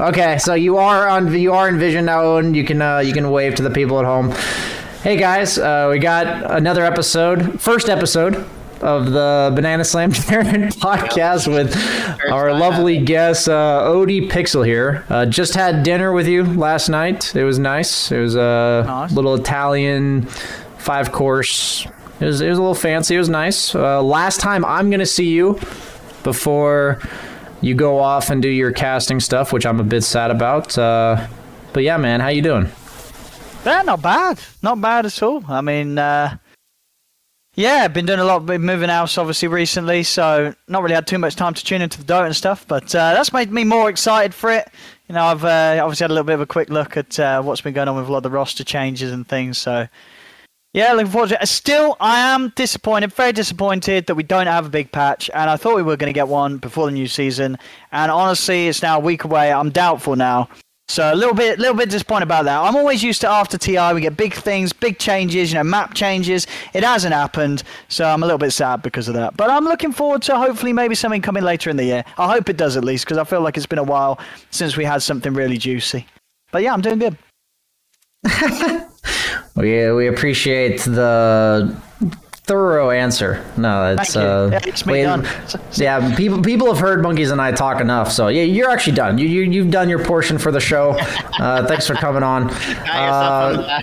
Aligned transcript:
Okay, 0.00 0.38
so 0.38 0.54
you 0.54 0.78
are 0.78 1.06
on 1.06 1.34
you 1.34 1.52
are 1.52 1.68
in 1.68 1.78
vision 1.78 2.06
now, 2.06 2.38
and 2.38 2.56
you 2.56 2.64
can 2.64 2.80
uh, 2.80 2.98
you 2.98 3.12
can 3.12 3.30
wave 3.30 3.54
to 3.56 3.62
the 3.62 3.70
people 3.70 3.98
at 3.98 4.06
home. 4.06 4.30
Hey 5.02 5.18
guys, 5.18 5.58
uh, 5.58 5.88
we 5.90 5.98
got 5.98 6.50
another 6.50 6.82
episode, 6.82 7.60
first 7.60 7.90
episode 7.90 8.48
of 8.80 9.10
the 9.10 9.52
Banana 9.54 9.84
Slam 9.84 10.12
podcast 10.12 11.46
with 11.46 11.76
our 12.32 12.54
lovely 12.54 13.04
guest 13.04 13.50
uh, 13.50 13.82
ODPixel 13.86 14.64
here. 14.64 15.04
Uh, 15.10 15.26
just 15.26 15.54
had 15.54 15.82
dinner 15.82 16.12
with 16.12 16.26
you 16.26 16.44
last 16.44 16.88
night. 16.88 17.36
It 17.36 17.44
was 17.44 17.58
nice. 17.58 18.10
It 18.10 18.18
was 18.18 18.34
a 18.34 18.84
nice. 18.86 19.12
little 19.12 19.34
Italian 19.34 20.22
five 20.78 21.12
course. 21.12 21.86
It 22.18 22.24
was 22.24 22.40
it 22.40 22.48
was 22.48 22.56
a 22.56 22.62
little 22.62 22.74
fancy. 22.74 23.14
It 23.14 23.18
was 23.18 23.28
nice. 23.28 23.74
Uh, 23.74 24.02
last 24.02 24.40
time 24.40 24.64
I'm 24.64 24.90
gonna 24.90 25.04
see 25.04 25.28
you 25.28 25.60
before 26.22 26.98
you 27.62 27.74
go 27.74 27.98
off 27.98 28.28
and 28.28 28.42
do 28.42 28.48
your 28.48 28.72
casting 28.72 29.20
stuff, 29.20 29.52
which 29.52 29.64
I'm 29.64 29.80
a 29.80 29.84
bit 29.84 30.02
sad 30.02 30.30
about. 30.30 30.76
Uh, 30.76 31.26
but 31.72 31.84
yeah, 31.84 31.96
man, 31.96 32.20
how 32.20 32.28
you 32.28 32.42
doing? 32.42 32.68
Yeah, 33.64 33.82
not 33.82 34.02
bad. 34.02 34.40
Not 34.62 34.80
bad 34.80 35.06
at 35.06 35.22
all. 35.22 35.44
I 35.48 35.60
mean, 35.60 35.96
uh, 35.96 36.36
yeah, 37.54 37.86
been 37.86 38.06
doing 38.06 38.18
a 38.18 38.24
lot, 38.24 38.44
been 38.44 38.62
moving 38.62 38.88
house 38.88 39.16
obviously 39.16 39.46
recently, 39.46 40.02
so 40.02 40.54
not 40.68 40.82
really 40.82 40.94
had 40.94 41.06
too 41.06 41.18
much 41.18 41.36
time 41.36 41.54
to 41.54 41.64
tune 41.64 41.80
into 41.80 42.02
the 42.02 42.12
Dota 42.12 42.26
and 42.26 42.36
stuff. 42.36 42.66
But 42.66 42.94
uh, 42.94 43.14
that's 43.14 43.32
made 43.32 43.52
me 43.52 43.62
more 43.62 43.88
excited 43.88 44.34
for 44.34 44.50
it. 44.50 44.68
You 45.08 45.14
know, 45.14 45.24
I've 45.24 45.44
uh, 45.44 45.78
obviously 45.82 46.04
had 46.04 46.10
a 46.10 46.14
little 46.14 46.26
bit 46.26 46.34
of 46.34 46.40
a 46.40 46.46
quick 46.46 46.68
look 46.68 46.96
at 46.96 47.18
uh, 47.20 47.42
what's 47.42 47.60
been 47.60 47.74
going 47.74 47.88
on 47.88 47.96
with 47.96 48.08
a 48.08 48.10
lot 48.10 48.18
of 48.18 48.22
the 48.24 48.30
roster 48.30 48.64
changes 48.64 49.12
and 49.12 49.26
things. 49.26 49.58
So 49.58 49.86
yeah, 50.72 50.92
looking 50.92 51.12
forward 51.12 51.28
to 51.30 51.42
it. 51.42 51.46
Still, 51.46 51.96
I 52.00 52.20
am 52.32 52.52
disappointed, 52.56 53.12
very 53.12 53.32
disappointed 53.32 54.06
that 54.06 54.14
we 54.14 54.22
don't 54.22 54.46
have 54.46 54.66
a 54.66 54.70
big 54.70 54.90
patch, 54.90 55.30
and 55.34 55.50
I 55.50 55.56
thought 55.56 55.76
we 55.76 55.82
were 55.82 55.96
going 55.96 56.08
to 56.08 56.14
get 56.14 56.28
one 56.28 56.56
before 56.56 56.86
the 56.86 56.92
new 56.92 57.08
season. 57.08 57.58
And 57.90 58.10
honestly, 58.10 58.68
it's 58.68 58.80
now 58.80 58.96
a 58.96 59.00
week 59.00 59.24
away. 59.24 59.52
I'm 59.52 59.70
doubtful 59.70 60.16
now. 60.16 60.48
So 60.88 61.12
a 61.12 61.14
little 61.14 61.34
bit, 61.34 61.58
little 61.58 61.76
bit 61.76 61.90
disappointed 61.90 62.24
about 62.24 62.44
that. 62.44 62.60
I'm 62.60 62.76
always 62.76 63.02
used 63.02 63.20
to 63.22 63.28
after 63.28 63.56
TI 63.56 63.92
we 63.94 64.00
get 64.00 64.16
big 64.16 64.34
things, 64.34 64.72
big 64.72 64.98
changes, 64.98 65.50
you 65.50 65.58
know, 65.58 65.64
map 65.64 65.94
changes. 65.94 66.46
It 66.74 66.84
hasn't 66.84 67.14
happened, 67.14 67.62
so 67.88 68.04
I'm 68.04 68.22
a 68.22 68.26
little 68.26 68.38
bit 68.38 68.50
sad 68.50 68.82
because 68.82 69.08
of 69.08 69.14
that. 69.14 69.36
But 69.36 69.48
I'm 69.50 69.64
looking 69.64 69.92
forward 69.92 70.22
to 70.22 70.36
hopefully 70.36 70.72
maybe 70.72 70.94
something 70.94 71.22
coming 71.22 71.44
later 71.44 71.70
in 71.70 71.76
the 71.76 71.84
year. 71.84 72.04
I 72.18 72.30
hope 72.30 72.48
it 72.48 72.56
does 72.56 72.76
at 72.76 72.84
least 72.84 73.04
because 73.04 73.16
I 73.16 73.24
feel 73.24 73.40
like 73.40 73.56
it's 73.56 73.66
been 73.66 73.78
a 73.78 73.84
while 73.84 74.18
since 74.50 74.76
we 74.76 74.84
had 74.84 75.02
something 75.02 75.32
really 75.32 75.56
juicy. 75.56 76.06
But 76.50 76.62
yeah, 76.62 76.74
I'm 76.74 76.82
doing 76.82 76.98
good. 76.98 77.16
we 79.56 79.92
we 79.92 80.06
appreciate 80.08 80.80
the 80.80 81.76
thorough 82.44 82.90
answer. 82.90 83.44
No, 83.56 83.94
it's 83.94 84.16
uh, 84.16 84.48
yeah, 84.52 84.60
it's 84.64 84.82
done. 84.82 85.26
yeah, 85.72 86.14
people 86.16 86.42
people 86.42 86.66
have 86.66 86.78
heard 86.78 87.02
monkeys 87.02 87.30
and 87.30 87.40
I 87.40 87.52
talk 87.52 87.80
enough, 87.80 88.10
so 88.12 88.28
yeah, 88.28 88.42
you're 88.42 88.70
actually 88.70 88.94
done. 88.96 89.18
You 89.18 89.26
you 89.26 89.42
you've 89.42 89.70
done 89.70 89.88
your 89.88 90.04
portion 90.04 90.38
for 90.38 90.52
the 90.52 90.60
show. 90.60 90.90
Uh, 91.38 91.66
thanks 91.66 91.86
for 91.86 91.94
coming 91.94 92.22
on. 92.22 92.50
Uh, 92.92 93.82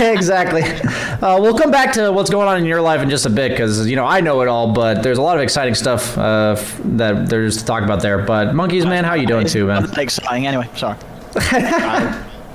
exactly. 0.00 0.62
Uh, 0.62 1.40
we'll 1.40 1.56
come 1.56 1.70
back 1.70 1.92
to 1.92 2.10
what's 2.10 2.30
going 2.30 2.48
on 2.48 2.58
in 2.58 2.64
your 2.64 2.80
life 2.80 3.00
in 3.00 3.08
just 3.08 3.26
a 3.26 3.30
bit 3.30 3.50
because 3.50 3.88
you 3.88 3.94
know 3.94 4.04
I 4.04 4.20
know 4.20 4.40
it 4.40 4.48
all, 4.48 4.72
but 4.72 5.02
there's 5.02 5.18
a 5.18 5.22
lot 5.22 5.36
of 5.36 5.42
exciting 5.42 5.74
stuff 5.74 6.16
uh, 6.18 6.56
that 6.96 7.28
there's 7.28 7.58
to 7.58 7.64
talk 7.64 7.84
about 7.84 8.02
there. 8.02 8.18
But 8.18 8.54
monkeys, 8.54 8.84
man, 8.84 9.04
how 9.04 9.14
you 9.14 9.26
doing 9.26 9.46
too, 9.46 9.66
man? 9.66 9.88
Exciting. 9.98 10.46
Anyway, 10.46 10.68
sorry. 10.74 10.98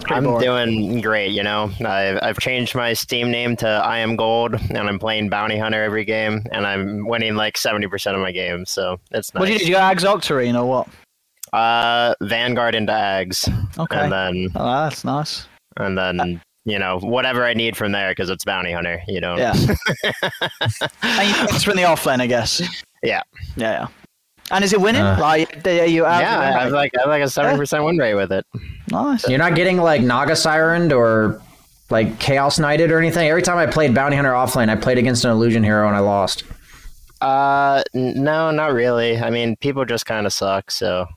I'm 0.08 0.23
boring. 0.23 0.42
doing 0.42 1.02
great. 1.02 1.32
You 1.32 1.44
know, 1.44 1.72
I've, 1.86 2.20
I've 2.22 2.40
changed 2.40 2.76
my 2.76 2.94
Steam 2.94 3.32
name 3.32 3.56
to 3.58 3.68
I 3.68 4.00
am 4.00 4.16
Gold, 4.16 4.56
and 4.56 4.78
I'm 4.78 5.00
playing 5.00 5.30
Bounty 5.30 5.58
Hunter 5.58 5.84
every 5.84 6.06
game, 6.06 6.45
and 6.52 6.66
I'm 6.66 7.08
winning 7.08 7.36
like 7.36 7.58
seventy 7.58 7.88
percent 7.88 8.16
of 8.16 8.22
my 8.22 8.32
games. 8.32 8.72
So 8.72 9.00
it's 9.12 9.34
nice. 9.34 9.40
What 9.40 9.45
did 9.48 9.54
you 9.54 9.60
do? 9.60 9.66
You 9.66 9.73
got 9.73 9.95
Ags 9.95 10.02
Octarine 10.02 10.60
or 10.60 10.66
what? 10.66 10.88
Uh, 11.54 12.16
Vanguard 12.22 12.76
into 12.76 12.92
Ags. 12.92 13.48
Okay. 13.78 13.98
And 13.98 14.12
then. 14.12 14.52
Oh, 14.56 14.84
that's 14.84 15.04
nice. 15.04 15.48
And 15.78 15.98
then. 15.98 16.42
you 16.66 16.80
know, 16.80 16.98
whatever 17.00 17.44
I 17.44 17.54
need 17.54 17.76
from 17.76 17.92
there 17.92 18.12
because 18.12 18.30
it's 18.30 18.45
bounty 18.45 18.72
hunter. 18.72 19.02
You 19.08 19.20
know. 19.20 19.36
Yeah. 19.36 19.52
and 21.02 21.52
you 21.52 21.60
from 21.60 21.76
the 21.76 21.83
offlane, 21.83 22.22
I 22.22 22.27
guess. 22.27 22.61
Yeah. 23.02 23.22
Yeah. 23.58 23.88
yeah. 23.88 23.88
And 24.53 24.64
is 24.64 24.71
it 24.71 24.80
winning? 24.80 25.02
Uh, 25.02 25.17
like, 25.19 25.65
are 25.65 25.86
you 25.86 26.05
out? 26.05 26.21
Yeah, 26.21 26.39
I 26.39 26.45
have 26.64 26.71
like 26.71 26.91
I 26.97 27.02
have 27.02 27.09
like 27.09 27.23
a 27.23 27.30
seven 27.30 27.58
percent 27.58 27.83
win 27.83 27.97
rate 27.97 28.14
with 28.14 28.31
it. 28.31 28.45
Nice. 28.91 29.27
You're 29.27 29.39
not 29.39 29.55
getting 29.55 29.77
like 29.77 30.02
Naga 30.02 30.33
Sirened 30.33 30.95
or 30.95 31.41
like 31.89 32.19
Chaos 32.19 32.59
Knighted 32.59 32.91
or 32.91 32.99
anything. 32.99 33.27
Every 33.27 33.41
time 33.41 33.58
I 33.58 33.65
played 33.65 33.95
Bounty 33.95 34.15
Hunter 34.15 34.31
offlane, 34.31 34.69
I 34.69 34.75
played 34.75 34.97
against 34.97 35.25
an 35.25 35.31
Illusion 35.31 35.64
Hero 35.64 35.87
and 35.87 35.95
I 35.95 35.99
lost. 35.99 36.43
Uh, 37.19 37.83
no, 37.93 38.52
not 38.52 38.73
really. 38.73 39.17
I 39.17 39.30
mean, 39.30 39.55
people 39.55 39.86
just 39.86 40.05
kind 40.05 40.25
of 40.27 40.33
suck, 40.33 40.70
so 40.70 41.08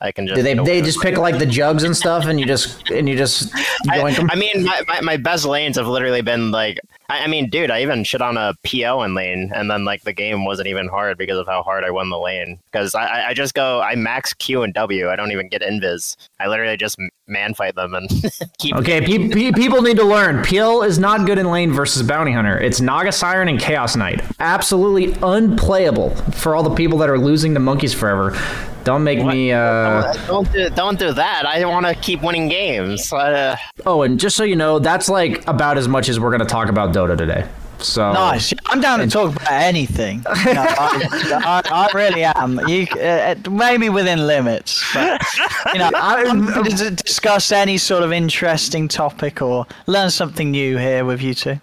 I 0.00 0.12
can 0.12 0.26
just. 0.26 0.36
Do 0.36 0.42
they 0.42 0.54
they 0.54 0.82
just 0.82 1.00
pick 1.00 1.16
like 1.16 1.38
the 1.38 1.46
jugs 1.46 1.82
and 1.82 1.96
stuff, 1.96 2.26
and 2.26 2.38
you 2.38 2.46
just 2.46 2.90
and 2.90 3.08
you 3.08 3.16
just. 3.16 3.54
I, 3.88 4.00
I, 4.30 4.34
mean, 4.34 4.64
my, 4.64 4.82
my, 4.88 5.00
my 5.00 5.16
best 5.16 5.44
lanes 5.44 5.76
have 5.76 5.86
literally 5.86 6.22
been 6.22 6.50
like 6.50 6.78
I, 7.08 7.24
I 7.24 7.26
mean, 7.26 7.48
dude, 7.48 7.70
I 7.70 7.82
even 7.82 8.04
shit 8.04 8.20
on 8.20 8.36
a 8.36 8.54
PL 8.64 9.02
in 9.02 9.14
lane, 9.14 9.52
and 9.54 9.70
then 9.70 9.84
like 9.84 10.02
the 10.02 10.12
game 10.12 10.44
wasn't 10.44 10.68
even 10.68 10.88
hard 10.88 11.18
because 11.18 11.38
of 11.38 11.46
how 11.46 11.62
hard 11.62 11.84
I 11.84 11.90
won 11.90 12.10
the 12.10 12.18
lane. 12.18 12.58
Because 12.70 12.94
I, 12.94 13.28
I 13.28 13.34
just 13.34 13.54
go, 13.54 13.80
I 13.80 13.94
max 13.94 14.34
Q 14.34 14.62
and 14.62 14.74
W. 14.74 15.08
I 15.08 15.16
don't 15.16 15.32
even 15.32 15.48
get 15.48 15.62
invis. 15.62 16.16
I 16.40 16.48
literally 16.48 16.76
just 16.76 16.98
man 17.26 17.54
fight 17.54 17.74
them 17.74 17.94
and 17.94 18.08
keep. 18.58 18.74
Okay, 18.76 19.00
pe- 19.00 19.28
pe- 19.28 19.52
people 19.52 19.82
need 19.82 19.96
to 19.96 20.04
learn. 20.04 20.42
PL 20.44 20.82
is 20.82 20.98
not 20.98 21.26
good 21.26 21.38
in 21.38 21.50
lane 21.50 21.72
versus 21.72 22.02
bounty 22.02 22.32
hunter. 22.32 22.58
It's 22.58 22.80
Naga 22.80 23.12
Siren 23.12 23.48
and 23.48 23.60
Chaos 23.60 23.96
Knight. 23.96 24.22
Absolutely 24.38 25.16
unplayable 25.22 26.10
for 26.32 26.54
all 26.54 26.62
the 26.62 26.74
people 26.74 26.98
that 26.98 27.10
are 27.10 27.18
losing 27.18 27.54
to 27.54 27.60
monkeys 27.60 27.94
forever. 27.94 28.36
Don't 28.84 29.02
make 29.02 29.18
what? 29.18 29.34
me. 29.34 29.52
Uh... 29.52 30.12
Don't 30.26 30.52
do, 30.52 30.70
don't 30.70 30.98
do 30.98 31.12
that. 31.12 31.44
I 31.44 31.64
want 31.64 31.86
to 31.86 31.94
keep 31.96 32.22
winning 32.22 32.48
games. 32.48 33.12
Uh... 33.12 33.56
Oh, 33.84 34.02
and 34.02 34.18
just 34.20 34.36
so 34.36 34.44
you 34.44 34.54
know, 34.54 34.78
that's 34.78 35.08
like 35.08 35.46
about 35.48 35.76
as 35.76 35.88
much 35.88 36.08
as 36.08 36.20
we're 36.20 36.30
going 36.30 36.40
to 36.40 36.46
talk 36.46 36.68
about 36.68 36.94
Dota 36.94 37.18
today. 37.18 37.48
So 37.78 38.12
nice. 38.12 38.52
I'm 38.66 38.80
down 38.80 39.00
to 39.00 39.06
talk 39.06 39.34
about 39.34 39.50
anything. 39.50 40.22
No, 40.24 40.32
I, 40.34 41.30
I, 41.44 41.62
I, 41.70 41.90
really 41.94 42.24
am. 42.24 42.60
You 42.68 42.86
uh, 42.96 43.34
uh, 43.46 43.50
maybe 43.50 43.88
within 43.88 44.26
limits, 44.26 44.82
but 44.94 45.22
you 45.72 45.78
know, 45.78 45.90
I'm 45.94 46.46
to 46.76 46.90
discuss 46.90 47.52
any 47.52 47.78
sort 47.78 48.02
of 48.02 48.12
interesting 48.12 48.88
topic 48.88 49.42
or 49.42 49.66
learn 49.86 50.10
something 50.10 50.50
new 50.50 50.76
here 50.78 51.04
with 51.04 51.22
you 51.22 51.34
two. 51.34 51.60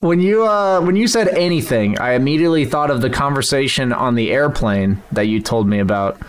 When 0.00 0.20
you 0.20 0.44
uh, 0.46 0.80
when 0.80 0.96
you 0.96 1.06
said 1.06 1.28
anything, 1.28 1.98
I 1.98 2.14
immediately 2.14 2.64
thought 2.64 2.90
of 2.90 3.00
the 3.00 3.10
conversation 3.10 3.92
on 3.92 4.14
the 4.16 4.32
airplane 4.32 5.00
that 5.12 5.28
you 5.28 5.40
told 5.40 5.68
me 5.68 5.78
about 5.78 6.20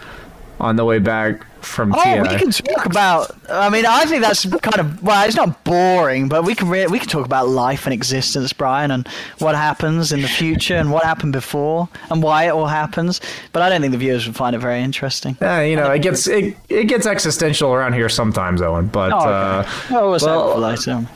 on 0.59 0.75
the 0.75 0.85
way 0.85 0.99
back 0.99 1.45
from 1.63 1.93
oh, 1.93 2.03
TI. 2.03 2.21
we 2.21 2.27
can 2.37 2.51
talk 2.51 2.85
about. 2.85 3.35
I 3.49 3.69
mean, 3.69 3.85
I 3.85 4.05
think 4.05 4.21
that's 4.21 4.45
kind 4.45 4.79
of 4.79 5.01
well, 5.01 5.25
it's 5.25 5.35
not 5.35 5.63
boring, 5.63 6.27
but 6.27 6.43
we 6.43 6.55
can 6.55 6.69
re- 6.69 6.87
we 6.87 6.99
can 6.99 7.07
talk 7.07 7.25
about 7.25 7.47
life 7.47 7.85
and 7.85 7.93
existence, 7.93 8.53
Brian, 8.53 8.91
and 8.91 9.07
what 9.39 9.55
happens 9.55 10.11
in 10.11 10.21
the 10.21 10.27
future 10.27 10.75
and 10.75 10.91
what 10.91 11.03
happened 11.03 11.33
before 11.33 11.89
and 12.09 12.21
why 12.21 12.45
it 12.45 12.51
all 12.51 12.67
happens. 12.67 13.21
But 13.51 13.61
I 13.61 13.69
don't 13.69 13.81
think 13.81 13.91
the 13.91 13.97
viewers 13.97 14.27
would 14.27 14.35
find 14.35 14.55
it 14.55 14.59
very 14.59 14.81
interesting. 14.81 15.37
Yeah, 15.41 15.61
you 15.61 15.75
know, 15.75 15.91
it 15.91 15.99
gets 15.99 16.27
it, 16.27 16.55
it 16.69 16.85
gets 16.85 17.05
existential 17.05 17.73
around 17.73 17.93
here 17.93 18.09
sometimes, 18.09 18.61
Owen. 18.61 18.87
But 18.87 19.11
oh, 19.11 19.17
okay. 19.17 19.29
uh, 19.29 19.63
well, 19.91 20.17
well, 20.21 21.07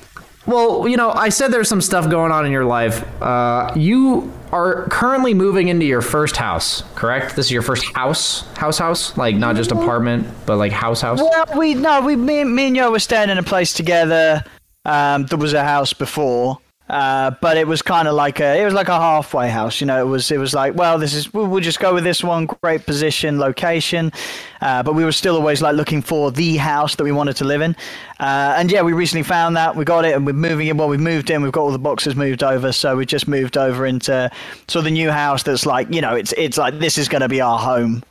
well, 0.47 0.87
you 0.87 0.95
know, 0.95 1.11
I 1.11 1.29
said 1.29 1.51
there's 1.51 1.67
some 1.67 1.81
stuff 1.81 2.09
going 2.09 2.31
on 2.31 2.45
in 2.45 2.51
your 2.51 2.65
life. 2.65 3.03
Uh, 3.21 3.71
you 3.75 4.31
are 4.51 4.87
currently 4.89 5.33
moving 5.33 5.67
into 5.67 5.85
your 5.85 6.01
first 6.01 6.37
house, 6.37 6.83
correct? 6.95 7.35
This 7.35 7.47
is 7.47 7.51
your 7.51 7.61
first 7.61 7.85
house, 7.93 8.41
house, 8.55 8.77
house, 8.77 9.17
like 9.17 9.35
not 9.35 9.55
just 9.55 9.71
apartment, 9.71 10.27
but 10.45 10.57
like 10.57 10.71
house, 10.71 11.01
house. 11.01 11.19
Well, 11.19 11.45
we 11.57 11.73
no, 11.73 12.01
we 12.01 12.15
me, 12.15 12.43
me 12.43 12.67
and 12.67 12.75
Yo 12.75 12.91
were 12.91 12.99
staying 12.99 13.29
in 13.29 13.37
a 13.37 13.43
place 13.43 13.73
together. 13.73 14.43
Um, 14.85 15.25
there 15.25 15.37
was 15.37 15.53
a 15.53 15.63
house 15.63 15.93
before, 15.93 16.59
uh, 16.89 17.31
but 17.41 17.57
it 17.57 17.67
was 17.67 17.81
kind 17.81 18.07
of 18.07 18.13
like 18.13 18.39
a 18.39 18.61
it 18.61 18.63
was 18.63 18.73
like 18.73 18.87
a 18.87 18.97
halfway 18.97 19.49
house, 19.49 19.81
you 19.81 19.87
know. 19.87 19.99
It 19.99 20.09
was 20.09 20.31
it 20.31 20.37
was 20.37 20.53
like 20.53 20.75
well, 20.75 20.97
this 20.97 21.13
is 21.13 21.33
we'll, 21.33 21.47
we'll 21.47 21.63
just 21.63 21.79
go 21.79 21.93
with 21.93 22.05
this 22.05 22.23
one, 22.23 22.45
great 22.45 22.85
position, 22.85 23.39
location, 23.39 24.13
uh, 24.61 24.83
but 24.83 24.93
we 24.93 25.03
were 25.03 25.11
still 25.11 25.35
always 25.35 25.61
like 25.61 25.75
looking 25.75 26.01
for 26.01 26.31
the 26.31 26.55
house 26.55 26.95
that 26.95 27.03
we 27.03 27.11
wanted 27.11 27.35
to 27.37 27.43
live 27.43 27.61
in. 27.61 27.75
Uh, 28.21 28.55
and 28.57 28.71
yeah, 28.71 28.81
we 28.81 28.93
recently 28.93 29.23
found 29.23 29.57
that 29.57 29.75
we 29.75 29.83
got 29.83 30.05
it, 30.05 30.15
and 30.15 30.25
we're 30.25 30.31
moving 30.31 30.67
in. 30.67 30.77
Well, 30.77 30.87
we've 30.87 30.99
moved 30.99 31.29
in, 31.29 31.41
we've 31.41 31.51
got 31.51 31.61
all 31.61 31.71
the 31.71 31.79
boxes 31.79 32.15
moved 32.15 32.41
over, 32.41 32.71
so 32.71 32.95
we 32.95 33.05
just 33.05 33.27
moved 33.27 33.57
over 33.57 33.85
into 33.85 34.31
sort 34.69 34.81
of 34.81 34.85
the 34.85 34.91
new 34.91 35.11
house 35.11 35.43
that's 35.43 35.65
like 35.65 35.93
you 35.93 35.99
know 35.99 36.15
it's 36.15 36.33
it's 36.37 36.57
like 36.57 36.79
this 36.79 36.97
is 36.97 37.09
going 37.09 37.21
to 37.21 37.29
be 37.29 37.41
our 37.41 37.59
home. 37.59 38.01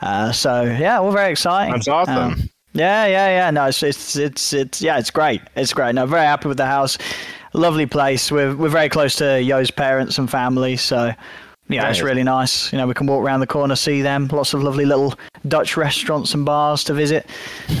Uh, 0.00 0.32
so 0.32 0.62
yeah, 0.62 0.98
we're 0.98 1.12
very 1.12 1.30
excited. 1.30 1.72
That's 1.72 1.86
awesome. 1.86 2.16
Um, 2.16 2.50
yeah, 2.72 3.06
yeah, 3.06 3.28
yeah. 3.28 3.50
No, 3.52 3.66
it's, 3.66 3.80
it's 3.84 4.16
it's 4.16 4.52
it's 4.52 4.82
yeah, 4.82 4.98
it's 4.98 5.10
great. 5.10 5.40
It's 5.54 5.72
great. 5.72 5.94
No, 5.94 6.04
very 6.06 6.24
happy 6.24 6.48
with 6.48 6.56
the 6.56 6.66
house 6.66 6.98
lovely 7.54 7.86
place. 7.86 8.30
We're 8.30 8.54
we're 8.54 8.68
very 8.68 8.88
close 8.88 9.16
to 9.16 9.40
Yo's 9.40 9.70
parents 9.70 10.18
and 10.18 10.30
family, 10.30 10.76
so 10.76 11.12
yeah, 11.68 11.88
it's 11.88 12.02
really 12.02 12.22
nice. 12.22 12.70
You 12.72 12.78
know, 12.78 12.86
we 12.86 12.92
can 12.94 13.06
walk 13.06 13.24
around 13.24 13.40
the 13.40 13.46
corner, 13.46 13.74
see 13.74 14.02
them. 14.02 14.28
Lots 14.28 14.52
of 14.52 14.62
lovely 14.62 14.84
little 14.84 15.14
Dutch 15.48 15.76
restaurants 15.76 16.34
and 16.34 16.44
bars 16.44 16.84
to 16.84 16.94
visit, 16.94 17.26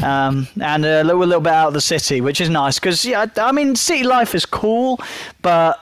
um, 0.02 0.48
and 0.62 0.84
a 0.86 1.04
little, 1.04 1.22
a 1.22 1.26
little 1.26 1.40
bit 1.42 1.52
out 1.52 1.68
of 1.68 1.74
the 1.74 1.80
city, 1.82 2.20
which 2.20 2.40
is 2.40 2.48
nice. 2.48 2.78
Because 2.78 3.04
yeah, 3.04 3.26
I 3.36 3.52
mean, 3.52 3.76
city 3.76 4.04
life 4.04 4.34
is 4.34 4.46
cool, 4.46 5.00
but 5.42 5.80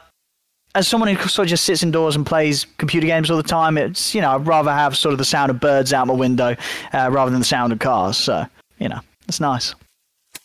as 0.74 0.88
someone 0.88 1.14
who 1.14 1.28
sort 1.28 1.46
of 1.46 1.50
just 1.50 1.64
sits 1.64 1.82
indoors 1.82 2.16
and 2.16 2.26
plays 2.26 2.66
computer 2.78 3.06
games 3.06 3.30
all 3.30 3.36
the 3.36 3.42
time, 3.42 3.78
it's 3.78 4.14
you 4.14 4.20
know 4.20 4.34
I'd 4.34 4.46
rather 4.46 4.72
have 4.72 4.96
sort 4.96 5.12
of 5.12 5.18
the 5.18 5.24
sound 5.24 5.50
of 5.50 5.60
birds 5.60 5.92
out 5.92 6.06
my 6.08 6.14
window 6.14 6.56
uh, 6.92 7.08
rather 7.10 7.30
than 7.30 7.40
the 7.40 7.46
sound 7.46 7.72
of 7.72 7.78
cars. 7.78 8.16
So 8.16 8.46
you 8.78 8.88
know, 8.88 9.00
It's 9.28 9.38
nice. 9.38 9.74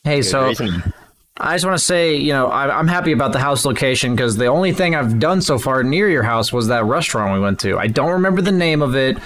Hey, 0.04 0.22
so 0.22 0.46
reason. 0.46 0.94
I 1.40 1.56
just 1.56 1.66
want 1.66 1.78
to 1.78 1.84
say, 1.84 2.16
you 2.16 2.34
know, 2.34 2.48
I, 2.48 2.78
I'm 2.78 2.88
happy 2.88 3.12
about 3.12 3.32
the 3.32 3.40
house 3.40 3.64
location 3.64 4.16
because 4.16 4.38
the 4.38 4.48
only 4.48 4.74
thing 4.74 4.96
I've 4.96 5.20
done 5.20 5.42
so 5.42 5.60
far 5.60 5.84
near 5.84 6.10
your 6.10 6.24
house 6.24 6.52
was 6.52 6.68
that 6.68 6.84
restaurant 6.86 7.34
we 7.34 7.40
went 7.40 7.60
to. 7.60 7.78
I 7.78 7.88
don't 7.88 8.12
remember 8.12 8.42
the 8.42 8.52
name 8.52 8.82
of 8.82 8.96
it, 8.96 9.18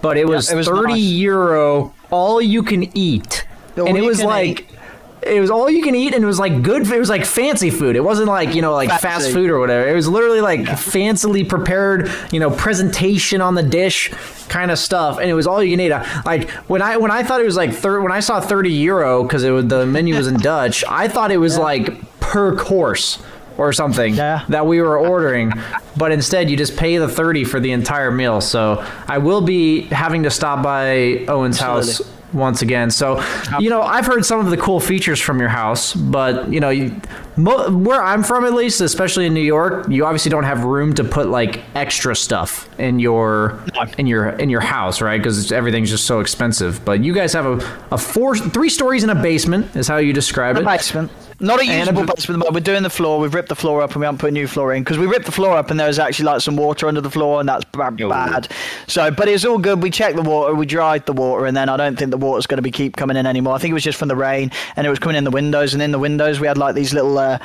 but 0.00 0.16
it 0.16 0.26
was, 0.26 0.50
it 0.50 0.56
was 0.56 0.66
30 0.66 0.92
nice. 0.92 1.00
euro, 1.00 1.94
all 2.10 2.40
you 2.40 2.62
can 2.62 2.96
eat. 2.96 3.46
All 3.76 3.86
and 3.86 3.98
it 3.98 4.02
was 4.02 4.22
like. 4.22 4.60
eat. 4.60 4.77
It 5.22 5.40
was 5.40 5.50
all 5.50 5.68
you 5.68 5.82
can 5.82 5.94
eat, 5.94 6.14
and 6.14 6.22
it 6.22 6.26
was 6.26 6.38
like 6.38 6.62
good. 6.62 6.90
It 6.90 6.98
was 6.98 7.08
like 7.10 7.24
fancy 7.24 7.70
food. 7.70 7.96
It 7.96 8.00
wasn't 8.04 8.28
like 8.28 8.54
you 8.54 8.62
know 8.62 8.72
like 8.72 8.88
fast 9.00 9.32
food 9.32 9.50
or 9.50 9.58
whatever. 9.58 9.88
It 9.88 9.94
was 9.94 10.08
literally 10.08 10.40
like 10.40 10.60
fancily 10.60 11.46
prepared, 11.48 12.10
you 12.32 12.40
know, 12.40 12.50
presentation 12.50 13.40
on 13.40 13.54
the 13.54 13.62
dish 13.62 14.10
kind 14.48 14.70
of 14.70 14.78
stuff, 14.78 15.18
and 15.18 15.28
it 15.28 15.34
was 15.34 15.46
all 15.46 15.62
you 15.62 15.76
can 15.76 15.80
eat. 15.80 15.90
Like 16.24 16.48
when 16.68 16.80
I 16.82 16.96
when 16.96 17.10
I 17.10 17.22
thought 17.24 17.40
it 17.40 17.44
was 17.44 17.56
like 17.56 17.72
thir- 17.74 18.00
when 18.00 18.12
I 18.12 18.20
saw 18.20 18.40
thirty 18.40 18.72
euro 18.72 19.22
because 19.24 19.44
it 19.44 19.50
was 19.50 19.66
the 19.66 19.84
menu 19.86 20.14
was 20.16 20.26
in 20.28 20.36
Dutch, 20.40 20.84
I 20.88 21.08
thought 21.08 21.30
it 21.32 21.38
was 21.38 21.58
like 21.58 22.00
per 22.20 22.56
course 22.56 23.18
or 23.56 23.72
something 23.72 24.14
Yeah. 24.14 24.44
that 24.50 24.66
we 24.68 24.80
were 24.80 24.96
ordering, 24.96 25.52
but 25.96 26.12
instead 26.12 26.48
you 26.48 26.56
just 26.56 26.76
pay 26.76 26.96
the 26.98 27.08
thirty 27.08 27.42
for 27.42 27.58
the 27.58 27.72
entire 27.72 28.12
meal. 28.12 28.40
So 28.40 28.84
I 29.08 29.18
will 29.18 29.40
be 29.40 29.82
having 29.82 30.22
to 30.22 30.30
stop 30.30 30.62
by 30.62 31.24
Owen's 31.26 31.58
house 31.58 31.88
Absolutely. 32.00 32.17
Once 32.32 32.62
again. 32.62 32.90
So, 32.90 33.22
you 33.58 33.70
know, 33.70 33.82
I've 33.82 34.06
heard 34.06 34.24
some 34.24 34.40
of 34.40 34.50
the 34.50 34.56
cool 34.56 34.80
features 34.80 35.20
from 35.20 35.40
your 35.40 35.48
house, 35.48 35.94
but 35.94 36.52
you 36.52 36.60
know, 36.60 36.70
you, 36.70 37.00
mo- 37.36 37.70
where 37.70 38.02
I'm 38.02 38.22
from, 38.22 38.44
at 38.44 38.52
least, 38.54 38.80
especially 38.80 39.26
in 39.26 39.34
New 39.34 39.40
York, 39.42 39.88
you 39.88 40.04
obviously 40.04 40.30
don't 40.30 40.44
have 40.44 40.64
room 40.64 40.94
to 40.94 41.04
put 41.04 41.28
like 41.28 41.62
extra 41.74 42.14
stuff 42.14 42.68
in 42.78 42.98
your 42.98 43.58
in 43.96 44.06
your 44.06 44.28
in 44.30 44.50
your 44.50 44.60
house, 44.60 45.00
right? 45.00 45.18
Because 45.18 45.50
everything's 45.52 45.90
just 45.90 46.04
so 46.06 46.20
expensive. 46.20 46.84
But 46.84 47.02
you 47.02 47.14
guys 47.14 47.32
have 47.32 47.46
a, 47.46 47.78
a 47.92 47.98
four 47.98 48.36
three 48.36 48.68
stories 48.68 49.04
in 49.04 49.10
a 49.10 49.14
basement, 49.14 49.74
is 49.76 49.88
how 49.88 49.96
you 49.96 50.12
describe 50.12 50.56
The 50.56 50.62
it. 50.62 50.64
basement. 50.66 51.10
Not 51.40 51.60
a 51.60 51.66
usable 51.66 52.04
basement, 52.04 52.42
but 52.42 52.52
we're 52.52 52.60
doing 52.60 52.82
the 52.82 52.90
floor. 52.90 53.20
We've 53.20 53.32
ripped 53.32 53.48
the 53.48 53.54
floor 53.54 53.80
up 53.80 53.92
and 53.92 54.00
we 54.00 54.06
haven't 54.06 54.18
put 54.18 54.30
a 54.30 54.32
new 54.32 54.48
floor 54.48 54.72
in 54.74 54.82
because 54.82 54.98
we 54.98 55.06
ripped 55.06 55.26
the 55.26 55.32
floor 55.32 55.56
up 55.56 55.70
and 55.70 55.78
there 55.78 55.86
was 55.86 56.00
actually 56.00 56.24
like 56.24 56.40
some 56.40 56.56
water 56.56 56.88
under 56.88 57.00
the 57.00 57.10
floor 57.10 57.38
and 57.38 57.48
that's 57.48 57.64
b- 57.64 58.04
bad. 58.08 58.48
So, 58.88 59.10
but 59.12 59.28
it's 59.28 59.44
all 59.44 59.58
good. 59.58 59.80
We 59.80 59.90
checked 59.90 60.16
the 60.16 60.22
water, 60.22 60.54
we 60.54 60.66
dried 60.66 61.06
the 61.06 61.12
water, 61.12 61.46
and 61.46 61.56
then 61.56 61.68
I 61.68 61.76
don't 61.76 61.96
think 61.96 62.10
the 62.10 62.16
water's 62.16 62.46
going 62.46 62.58
to 62.58 62.62
be 62.62 62.72
keep 62.72 62.96
coming 62.96 63.16
in 63.16 63.24
anymore. 63.24 63.54
I 63.54 63.58
think 63.58 63.70
it 63.70 63.74
was 63.74 63.84
just 63.84 63.98
from 63.98 64.08
the 64.08 64.16
rain 64.16 64.50
and 64.74 64.84
it 64.86 64.90
was 64.90 64.98
coming 64.98 65.16
in 65.16 65.24
the 65.24 65.30
windows. 65.30 65.74
And 65.74 65.82
in 65.82 65.92
the 65.92 65.98
windows, 65.98 66.40
we 66.40 66.46
had 66.46 66.58
like 66.58 66.74
these 66.74 66.92
little. 66.92 67.18
Uh, 67.18 67.38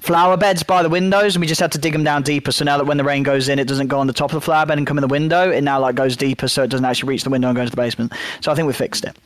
Flower 0.00 0.36
beds 0.36 0.62
by 0.62 0.84
the 0.84 0.88
windows, 0.88 1.34
and 1.34 1.40
we 1.40 1.46
just 1.48 1.60
had 1.60 1.72
to 1.72 1.78
dig 1.78 1.92
them 1.92 2.04
down 2.04 2.22
deeper. 2.22 2.52
So 2.52 2.64
now 2.64 2.78
that 2.78 2.84
when 2.84 2.98
the 2.98 3.04
rain 3.04 3.24
goes 3.24 3.48
in, 3.48 3.58
it 3.58 3.66
doesn't 3.66 3.88
go 3.88 3.98
on 3.98 4.06
the 4.06 4.12
top 4.12 4.30
of 4.30 4.36
the 4.36 4.40
flower 4.40 4.64
bed 4.64 4.78
and 4.78 4.86
come 4.86 4.96
in 4.96 5.02
the 5.02 5.08
window. 5.08 5.50
It 5.50 5.62
now 5.62 5.80
like 5.80 5.96
goes 5.96 6.16
deeper, 6.16 6.46
so 6.46 6.62
it 6.62 6.70
doesn't 6.70 6.84
actually 6.84 7.08
reach 7.08 7.24
the 7.24 7.30
window 7.30 7.48
and 7.48 7.56
go 7.56 7.62
into 7.62 7.72
the 7.72 7.76
basement. 7.76 8.12
So 8.40 8.52
I 8.52 8.54
think 8.54 8.68
we 8.68 8.74
fixed 8.74 9.04
it. 9.04 9.16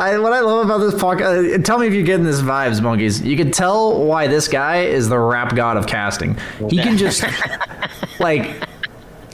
I, 0.00 0.16
what 0.20 0.32
I 0.32 0.40
love 0.40 0.64
about 0.64 0.78
this 0.78 0.94
podcast, 0.94 1.58
uh, 1.58 1.62
tell 1.62 1.76
me 1.78 1.88
if 1.88 1.92
you're 1.92 2.04
getting 2.04 2.24
this 2.24 2.40
vibes, 2.40 2.80
monkeys. 2.80 3.20
You 3.20 3.36
can 3.36 3.50
tell 3.50 4.04
why 4.04 4.28
this 4.28 4.46
guy 4.46 4.82
is 4.82 5.08
the 5.08 5.18
rap 5.18 5.56
god 5.56 5.76
of 5.76 5.88
casting. 5.88 6.38
He 6.70 6.76
can 6.78 6.96
just, 6.96 7.24
like, 8.20 8.62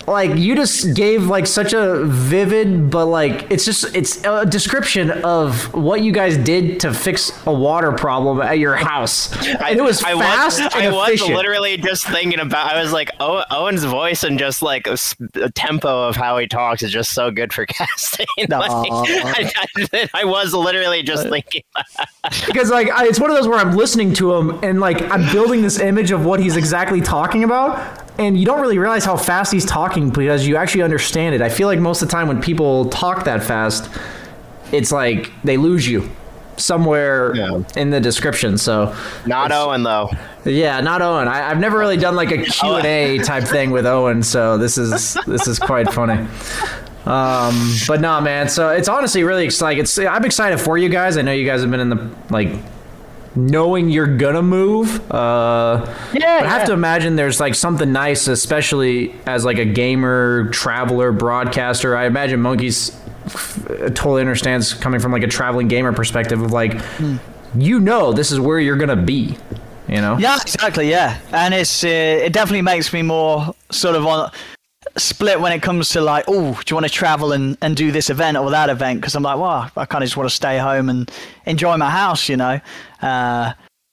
like 0.06 0.36
you 0.36 0.54
just 0.54 0.94
gave 0.94 1.26
like 1.26 1.46
such 1.46 1.72
a 1.72 2.04
vivid, 2.04 2.90
but 2.90 3.06
like 3.06 3.50
it's 3.50 3.64
just 3.64 3.94
it's 3.96 4.22
a 4.24 4.44
description 4.44 5.10
of 5.24 5.72
what 5.74 6.02
you 6.02 6.12
guys 6.12 6.36
did 6.36 6.80
to 6.80 6.92
fix 6.92 7.32
a 7.46 7.52
water 7.52 7.92
problem 7.92 8.40
at 8.40 8.58
your 8.58 8.76
house, 8.76 9.32
and 9.46 9.78
it 9.78 9.82
was 9.82 10.02
I 10.02 10.14
fast 10.18 10.62
was, 10.62 10.74
and 10.74 10.84
I 10.84 10.90
was 10.90 11.22
literally 11.22 11.76
just 11.76 12.06
thinking 12.06 12.40
about. 12.40 12.72
I 12.74 12.82
was 12.82 12.92
like, 12.92 13.10
Ow- 13.20 13.44
Owen's 13.50 13.84
voice 13.84 14.24
and 14.24 14.38
just 14.38 14.62
like 14.62 14.86
a, 14.86 14.96
a 15.34 15.50
tempo 15.50 16.08
of 16.08 16.16
how 16.16 16.36
he 16.38 16.46
talks 16.46 16.82
is 16.82 16.90
just 16.90 17.12
so 17.12 17.30
good 17.30 17.52
for 17.52 17.64
casting. 17.66 18.26
Like, 18.48 18.70
I, 18.70 19.52
I, 19.92 20.08
I 20.14 20.24
was 20.24 20.52
literally 20.52 21.02
just 21.02 21.28
thinking. 21.28 21.62
because 22.46 22.70
like 22.70 22.90
I, 22.90 23.06
it's 23.06 23.20
one 23.20 23.30
of 23.30 23.36
those 23.36 23.48
where 23.48 23.58
I'm 23.58 23.76
listening 23.76 24.12
to 24.14 24.34
him 24.34 24.58
and 24.62 24.80
like 24.80 25.00
I'm 25.10 25.30
building 25.32 25.62
this 25.62 25.78
image 25.78 26.10
of 26.10 26.24
what 26.24 26.40
he's 26.40 26.56
exactly 26.56 27.00
talking 27.00 27.44
about, 27.44 28.02
and 28.18 28.38
you 28.38 28.44
don't 28.44 28.60
really 28.60 28.78
realize 28.78 29.04
how 29.04 29.16
fast 29.16 29.52
he's 29.52 29.64
talking 29.64 29.93
because 29.94 30.46
you 30.46 30.56
actually 30.56 30.82
understand 30.82 31.34
it. 31.34 31.40
I 31.42 31.48
feel 31.48 31.68
like 31.68 31.78
most 31.80 32.02
of 32.02 32.08
the 32.08 32.12
time 32.12 32.28
when 32.28 32.40
people 32.40 32.86
talk 32.90 33.24
that 33.24 33.42
fast, 33.42 33.90
it's 34.72 34.90
like 34.92 35.30
they 35.44 35.56
lose 35.56 35.86
you 35.88 36.10
somewhere 36.56 37.34
Yeah. 37.34 37.62
in 37.76 37.90
the 37.90 38.00
description. 38.00 38.58
So 38.58 38.94
Not 39.26 39.50
Owen 39.52 39.82
though. 39.82 40.10
yeah, 40.44 40.80
not 40.80 41.02
Owen. 41.02 41.26
I, 41.28 41.50
I've 41.50 41.58
never 41.58 41.78
really 41.78 41.96
done 41.96 42.14
like 42.16 42.30
a 42.30 42.38
Q 42.44 42.74
and 42.74 42.86
A 42.86 43.18
type 43.18 43.44
thing 43.44 43.70
with 43.70 43.86
Owen, 43.86 44.22
so 44.22 44.56
this 44.58 44.78
is 44.78 45.16
this 45.26 45.46
is 45.48 45.58
quite 45.58 45.92
funny. 45.92 46.26
Um, 47.06 47.70
but 47.86 48.00
no, 48.00 48.20
man. 48.20 48.48
So 48.48 48.70
it's 48.70 48.88
honestly 48.88 49.24
really 49.24 49.44
exciting. 49.44 49.80
It's 49.82 49.98
I'm 49.98 50.24
excited 50.24 50.58
for 50.58 50.78
you 50.78 50.88
guys. 50.88 51.16
I 51.18 51.22
know 51.22 51.32
you 51.32 51.44
guys 51.44 51.60
have 51.60 51.70
been 51.70 51.80
in 51.80 51.90
the 51.90 52.10
like 52.30 52.48
knowing 53.36 53.88
you're 53.90 54.16
gonna 54.16 54.42
move. 54.42 55.00
Uh, 55.10 55.84
Yeah, 56.12 56.40
I 56.42 56.46
have 56.46 56.60
yeah. 56.62 56.64
to 56.66 56.72
imagine 56.72 57.16
there's 57.16 57.40
like 57.40 57.54
something 57.54 57.92
nice, 57.92 58.28
especially 58.28 59.14
as 59.26 59.44
like 59.44 59.58
a 59.58 59.64
gamer, 59.64 60.48
traveler, 60.50 61.12
broadcaster. 61.12 61.96
I 61.96 62.06
imagine 62.06 62.40
monkeys 62.40 62.96
totally 63.94 64.20
understands 64.20 64.74
coming 64.74 65.00
from 65.00 65.12
like 65.12 65.22
a 65.22 65.26
traveling 65.28 65.68
gamer 65.68 65.92
perspective 65.92 66.40
of 66.42 66.52
like, 66.52 66.80
Hmm. 66.96 67.16
you 67.56 67.80
know, 67.80 68.12
this 68.12 68.30
is 68.30 68.38
where 68.40 68.58
you're 68.58 68.76
gonna 68.76 68.96
be. 68.96 69.36
You 69.88 70.00
know. 70.00 70.16
Yeah, 70.18 70.38
exactly. 70.40 70.88
Yeah, 70.90 71.18
and 71.30 71.52
it's 71.52 71.84
uh, 71.84 71.88
it 71.88 72.32
definitely 72.32 72.62
makes 72.62 72.90
me 72.92 73.02
more 73.02 73.54
sort 73.70 73.96
of 73.96 74.06
on 74.06 74.30
split 74.96 75.40
when 75.40 75.52
it 75.52 75.62
comes 75.62 75.90
to 75.90 76.00
like, 76.00 76.24
oh, 76.28 76.52
do 76.52 76.62
you 76.70 76.76
want 76.76 76.86
to 76.86 76.92
travel 76.92 77.32
and, 77.32 77.58
and 77.60 77.76
do 77.76 77.90
this 77.90 78.10
event 78.10 78.36
or 78.36 78.50
that 78.50 78.70
event? 78.70 79.00
Because 79.00 79.14
I'm 79.14 79.22
like, 79.22 79.38
well, 79.38 79.70
I 79.76 79.86
kind 79.86 80.02
of 80.02 80.06
just 80.06 80.16
want 80.16 80.28
to 80.28 80.34
stay 80.34 80.58
home 80.58 80.88
and 80.88 81.10
enjoy 81.46 81.76
my 81.76 81.90
house, 81.90 82.28
you 82.28 82.36
know. 82.36 82.60
Uh, 83.02 83.52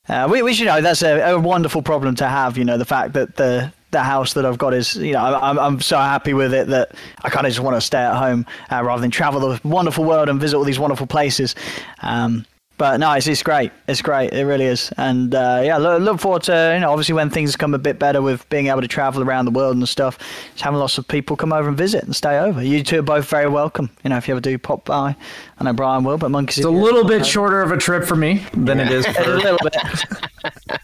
uh, 0.10 0.28
we, 0.30 0.54
should 0.54 0.66
know 0.66 0.82
that's 0.82 1.04
a, 1.04 1.32
a 1.32 1.40
wonderful 1.40 1.82
problem 1.82 2.16
to 2.16 2.28
have, 2.28 2.58
you 2.58 2.66
know, 2.66 2.78
the 2.78 2.86
fact 2.86 3.14
that 3.14 3.36
the 3.36 3.72
the 3.92 4.02
house 4.02 4.34
that 4.34 4.46
I've 4.46 4.58
got 4.58 4.74
is, 4.74 4.96
you 4.96 5.12
know, 5.12 5.20
I'm, 5.20 5.60
I'm 5.60 5.82
so 5.82 5.98
happy 5.98 6.34
with 6.34 6.54
it 6.54 6.68
that 6.68 6.94
I 7.24 7.30
kind 7.30 7.46
of 7.46 7.52
just 7.52 7.62
want 7.62 7.76
to 7.76 7.82
stay 7.82 8.00
at 8.00 8.16
home 8.16 8.46
uh, 8.72 8.82
rather 8.82 9.02
than 9.02 9.12
travel 9.12 9.42
the 9.42 9.60
wonderful 9.68 10.06
world 10.06 10.30
and 10.30 10.40
visit 10.40 10.56
all 10.56 10.64
these 10.64 10.80
wonderful 10.80 11.08
places. 11.08 11.56
Um, 12.02 12.46
but 12.82 13.00
no, 13.00 13.12
it's, 13.14 13.28
it's 13.28 13.44
great. 13.44 13.72
It's 13.88 14.02
great. 14.02 14.34
It 14.34 14.44
really 14.44 14.66
is. 14.66 14.92
And 14.98 15.36
uh, 15.36 15.62
yeah, 15.64 15.78
look, 15.78 16.02
look 16.02 16.20
forward 16.20 16.42
to, 16.46 16.72
you 16.74 16.80
know, 16.80 16.90
obviously 16.90 17.14
when 17.14 17.30
things 17.30 17.56
come 17.56 17.76
a 17.76 17.78
bit 17.78 18.00
better 18.00 18.24
with 18.24 18.50
being 18.50 18.70
able 18.70 18.82
to 18.82 18.88
travel 18.88 19.22
around 19.22 19.46
the 19.46 19.52
world 19.52 19.78
and 19.78 19.88
stuff, 19.88 20.18
just 20.54 20.64
having 20.64 20.80
lots 20.80 20.98
of 20.98 21.08
people 21.08 21.36
come 21.36 21.54
over 21.54 21.70
and 21.70 21.78
visit 21.78 22.04
and 22.04 22.16
stay 22.16 22.40
over. 22.40 22.64
You 22.64 22.82
two 22.82 22.98
are 22.98 23.04
both 23.04 23.30
very 23.30 23.48
welcome. 23.48 23.92
You 24.04 24.10
know, 24.10 24.18
if 24.18 24.28
you 24.28 24.34
ever 24.34 24.42
do 24.42 24.58
pop 24.58 24.84
by, 24.84 25.16
I 25.60 25.64
know 25.64 25.74
Brian 25.74 26.04
will, 26.04 26.18
but 26.18 26.32
Monkeys. 26.32 26.58
It's 26.58 26.66
a 26.66 26.72
little 26.72 27.06
bit 27.06 27.24
shorter 27.24 27.62
of 27.62 27.72
a 27.72 27.78
trip 27.78 28.04
for 28.04 28.16
me 28.16 28.44
than 28.54 28.80
it 28.80 28.90
is 28.90 29.06
for. 29.16 29.22
A 29.22 29.36
little 29.36 29.60
bit. 29.62 29.76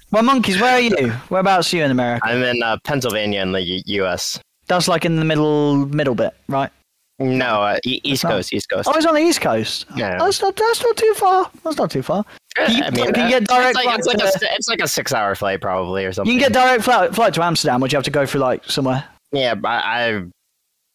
well, 0.12 0.22
Monkeys, 0.22 0.62
where 0.62 0.74
are 0.74 0.80
you? 0.80 1.10
Whereabouts 1.30 1.74
are 1.74 1.78
you 1.78 1.84
in 1.84 1.90
America? 1.90 2.28
I'm 2.28 2.44
in 2.44 2.62
uh, 2.62 2.78
Pennsylvania 2.84 3.42
in 3.42 3.54
the 3.54 3.62
U- 3.64 3.82
U.S. 4.04 4.40
That's 4.68 4.88
like 4.88 5.04
in 5.04 5.16
the 5.16 5.26
middle 5.26 5.88
middle 5.88 6.14
bit, 6.14 6.36
right? 6.48 6.70
No, 7.20 7.62
uh, 7.64 7.80
East 7.84 8.24
Coast, 8.24 8.54
East 8.54 8.70
Coast. 8.70 8.88
Oh, 8.88 8.96
it's 8.96 9.06
on 9.06 9.16
the 9.16 9.22
East 9.22 9.42
Coast. 9.42 9.86
Yeah. 9.96 10.18
Oh, 10.22 10.26
that's 10.26 10.42
not 10.42 10.56
that's 10.56 10.84
not 10.84 10.96
too 10.96 11.14
far. 11.16 11.50
That's 11.64 11.78
not 11.78 11.90
too 11.90 12.04
far. 12.04 12.24
You, 12.70 12.84
I 12.84 12.90
mean, 12.92 13.14
can 13.14 13.24
you 13.26 13.40
get 13.40 13.48
direct 13.48 13.70
It's 13.70 13.86
like, 13.86 13.98
it's 14.00 14.08
like, 14.08 14.18
to- 14.18 14.24
a, 14.24 14.56
it's 14.56 14.68
like 14.68 14.82
a 14.82 14.88
six-hour 14.88 15.36
flight, 15.36 15.62
probably, 15.62 16.06
or 16.06 16.12
something. 16.14 16.34
You 16.34 16.40
can 16.40 16.52
get 16.52 16.60
direct 16.60 16.84
flight, 16.84 17.14
flight 17.14 17.34
to 17.36 17.44
Amsterdam, 17.44 17.82
do 17.82 17.86
you 17.88 17.96
have 17.98 18.04
to 18.04 18.12
go 18.12 18.26
through 18.26 18.42
like 18.42 18.66
somewhere? 18.66 19.04
Yeah, 19.32 19.56
but 19.56 19.70
I, 19.70 20.24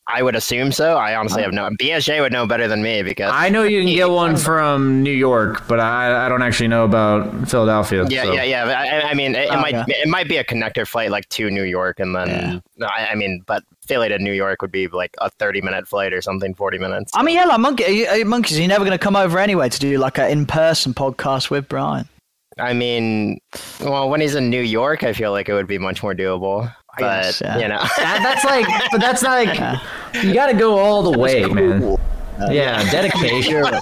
I 0.08 0.22
would 0.22 0.34
assume 0.34 0.72
so. 0.72 0.96
I 0.96 1.14
honestly 1.14 1.42
uh, 1.42 1.46
have 1.46 1.54
no. 1.54 1.70
BSJ 1.80 2.20
would 2.20 2.32
know 2.32 2.44
better 2.46 2.66
than 2.66 2.82
me 2.82 3.02
because 3.02 3.30
I 3.32 3.48
know 3.48 3.62
you 3.62 3.82
can 3.84 3.94
get 3.94 4.10
one 4.10 4.36
from 4.36 5.02
New 5.02 5.12
York, 5.12 5.66
but 5.68 5.78
I, 5.78 6.26
I 6.26 6.28
don't 6.28 6.42
actually 6.42 6.68
know 6.68 6.84
about 6.84 7.48
Philadelphia. 7.48 8.04
Yeah, 8.08 8.24
so. 8.24 8.32
yeah, 8.32 8.42
yeah. 8.42 8.64
I, 9.04 9.10
I 9.10 9.14
mean, 9.14 9.34
it, 9.36 9.44
it 9.44 9.50
Oh, 9.52 9.60
might 9.60 9.72
yeah. 9.74 9.84
it 9.88 10.08
might 10.08 10.28
be 10.28 10.38
a 10.38 10.44
connector 10.44 10.86
flight 10.86 11.10
like 11.10 11.28
to 11.30 11.50
New 11.50 11.62
York, 11.62 12.00
and 12.00 12.14
then 12.16 12.62
I, 12.82 13.08
I 13.12 13.14
mean, 13.14 13.42
but 13.46 13.62
Philly 13.86 14.08
to 14.08 14.18
New 14.18 14.32
York 14.32 14.60
would 14.60 14.72
be 14.72 14.88
like 14.88 15.14
a 15.20 15.30
thirty 15.30 15.60
minute 15.60 15.86
flight 15.86 16.12
or 16.12 16.20
something, 16.20 16.52
forty 16.54 16.78
minutes. 16.78 17.12
I 17.14 17.22
mean, 17.22 17.36
yeah, 17.36 17.44
like 17.44 17.60
monkey, 17.60 17.84
you- 17.84 18.06
uh, 18.08 18.24
monkeys. 18.24 18.58
You're 18.58 18.68
never 18.68 18.84
going 18.84 18.98
to 18.98 19.02
come 19.02 19.14
over 19.16 19.38
anyway 19.38 19.68
to 19.68 19.78
do 19.78 19.98
like 19.98 20.18
an 20.18 20.30
in-person 20.30 20.94
podcast 20.94 21.48
with 21.48 21.68
Brian. 21.68 22.08
I 22.58 22.74
mean, 22.74 23.38
well, 23.80 24.10
when 24.10 24.20
he's 24.20 24.34
in 24.34 24.50
New 24.50 24.60
York, 24.60 25.04
I 25.04 25.14
feel 25.14 25.30
like 25.32 25.48
it 25.48 25.54
would 25.54 25.66
be 25.66 25.78
much 25.78 26.02
more 26.02 26.12
doable. 26.14 26.70
But 26.98 27.22
guess, 27.22 27.40
yeah. 27.40 27.58
you 27.58 27.68
know, 27.68 27.78
That, 27.96 28.20
that's 28.22 28.44
like, 28.44 28.66
but 28.90 29.00
that's 29.00 29.22
not 29.22 29.46
like, 29.46 29.80
you 30.22 30.34
got 30.34 30.48
to 30.48 30.54
go 30.54 30.78
all 30.78 31.02
the 31.02 31.18
way, 31.18 31.44
man. 31.44 31.96
Yeah, 32.50 32.82
dedication. 32.90 33.64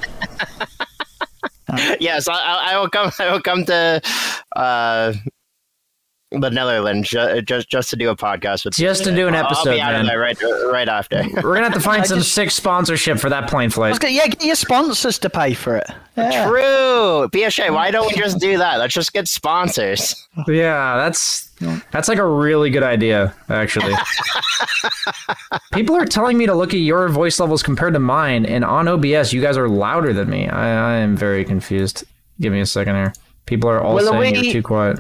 yes, 2.00 2.28
I, 2.28 2.34
I 2.34 2.72
I 2.72 2.78
will 2.78 2.88
come. 2.90 3.10
I 3.18 3.32
will 3.32 3.40
come 3.40 3.64
to 3.66 4.02
uh, 4.56 5.12
the 6.32 6.48
Netherlands 6.50 7.08
ju- 7.08 7.18
uh, 7.18 7.40
just 7.40 7.68
just 7.68 7.90
to 7.90 7.96
do 7.96 8.08
a 8.10 8.16
podcast 8.16 8.64
with. 8.64 8.74
Just 8.74 9.04
to 9.04 9.14
do 9.14 9.26
an 9.28 9.34
I'll- 9.34 9.46
I'll 9.46 9.52
episode, 9.52 9.70
be 9.74 9.80
out 9.80 9.92
man. 9.92 10.02
of 10.02 10.06
there 10.06 10.18
right 10.20 10.38
right 10.72 10.88
after. 10.88 11.22
We're 11.34 11.54
gonna 11.54 11.64
have 11.64 11.74
to 11.74 11.80
find 11.80 12.06
some 12.06 12.18
just- 12.18 12.32
sick 12.32 12.50
sponsorship 12.50 13.18
for 13.18 13.28
that 13.30 13.48
plane 13.50 13.70
flight. 13.70 13.98
gonna, 14.00 14.12
yeah, 14.14 14.26
get 14.28 14.44
your 14.44 14.54
sponsors 14.54 15.18
to 15.18 15.30
pay 15.30 15.54
for 15.54 15.76
it. 15.78 15.86
Yeah. 16.16 16.46
True. 16.48 17.28
BSJ, 17.32 17.72
why 17.72 17.90
don't 17.90 18.06
we 18.06 18.20
just 18.20 18.38
do 18.38 18.58
that? 18.58 18.78
Let's 18.78 18.94
just 18.94 19.12
get 19.12 19.26
sponsors. 19.28 20.14
Yeah, 20.46 20.96
that's 20.96 21.48
that's 21.90 22.08
like 22.08 22.18
a 22.18 22.26
really 22.26 22.70
good 22.70 22.82
idea, 22.82 23.34
actually. 23.48 23.94
People 25.72 25.96
are 25.96 26.06
telling 26.06 26.38
me 26.38 26.46
to 26.46 26.54
look 26.54 26.72
at 26.74 26.80
your 26.80 27.08
voice 27.08 27.38
levels 27.40 27.62
compared 27.62 27.94
to 27.94 28.00
mine, 28.00 28.44
and 28.46 28.64
on 28.64 28.86
OBS, 28.88 29.32
you 29.32 29.40
guys 29.40 29.56
are 29.56 29.68
louder 29.68 30.12
than 30.12 30.28
me. 30.30 30.48
I, 30.48 30.94
I 30.94 30.96
am 30.96 31.16
very 31.16 31.44
confused. 31.44 32.04
Give 32.40 32.52
me 32.52 32.60
a 32.60 32.66
second 32.66 32.94
here. 32.96 33.12
People 33.46 33.68
are 33.70 33.80
all 33.80 33.94
Well, 33.94 34.12
saying 34.12 34.34
we- 34.34 34.40
you're 34.40 34.52
too 34.52 34.62
quiet. 34.62 34.98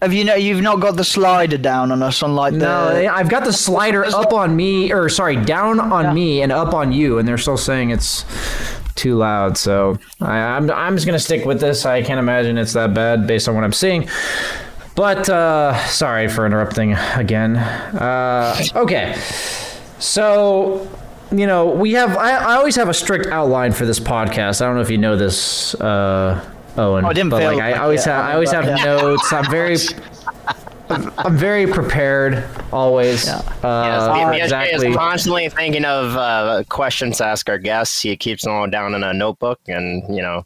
Have 0.00 0.12
you 0.12 0.22
know 0.24 0.36
you've 0.36 0.62
not 0.62 0.78
got 0.78 0.96
the 0.96 1.02
slider 1.02 1.58
down 1.58 1.90
on 1.90 2.04
us 2.04 2.22
on 2.22 2.36
like 2.36 2.52
the 2.52 2.58
No, 2.60 3.12
I've 3.12 3.28
got 3.28 3.44
the 3.44 3.52
slider 3.52 4.04
up 4.04 4.32
on 4.32 4.54
me, 4.54 4.92
or 4.92 5.08
sorry, 5.08 5.36
down 5.36 5.80
on 5.80 6.14
me 6.14 6.40
and 6.40 6.52
up 6.52 6.72
on 6.72 6.92
you, 6.92 7.18
and 7.18 7.26
they're 7.26 7.36
still 7.36 7.56
saying 7.56 7.90
it's 7.90 8.24
too 8.94 9.16
loud. 9.16 9.58
So 9.58 9.98
I, 10.20 10.36
I'm 10.38 10.70
I'm 10.70 10.94
just 10.94 11.04
gonna 11.04 11.18
stick 11.18 11.44
with 11.44 11.60
this. 11.60 11.84
I 11.84 12.02
can't 12.02 12.20
imagine 12.20 12.58
it's 12.58 12.74
that 12.74 12.94
bad 12.94 13.26
based 13.26 13.48
on 13.48 13.56
what 13.56 13.64
I'm 13.64 13.72
seeing. 13.72 14.08
But 14.94 15.28
uh, 15.28 15.76
sorry 15.86 16.28
for 16.28 16.46
interrupting 16.46 16.92
again. 17.16 17.56
Uh, 17.56 18.56
okay, 18.76 19.20
so 19.98 20.88
you 21.32 21.46
know 21.48 21.70
we 21.70 21.92
have. 21.94 22.16
I, 22.16 22.30
I 22.36 22.54
always 22.54 22.76
have 22.76 22.88
a 22.88 22.94
strict 22.94 23.26
outline 23.26 23.72
for 23.72 23.84
this 23.84 23.98
podcast. 23.98 24.62
I 24.62 24.66
don't 24.66 24.76
know 24.76 24.82
if 24.82 24.90
you 24.90 24.98
know 24.98 25.16
this. 25.16 25.74
Uh, 25.74 26.54
Owen, 26.78 27.04
Oh, 27.04 27.08
I 27.08 27.12
didn't 27.12 27.30
but 27.30 27.38
feel 27.40 27.52
like 27.52 27.60
I 27.62 27.72
like 27.72 27.80
always 27.80 28.06
it. 28.06 28.10
have, 28.10 28.24
I 28.24 28.32
always 28.34 28.50
have 28.52 28.64
Yeah. 28.64 28.84
notes. 28.84 29.32
I'm 29.32 29.50
very, 29.50 29.76
I'm 31.18 31.36
very 31.36 31.66
prepared 31.66 32.44
always. 32.72 33.26
Yeah. 33.26 33.38
Uh, 33.62 33.84
Yes, 33.84 34.08
BSJ 34.08 34.42
exactly. 34.44 34.88
is 34.90 34.96
constantly 34.96 35.48
thinking 35.48 35.84
of 35.84 36.16
uh, 36.16 36.62
questions 36.68 37.18
to 37.18 37.26
ask 37.26 37.48
our 37.48 37.58
guests. 37.58 38.00
He 38.00 38.16
keeps 38.16 38.44
them 38.44 38.52
all 38.52 38.66
down 38.68 38.94
in 38.94 39.02
a 39.02 39.12
notebook, 39.12 39.60
and 39.68 40.02
you 40.14 40.22
know, 40.22 40.44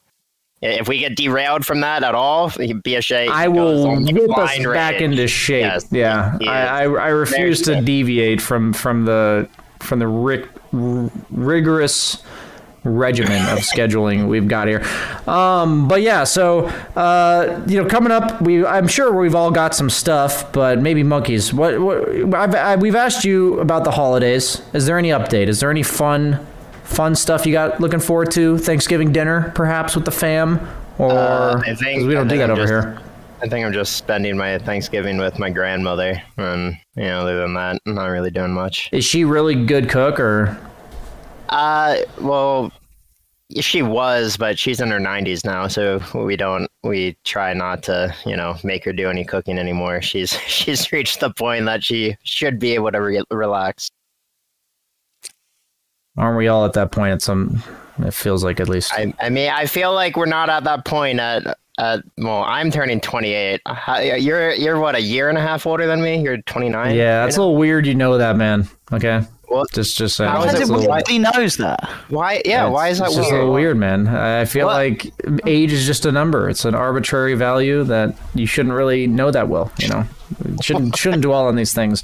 if 0.63 0.89
we 0.89 0.99
get 1.01 1.17
derailed 1.17 1.67
from 1.67 1.81
that 1.81 2.03
at 2.03 2.15
all, 2.15 2.51
BSJ 2.51 3.29
I 3.29 3.47
goes 3.47 3.55
will 3.55 3.89
on 3.89 4.03
the 4.05 4.13
whip 4.13 4.31
us 4.31 4.57
blind 4.57 4.65
back 4.73 5.01
into 5.01 5.27
shape. 5.29 5.63
Yes, 5.63 5.87
yeah, 5.91 6.39
I, 6.47 6.47
I. 6.49 6.83
I 6.85 7.09
refuse 7.09 7.63
to 7.63 7.81
deviate 7.81 8.41
from 8.41 8.73
from 8.73 9.05
the 9.05 9.49
from 9.81 9.99
the 9.99 10.07
rig, 10.09 10.49
rigorous 11.31 12.23
regimen 12.85 13.41
of 13.49 13.59
scheduling 13.61 14.27
we've 14.29 14.49
got 14.49 14.67
here. 14.69 14.83
Um, 15.27 15.87
but 15.89 16.03
yeah, 16.03 16.25
so 16.25 16.67
uh, 16.97 17.63
you 17.67 17.81
know, 17.83 17.89
coming 17.89 18.11
up, 18.13 18.41
we 18.43 18.65
I'm 18.67 18.89
sure 18.89 19.13
we've 19.13 19.35
all 19.35 19.51
got 19.51 19.75
some 19.75 19.89
stuff, 19.91 20.53
but 20.53 20.81
maybe 20.81 21.03
monkeys. 21.03 21.53
What, 21.55 21.81
what 21.81 22.35
I've, 22.35 22.55
I, 22.55 22.77
we've 22.77 22.97
asked 22.97 23.25
you 23.25 23.61
about 23.61 23.85
the 23.85 23.91
holidays. 23.93 24.63
Is 24.73 24.87
there 24.87 24.99
any 24.99 25.11
update? 25.11 25.49
Is 25.49 25.61
there 25.61 25.71
any 25.71 25.83
fun? 25.83 26.45
Fun 26.85 27.15
stuff 27.15 27.47
you 27.47 27.53
got 27.53 27.81
looking 27.81 28.01
forward 28.01 28.31
to? 28.33 28.59
Thanksgiving 28.59 29.13
dinner, 29.13 29.51
perhaps 29.55 29.95
with 29.95 30.05
the 30.05 30.11
fam, 30.11 30.61
or 30.99 31.11
Uh, 31.13 31.63
I 31.65 31.75
think 31.75 32.07
we 32.07 32.13
don't 32.13 32.29
do 32.29 32.37
that 32.37 32.51
I'm 32.51 32.59
over 32.59 32.61
just- 32.63 32.71
here. 32.73 32.99
I 33.43 33.49
think 33.49 33.67
I'm 33.67 33.73
just 33.73 33.97
spending 33.97 34.37
my 34.37 34.59
Thanksgiving 34.59 35.19
with 35.19 35.37
my 35.39 35.51
grandmother, 35.51 36.23
and 36.37 36.77
you 36.97 37.03
know, 37.05 37.21
other 37.23 37.41
than 37.41 37.55
that, 37.55 37.79
I'm 37.87 37.95
not 37.95 38.07
really 38.07 38.31
doing 38.31 38.53
much. 38.53 38.89
Is 38.93 39.05
she 39.05 39.25
really 39.25 39.55
good 39.65 39.89
cook 39.89 40.21
or? 40.21 40.57
Uh, 41.53 41.99
well, 42.19 42.73
she 43.61 43.83
was, 43.83 44.39
but 44.39 44.59
she's 44.59 44.81
in 44.81 44.91
her 44.91 44.99
90s 44.99 45.45
now, 45.45 45.69
so 45.69 46.01
we 46.15 46.35
don't. 46.35 46.67
We 46.83 47.17
try 47.25 47.53
not 47.53 47.83
to, 47.85 48.15
you 48.25 48.37
know, 48.37 48.57
make 48.65 48.85
her 48.87 48.93
do 48.93 49.11
any 49.11 49.23
cooking 49.25 49.59
anymore. 49.59 50.01
She's 50.01 50.33
she's 50.47 50.91
reached 50.93 51.21
the 51.21 51.31
point 51.31 51.67
that 51.67 51.85
she 51.85 52.17
should 52.23 52.59
be 52.59 52.73
able 52.73 52.91
to 52.91 53.01
re- 53.01 53.23
relax. 53.31 53.91
Aren't 56.17 56.39
we 56.39 56.49
all 56.49 56.65
at 56.65 56.73
that 56.73 56.91
point? 56.91 57.13
At 57.13 57.23
some, 57.23 57.63
it 57.99 58.15
feels 58.15 58.43
like 58.43 58.59
at 58.59 58.69
least. 58.69 58.93
I, 58.95 59.13
I 59.21 59.29
mean, 59.29 59.51
I 59.51 59.67
feel 59.67 59.93
like 59.93 60.17
we're 60.17 60.27
not 60.27 60.49
at 60.49 60.65
that 60.65 60.85
point 60.85 61.21
at. 61.21 61.59
At, 61.79 62.01
well, 62.19 62.45
I'm 62.45 62.71
turning 62.71 63.01
28. 63.01 63.63
You're 64.21 64.53
you're 64.53 64.79
what 64.79 64.95
a 64.95 65.01
year 65.01 65.31
and 65.31 65.39
a 65.39 65.41
half 65.41 65.67
older 65.67 65.87
than 65.87 66.03
me. 66.03 66.21
You're 66.21 66.37
29. 66.43 66.95
yeah, 66.95 67.25
that's 67.25 67.39
a 67.39 67.41
little 67.41 67.57
weird. 67.57 67.87
You 67.87 67.95
know 67.95 68.19
that, 68.19 68.37
man. 68.37 68.69
Okay. 68.93 69.23
Well, 69.53 69.65
just, 69.73 69.97
just 69.99 70.17
saying. 70.17 70.31
how 70.31 70.41
Why 70.41 70.47
is 70.49 70.55
is 70.55 70.61
it 70.61 70.69
a 70.71 70.77
little- 70.77 70.99
he 71.09 71.19
knows 71.19 71.57
that? 71.59 71.89
Why? 72.09 72.41
Yeah. 72.45 72.69
Why 72.69 72.89
is 72.89 72.99
that 72.99 73.09
it's 73.09 73.17
just 73.17 73.29
a 73.29 73.33
weird? 73.33 73.41
little 73.43 73.55
weird, 73.55 73.77
man. 73.77 74.09
I 74.09 74.41
I 74.41 74.45
feel 74.47 74.67
What? 74.67 74.75
like 74.77 75.13
age 75.47 75.73
is 75.73 75.85
just 75.87 76.07
a 76.07 76.13
number. 76.13 76.49
It's 76.49 76.65
an 76.65 76.75
arbitrary 76.75 77.35
value 77.35 77.85
that 77.85 78.17
you 78.35 78.47
shouldn't 78.47 78.75
really 78.75 79.07
know 79.07 79.31
that 79.31 79.49
well. 79.49 79.71
You 79.79 79.89
know, 79.89 80.05
shouldn't 80.63 80.97
shouldn't 81.03 81.23
dwell 81.23 81.47
on 81.47 81.57
these 81.57 81.75
things. 81.75 82.03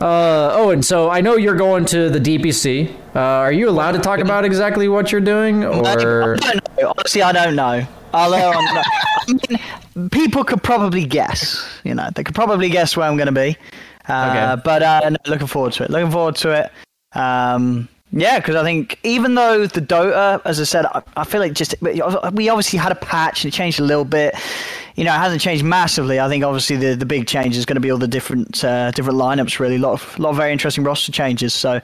Uh, 0.00 0.50
oh, 0.52 0.70
and 0.70 0.84
so 0.84 1.08
I 1.08 1.20
know 1.22 1.36
you're 1.36 1.56
going 1.56 1.84
to 1.86 2.10
the 2.10 2.18
DPC. 2.20 2.90
Uh, 3.14 3.18
are 3.20 3.52
you 3.52 3.68
allowed 3.70 3.92
to 3.92 4.00
talk 4.00 4.18
about 4.20 4.44
exactly 4.44 4.88
what 4.88 5.10
you're 5.12 5.20
doing, 5.20 5.64
or 5.64 5.86
I 5.86 5.94
don't 5.94 6.78
know. 6.80 6.92
Honestly, 6.98 7.22
I 7.22 7.32
don't 7.32 7.54
know. 7.56 7.86
I'll. 8.12 8.34
I 8.34 9.26
mean, 9.96 10.10
people 10.10 10.44
could 10.44 10.62
probably 10.62 11.04
guess. 11.06 11.64
You 11.84 11.94
know, 11.94 12.08
they 12.14 12.22
could 12.24 12.34
probably 12.34 12.68
guess 12.68 12.96
where 12.96 13.08
I'm 13.08 13.16
going 13.16 13.26
to 13.26 13.32
be. 13.32 13.56
Uh, 14.08 14.54
Okay. 14.56 14.62
But 14.64 14.82
uh, 14.82 15.08
no, 15.10 15.16
looking 15.26 15.46
forward 15.46 15.72
to 15.74 15.84
it. 15.84 15.90
Looking 15.90 16.10
forward 16.10 16.36
to 16.36 16.50
it. 16.50 17.18
Um, 17.18 17.88
yeah, 18.12 18.38
because 18.38 18.54
I 18.54 18.62
think 18.62 18.98
even 19.02 19.34
though 19.34 19.66
the 19.66 19.80
Dota, 19.80 20.40
as 20.44 20.60
I 20.60 20.64
said, 20.64 20.86
I, 20.86 21.02
I 21.16 21.24
feel 21.24 21.40
like 21.40 21.52
just 21.54 21.74
we 21.82 22.00
obviously 22.48 22.78
had 22.78 22.92
a 22.92 22.96
patch 22.96 23.44
and 23.44 23.52
it 23.52 23.56
changed 23.56 23.80
a 23.80 23.82
little 23.84 24.04
bit. 24.04 24.34
You 24.94 25.02
know, 25.04 25.12
it 25.12 25.18
hasn't 25.18 25.40
changed 25.40 25.64
massively. 25.64 26.20
I 26.20 26.28
think 26.28 26.44
obviously 26.44 26.76
the, 26.76 26.94
the 26.94 27.06
big 27.06 27.26
change 27.26 27.56
is 27.56 27.64
going 27.66 27.74
to 27.74 27.80
be 27.80 27.90
all 27.90 27.98
the 27.98 28.06
different 28.06 28.62
uh, 28.62 28.92
different 28.92 29.18
lineups. 29.18 29.58
Really, 29.58 29.76
a 29.76 29.78
lot 29.80 29.94
of 29.94 30.18
lot 30.20 30.30
of 30.30 30.36
very 30.36 30.52
interesting 30.52 30.84
roster 30.84 31.10
changes. 31.10 31.52
So 31.54 31.80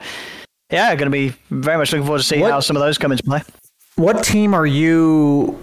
yeah, 0.71 0.95
going 0.95 1.11
to 1.11 1.17
be 1.17 1.33
very 1.49 1.77
much 1.77 1.91
looking 1.91 2.05
forward 2.05 2.19
to 2.19 2.23
seeing 2.25 2.41
What- 2.41 2.51
how 2.51 2.59
some 2.61 2.77
of 2.77 2.81
those 2.81 2.97
come 2.97 3.11
into 3.11 3.23
play. 3.23 3.41
what 3.95 4.23
team 4.23 4.53
are 4.53 4.65
you? 4.65 5.61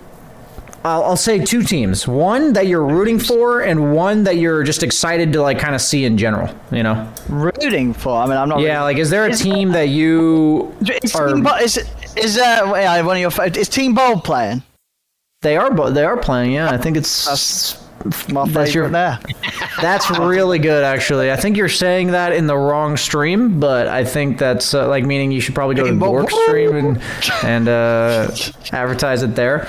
I'll, 0.84 1.02
I'll 1.04 1.16
say 1.16 1.44
two 1.44 1.62
teams. 1.62 2.06
One 2.06 2.52
that 2.52 2.66
you're 2.66 2.84
rooting 2.86 3.18
for, 3.18 3.60
and 3.62 3.94
one 3.94 4.24
that 4.24 4.36
you're 4.36 4.62
just 4.62 4.82
excited 4.82 5.32
to 5.32 5.42
like 5.42 5.58
kind 5.58 5.74
of 5.74 5.80
see 5.80 6.04
in 6.04 6.16
general. 6.16 6.54
You 6.70 6.82
know? 6.84 7.12
rooting 7.28 7.92
for. 7.94 8.16
I 8.22 8.26
mean, 8.26 8.36
I'm 8.36 8.48
not. 8.48 8.60
Yeah. 8.60 8.74
really- 8.80 8.94
Like, 8.94 8.96
is 8.98 9.10
there 9.10 9.26
a 9.26 9.30
Is- 9.30 9.40
team 9.40 9.72
that 9.72 9.88
you 9.88 10.74
is 11.02 11.14
are? 11.14 11.28
Team 11.34 11.46
is 11.60 11.76
is 12.16 12.38
uh 12.38 12.66
one 13.04 13.16
of 13.16 13.20
your 13.20 13.46
is 13.56 13.68
Team 13.68 13.94
Bold 13.94 14.24
playing? 14.24 14.62
They 15.42 15.56
are. 15.56 15.90
They 15.90 16.04
are 16.04 16.16
playing. 16.16 16.52
Yeah. 16.52 16.70
I 16.70 16.78
think 16.78 16.96
it's. 16.96 17.26
That's 17.26 18.28
my 18.28 18.46
That's 18.48 18.74
your- 18.74 18.88
there. 18.88 19.18
That's 19.80 20.10
really 20.10 20.58
good, 20.58 20.84
actually. 20.84 21.30
I 21.32 21.36
think 21.36 21.56
you're 21.56 21.68
saying 21.68 22.12
that 22.12 22.32
in 22.32 22.46
the 22.46 22.56
wrong 22.56 22.96
stream, 22.96 23.60
but 23.60 23.86
I 23.88 24.04
think 24.04 24.38
that's 24.38 24.74
uh, 24.74 24.88
like 24.88 25.04
meaning 25.04 25.30
you 25.30 25.40
should 25.40 25.54
probably 25.54 25.76
go 25.76 25.84
to 25.86 25.96
Dork 25.96 26.30
stream 26.30 26.74
and 26.74 27.02
and 27.44 27.68
uh, 27.68 28.30
advertise 28.72 29.22
it 29.22 29.34
there. 29.36 29.68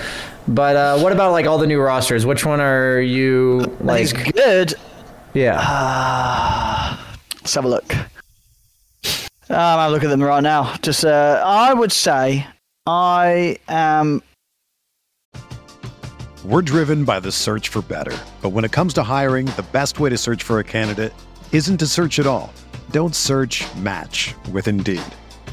But 0.49 0.75
uh, 0.75 0.99
what 0.99 1.11
about 1.11 1.31
like 1.31 1.45
all 1.45 1.59
the 1.59 1.67
new 1.67 1.79
rosters? 1.79 2.25
Which 2.25 2.43
one 2.43 2.59
are 2.59 2.99
you 2.99 3.77
Like, 3.81 4.01
it's 4.01 4.13
good. 4.13 4.73
Yeah, 5.35 6.97
Let's 7.35 7.53
have 7.53 7.65
a 7.65 7.67
look. 7.67 7.95
Um, 7.95 9.57
I'll 9.57 9.91
look 9.91 10.03
at 10.03 10.09
them 10.09 10.23
right 10.23 10.41
now. 10.41 10.75
Just 10.81 11.05
uh, 11.05 11.41
I 11.45 11.73
would 11.73 11.91
say 11.91 12.47
I 12.87 13.57
am. 13.67 14.23
We're 16.43 16.63
driven 16.63 17.05
by 17.05 17.19
the 17.19 17.31
search 17.31 17.69
for 17.69 17.83
better. 17.83 18.17
But 18.41 18.49
when 18.49 18.65
it 18.65 18.71
comes 18.71 18.93
to 18.95 19.03
hiring, 19.03 19.45
the 19.47 19.65
best 19.71 19.99
way 19.99 20.09
to 20.09 20.17
search 20.17 20.41
for 20.41 20.57
a 20.57 20.63
candidate 20.63 21.13
isn't 21.51 21.77
to 21.77 21.85
search 21.85 22.17
at 22.17 22.25
all. 22.25 22.51
Don't 22.91 23.15
search 23.15 23.65
match 23.75 24.33
with 24.51 24.67
Indeed. 24.67 25.01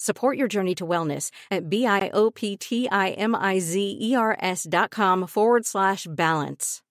Support 0.00 0.38
your 0.38 0.46
journey 0.46 0.76
to 0.76 0.86
wellness 0.86 1.32
at 1.50 1.68
B-I-O-P-T-I-M-I-Z-E-R-S 1.68 4.66
dot 4.70 4.90
com 4.90 5.26
forward 5.26 5.66
slash 5.66 6.06
balance. 6.08 6.82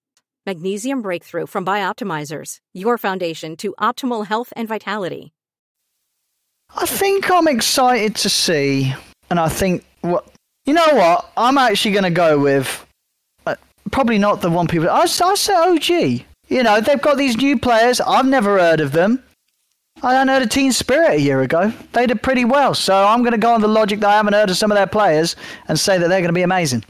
Magnesium 0.44 1.00
Breakthrough 1.00 1.46
from 1.46 1.64
Bioptimizers, 1.64 2.58
your 2.74 2.98
foundation 2.98 3.56
to 3.56 3.74
optimal 3.80 4.26
health 4.26 4.52
and 4.56 4.68
vitality. 4.68 5.32
I 6.76 6.84
think 6.84 7.30
I'm 7.30 7.48
excited 7.48 8.14
to 8.16 8.28
see, 8.28 8.92
and 9.30 9.40
I 9.40 9.48
think 9.48 9.86
what 10.02 10.26
you 10.66 10.74
know 10.74 10.88
what 10.92 11.32
I'm 11.34 11.56
actually 11.56 11.92
going 11.92 12.04
to 12.04 12.10
go 12.10 12.38
with. 12.38 12.84
Uh, 13.46 13.54
probably 13.90 14.18
not 14.18 14.42
the 14.42 14.50
one 14.50 14.66
people. 14.66 14.90
I, 14.90 15.00
I 15.00 15.06
say 15.06 15.54
OG. 15.54 15.88
You 16.48 16.62
know 16.62 16.82
they've 16.82 17.00
got 17.00 17.16
these 17.16 17.38
new 17.38 17.58
players. 17.58 18.02
I've 18.02 18.26
never 18.26 18.58
heard 18.58 18.80
of 18.80 18.92
them. 18.92 19.22
I 20.02 20.14
hadn't 20.14 20.28
heard 20.28 20.42
of 20.42 20.48
Team 20.48 20.72
Spirit 20.72 21.12
a 21.12 21.20
year 21.20 21.42
ago. 21.42 21.72
They 21.92 22.06
did 22.06 22.22
pretty 22.22 22.44
well, 22.44 22.74
so 22.74 23.06
I'm 23.06 23.20
going 23.20 23.32
to 23.32 23.38
go 23.38 23.52
on 23.52 23.60
the 23.60 23.68
logic 23.68 24.00
that 24.00 24.10
I 24.10 24.16
haven't 24.16 24.32
heard 24.32 24.50
of 24.50 24.56
some 24.56 24.70
of 24.70 24.76
their 24.76 24.86
players 24.86 25.34
and 25.66 25.78
say 25.78 25.98
that 25.98 26.08
they're 26.08 26.20
going 26.20 26.28
to 26.28 26.32
be 26.32 26.42
amazing. 26.42 26.84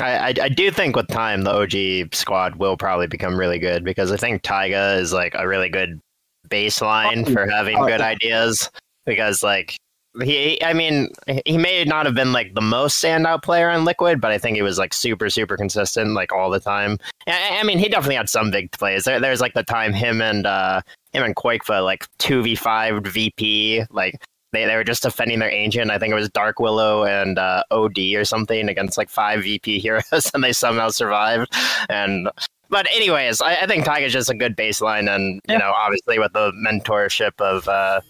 I, 0.00 0.18
I, 0.18 0.34
I 0.42 0.48
do 0.48 0.70
think 0.70 0.96
with 0.96 1.08
time 1.08 1.42
the 1.42 1.52
OG 1.52 2.14
squad 2.14 2.56
will 2.56 2.76
probably 2.76 3.06
become 3.06 3.38
really 3.38 3.58
good 3.58 3.84
because 3.84 4.12
I 4.12 4.16
think 4.16 4.42
Taiga 4.42 4.94
is 4.94 5.12
like 5.12 5.34
a 5.34 5.48
really 5.48 5.68
good 5.68 6.00
baseline 6.48 7.26
Oh, 7.26 7.32
for 7.32 7.46
having 7.46 7.78
oh, 7.78 7.86
good 7.86 8.00
ideas 8.00 8.70
because 9.06 9.42
like 9.42 9.76
he 10.22 10.62
I 10.62 10.72
mean 10.72 11.08
he 11.46 11.56
may 11.58 11.84
not 11.84 12.06
have 12.06 12.14
been 12.14 12.32
like 12.32 12.54
the 12.54 12.60
most 12.60 13.02
standout 13.02 13.42
player 13.42 13.70
on 13.70 13.84
Liquid, 13.84 14.20
but 14.20 14.30
I 14.30 14.38
think 14.38 14.56
he 14.56 14.62
was 14.62 14.78
like 14.78 14.92
super 14.94 15.30
super 15.30 15.56
consistent 15.56 16.12
like 16.14 16.32
all 16.32 16.50
the 16.50 16.60
time. 16.60 16.98
I, 17.26 17.58
I 17.60 17.62
mean 17.64 17.78
he 17.78 17.88
definitely 17.88 18.16
had 18.16 18.28
some 18.28 18.50
big 18.50 18.70
plays. 18.72 19.04
There, 19.04 19.20
there's 19.20 19.40
like 19.40 19.54
the 19.54 19.62
time 19.62 19.92
him 19.92 20.20
and 20.22 20.46
uh 20.46 20.80
him 21.12 21.22
and 21.24 21.36
Quakefa 21.36 21.84
like 21.84 22.06
two 22.18 22.42
v 22.42 22.54
five 22.54 23.02
VP 23.04 23.84
like. 23.90 24.14
They, 24.50 24.64
they 24.64 24.76
were 24.76 24.82
just 24.84 25.02
defending 25.02 25.40
their 25.40 25.50
ancient. 25.50 25.90
I 25.90 25.98
think 25.98 26.10
it 26.10 26.14
was 26.14 26.30
Dark 26.30 26.58
Willow 26.58 27.04
and 27.04 27.38
uh, 27.38 27.64
OD 27.70 27.98
or 28.14 28.24
something 28.24 28.70
against 28.70 28.96
like 28.96 29.10
five 29.10 29.42
VP 29.42 29.78
heroes, 29.78 30.30
and 30.34 30.42
they 30.42 30.54
somehow 30.54 30.88
survived. 30.88 31.52
And 31.90 32.30
but 32.70 32.86
anyways, 32.90 33.42
I, 33.42 33.56
I 33.56 33.66
think 33.66 33.84
Taiga's 33.84 34.10
just 34.14 34.30
a 34.30 34.34
good 34.34 34.56
baseline, 34.56 35.14
and 35.14 35.34
you 35.34 35.52
Yeah. 35.52 35.58
know, 35.58 35.74
obviously 35.76 36.18
with 36.18 36.32
the 36.32 36.52
mentorship 36.66 37.38
of 37.42 37.68
uh, 37.68 38.00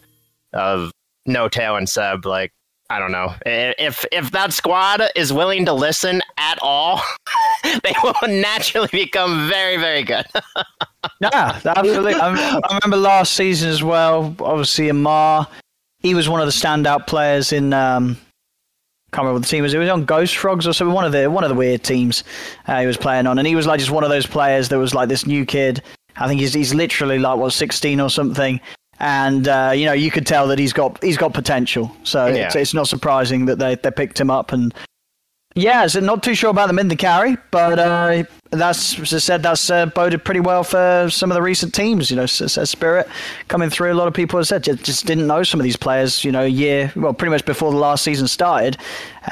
of 0.52 0.92
N0tail 1.28 1.76
and 1.76 1.88
Seb, 1.88 2.24
like 2.24 2.52
I 2.90 2.98
don't 2.98 3.12
know 3.12 3.34
if 3.44 4.04
if 4.12 4.30
that 4.30 4.52
squad 4.52 5.02
is 5.14 5.30
willing 5.32 5.66
to 5.66 5.74
listen 5.74 6.22
at 6.38 6.58
all, 6.62 7.02
they 7.64 7.94
will 8.02 8.14
naturally 8.28 8.88
become 8.90 9.48
very 9.48 9.76
very 9.76 10.02
good. 10.02 10.26
Yeah, 11.20 11.60
absolutely. 11.64 12.14
I, 12.14 12.28
I 12.30 12.78
remember 12.82 12.96
last 12.96 13.32
season 13.32 13.70
as 13.70 13.82
well. 13.82 14.34
Obviously, 14.40 14.88
Ammar, 14.88 15.48
he 16.00 16.14
was 16.14 16.28
one 16.28 16.40
of 16.40 16.46
the 16.46 16.52
standout 16.52 17.06
players 17.06 17.52
in. 17.52 17.72
Um, 17.72 18.16
can't 19.12 19.24
remember 19.24 19.34
what 19.34 19.42
the 19.42 19.48
team 19.48 19.62
was. 19.62 19.74
It 19.74 19.78
was 19.78 19.88
on 19.88 20.04
Ghost 20.04 20.36
Frogs 20.36 20.66
or 20.66 20.72
something. 20.72 20.94
One 20.94 21.04
of 21.04 21.12
the 21.12 21.30
one 21.30 21.44
of 21.44 21.50
the 21.50 21.56
weird 21.56 21.82
teams 21.82 22.24
uh, 22.66 22.80
he 22.80 22.86
was 22.86 22.96
playing 22.96 23.26
on, 23.26 23.38
and 23.38 23.46
he 23.46 23.56
was 23.56 23.66
like 23.66 23.78
just 23.78 23.90
one 23.90 24.04
of 24.04 24.10
those 24.10 24.26
players 24.26 24.68
that 24.68 24.78
was 24.78 24.94
like 24.94 25.08
this 25.08 25.26
new 25.26 25.46
kid. 25.46 25.82
I 26.16 26.28
think 26.28 26.40
he's 26.40 26.52
he's 26.52 26.74
literally 26.74 27.18
like 27.18 27.38
what 27.38 27.52
16 27.52 28.00
or 28.00 28.10
something, 28.10 28.60
and 29.00 29.48
uh, 29.48 29.72
you 29.74 29.86
know 29.86 29.92
you 29.92 30.10
could 30.10 30.26
tell 30.26 30.46
that 30.48 30.58
he's 30.58 30.72
got 30.72 31.02
he's 31.02 31.16
got 31.16 31.34
potential. 31.34 31.94
So 32.04 32.26
Yeah. 32.26 32.46
it's, 32.46 32.56
it's 32.56 32.74
not 32.74 32.88
surprising 32.88 33.46
that 33.46 33.58
they 33.58 33.74
they 33.76 33.90
picked 33.90 34.20
him 34.20 34.30
up 34.30 34.52
and. 34.52 34.74
Yeah, 35.54 35.88
so 35.88 35.98
not 35.98 36.22
too 36.22 36.34
sure 36.36 36.50
about 36.50 36.68
them 36.68 36.78
in 36.78 36.86
the 36.86 36.94
carry, 36.94 37.36
but 37.50 37.80
uh, 37.80 38.22
that's 38.50 38.96
as 39.00 39.12
I 39.12 39.18
said, 39.18 39.42
that's 39.42 39.68
uh, 39.70 39.86
boded 39.86 40.24
pretty 40.24 40.38
well 40.38 40.62
for 40.62 41.08
some 41.10 41.32
of 41.32 41.34
the 41.34 41.42
recent 41.42 41.74
teams. 41.74 42.10
You 42.10 42.16
know, 42.16 42.26
Spirit 42.26 43.08
coming 43.48 43.68
through. 43.68 43.92
A 43.92 43.94
lot 43.94 44.06
of 44.06 44.14
people 44.14 44.38
have 44.38 44.46
said 44.46 44.62
just, 44.62 44.84
just 44.84 45.06
didn't 45.06 45.26
know 45.26 45.42
some 45.42 45.58
of 45.58 45.64
these 45.64 45.76
players. 45.76 46.22
You 46.22 46.30
know, 46.30 46.42
a 46.44 46.48
year 46.48 46.92
well, 46.94 47.12
pretty 47.12 47.30
much 47.30 47.44
before 47.44 47.72
the 47.72 47.78
last 47.78 48.04
season 48.04 48.28
started, 48.28 48.76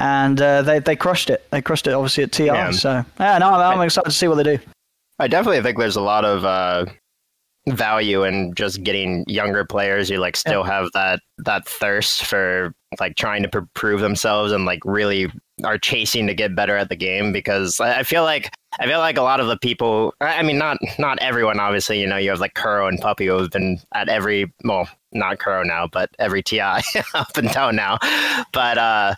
and 0.01 0.41
uh, 0.41 0.63
they 0.63 0.79
they 0.79 0.97
crushed 0.97 1.29
it. 1.29 1.45
They 1.51 1.61
crushed 1.61 1.87
it 1.87 1.93
obviously 1.93 2.23
at 2.25 2.33
TI. 2.33 2.45
Yeah. 2.47 2.71
So 2.71 3.05
yeah, 3.21 3.37
no, 3.37 3.53
I'm, 3.53 3.77
I'm 3.79 3.85
excited 3.85 4.09
to 4.09 4.15
see 4.15 4.27
what 4.27 4.35
they 4.35 4.57
do. 4.57 4.59
I 5.19 5.27
definitely 5.29 5.61
think 5.61 5.77
there's 5.77 5.95
a 5.95 6.01
lot 6.01 6.25
of 6.25 6.43
uh, 6.43 6.87
value 7.67 8.23
in 8.23 8.53
just 8.53 8.83
getting 8.83 9.23
younger 9.27 9.65
players 9.65 10.09
who 10.09 10.17
like 10.17 10.35
still 10.35 10.63
have 10.63 10.89
that 10.93 11.19
that 11.39 11.67
thirst 11.67 12.23
for 12.23 12.73
like 12.99 13.15
trying 13.15 13.43
to 13.43 13.49
pr- 13.49 13.59
prove 13.73 14.01
themselves 14.01 14.51
and 14.51 14.65
like 14.65 14.79
really 14.85 15.31
are 15.63 15.77
chasing 15.77 16.27
to 16.27 16.33
get 16.33 16.55
better 16.55 16.77
at 16.77 16.89
the 16.89 16.95
game 16.95 17.33
because 17.33 17.79
I, 17.79 17.99
I 17.99 18.03
feel 18.03 18.23
like 18.23 18.51
I 18.79 18.85
feel 18.85 18.99
like 18.99 19.17
a 19.17 19.21
lot 19.21 19.39
of 19.39 19.47
the 19.47 19.57
people 19.57 20.13
I 20.21 20.43
mean 20.43 20.57
not 20.57 20.77
not 20.97 21.19
everyone 21.19 21.59
obviously 21.59 21.99
you 21.99 22.07
know 22.07 22.17
you 22.17 22.29
have 22.29 22.39
like 22.39 22.53
Kuro 22.53 22.87
and 22.87 22.99
Puppey 22.99 23.25
who 23.25 23.37
have 23.37 23.51
been 23.51 23.79
at 23.93 24.07
every 24.07 24.51
well 24.63 24.87
not 25.11 25.39
Kuro 25.39 25.63
now 25.63 25.87
but 25.87 26.09
every 26.19 26.41
TI 26.41 26.59
up 27.13 27.37
and 27.37 27.51
down 27.51 27.75
now. 27.75 27.97
But 28.53 28.77
uh 28.77 29.15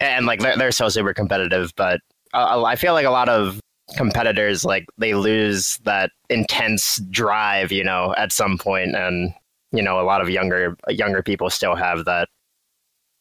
and 0.00 0.26
like 0.26 0.40
they're, 0.40 0.56
they're 0.56 0.72
so 0.72 0.88
super 0.88 1.14
competitive 1.14 1.72
but 1.76 2.00
uh, 2.34 2.64
I 2.64 2.76
feel 2.76 2.94
like 2.94 3.06
a 3.06 3.10
lot 3.10 3.28
of 3.28 3.60
competitors 3.96 4.64
like 4.64 4.86
they 4.98 5.14
lose 5.14 5.78
that 5.84 6.10
intense 6.30 7.00
drive 7.10 7.72
you 7.72 7.84
know 7.84 8.14
at 8.16 8.32
some 8.32 8.58
point 8.58 8.94
and 8.94 9.32
you 9.72 9.82
know 9.82 10.00
a 10.00 10.04
lot 10.04 10.20
of 10.20 10.30
younger 10.30 10.76
younger 10.88 11.22
people 11.22 11.50
still 11.50 11.74
have 11.74 12.04
that 12.04 12.28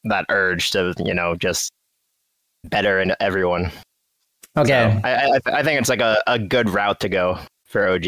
that 0.03 0.25
urge 0.29 0.71
to 0.71 0.93
you 1.03 1.13
know 1.13 1.36
just 1.36 1.71
better 2.65 2.99
in 2.99 3.13
everyone 3.19 3.71
Okay. 4.57 4.99
So 5.01 5.07
I, 5.07 5.12
I 5.13 5.60
i 5.60 5.63
think 5.63 5.79
it's 5.79 5.89
like 5.89 6.01
a, 6.01 6.21
a 6.27 6.38
good 6.38 6.69
route 6.69 6.99
to 7.01 7.10
go 7.10 7.39
for 7.65 7.88
og 7.88 8.05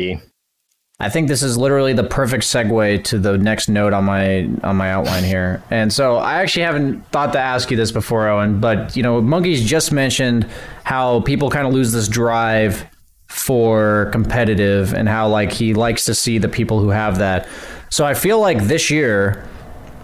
I 0.99 1.09
think 1.09 1.27
this 1.27 1.43
is 1.43 1.57
literally 1.57 1.93
the 1.93 2.03
perfect 2.03 2.43
segue 2.43 3.03
to 3.05 3.19
the 3.19 3.37
next 3.37 3.67
note 3.67 3.93
on 3.93 4.05
my 4.05 4.47
on 4.63 4.77
my 4.77 4.91
outline 4.91 5.23
here. 5.23 5.61
And 5.69 5.91
so 5.91 6.17
I 6.17 6.35
actually 6.35 6.63
haven't 6.63 7.05
thought 7.11 7.33
to 7.33 7.39
ask 7.39 7.71
you 7.71 7.77
this 7.77 7.91
before, 7.91 8.27
Owen, 8.27 8.59
but 8.59 8.95
you 8.95 9.03
know, 9.03 9.21
Monkeys 9.21 9.63
just 9.63 9.91
mentioned 9.91 10.47
how 10.83 11.21
people 11.21 11.49
kind 11.49 11.67
of 11.67 11.73
lose 11.73 11.91
this 11.91 12.07
drive 12.07 12.85
for 13.27 14.09
competitive 14.11 14.93
and 14.93 15.09
how 15.09 15.27
like 15.27 15.51
he 15.51 15.73
likes 15.73 16.05
to 16.05 16.13
see 16.13 16.37
the 16.37 16.47
people 16.47 16.79
who 16.79 16.89
have 16.89 17.17
that. 17.17 17.47
So 17.89 18.05
I 18.05 18.13
feel 18.13 18.39
like 18.39 18.63
this 18.63 18.91
year 18.91 19.43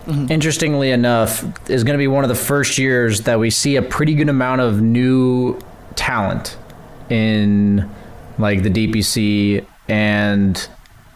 mm-hmm. 0.05 0.31
interestingly 0.31 0.89
enough 0.89 1.43
is 1.69 1.83
going 1.83 1.93
to 1.93 2.01
be 2.01 2.07
one 2.07 2.23
of 2.23 2.29
the 2.29 2.35
first 2.35 2.79
years 2.79 3.21
that 3.21 3.39
we 3.39 3.51
see 3.51 3.75
a 3.75 3.81
pretty 3.81 4.15
good 4.15 4.29
amount 4.29 4.61
of 4.61 4.81
new 4.81 5.59
talent 5.95 6.57
in 7.09 7.89
like 8.39 8.63
the 8.63 8.69
DPC 8.69 9.65
and 9.87 10.67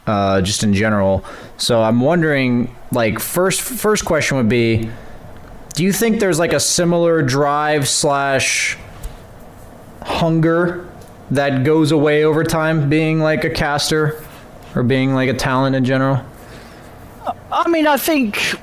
uh, 0.07 0.41
just 0.41 0.63
in 0.63 0.73
general. 0.73 1.23
So 1.57 1.81
I'm 1.81 2.01
wondering, 2.01 2.75
like, 2.91 3.19
first 3.19 3.61
first 3.61 4.05
question 4.05 4.37
would 4.37 4.49
be, 4.49 4.89
do 5.73 5.83
you 5.83 5.93
think 5.93 6.19
there's 6.19 6.39
like 6.39 6.53
a 6.53 6.59
similar 6.59 7.21
drive 7.21 7.87
slash 7.87 8.77
hunger 10.01 10.89
that 11.31 11.63
goes 11.63 11.91
away 11.91 12.25
over 12.25 12.43
time, 12.43 12.89
being 12.89 13.19
like 13.19 13.43
a 13.43 13.49
caster 13.49 14.23
or 14.75 14.83
being 14.83 15.13
like 15.13 15.29
a 15.29 15.33
talent 15.33 15.75
in 15.75 15.85
general? 15.85 16.23
I 17.51 17.69
mean, 17.69 17.87
I 17.87 17.97
think. 17.97 18.55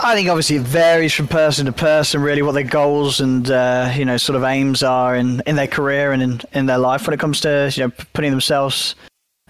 I 0.00 0.16
think 0.16 0.28
obviously 0.28 0.56
it 0.56 0.62
varies 0.62 1.14
from 1.14 1.28
person 1.28 1.66
to 1.66 1.72
person, 1.72 2.20
really, 2.20 2.42
what 2.42 2.52
their 2.52 2.64
goals 2.64 3.20
and 3.20 3.48
uh, 3.48 3.92
you 3.94 4.04
know 4.04 4.16
sort 4.16 4.36
of 4.36 4.42
aims 4.42 4.82
are 4.82 5.14
in, 5.14 5.40
in 5.46 5.54
their 5.54 5.68
career 5.68 6.12
and 6.12 6.20
in, 6.20 6.40
in 6.52 6.66
their 6.66 6.78
life 6.78 7.06
when 7.06 7.14
it 7.14 7.20
comes 7.20 7.40
to 7.42 7.72
you 7.74 7.84
know 7.84 7.92
putting 8.12 8.32
themselves 8.32 8.96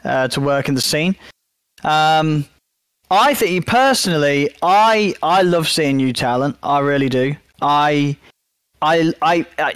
uh, 0.05 0.29
to 0.29 0.41
work 0.41 0.69
in 0.69 0.75
the 0.75 0.81
scene. 0.81 1.17
Um, 1.83 2.47
I 3.11 3.35
think 3.35 3.67
personally, 3.67 4.51
I 4.63 5.15
I 5.23 5.43
love 5.43 5.69
seeing 5.69 5.97
new 5.99 6.13
talent. 6.13 6.57
I 6.63 6.81
really 6.81 7.09
do. 7.09 7.37
I 7.61 8.17
I, 8.83 9.13
I, 9.23 9.47
I 9.59 9.73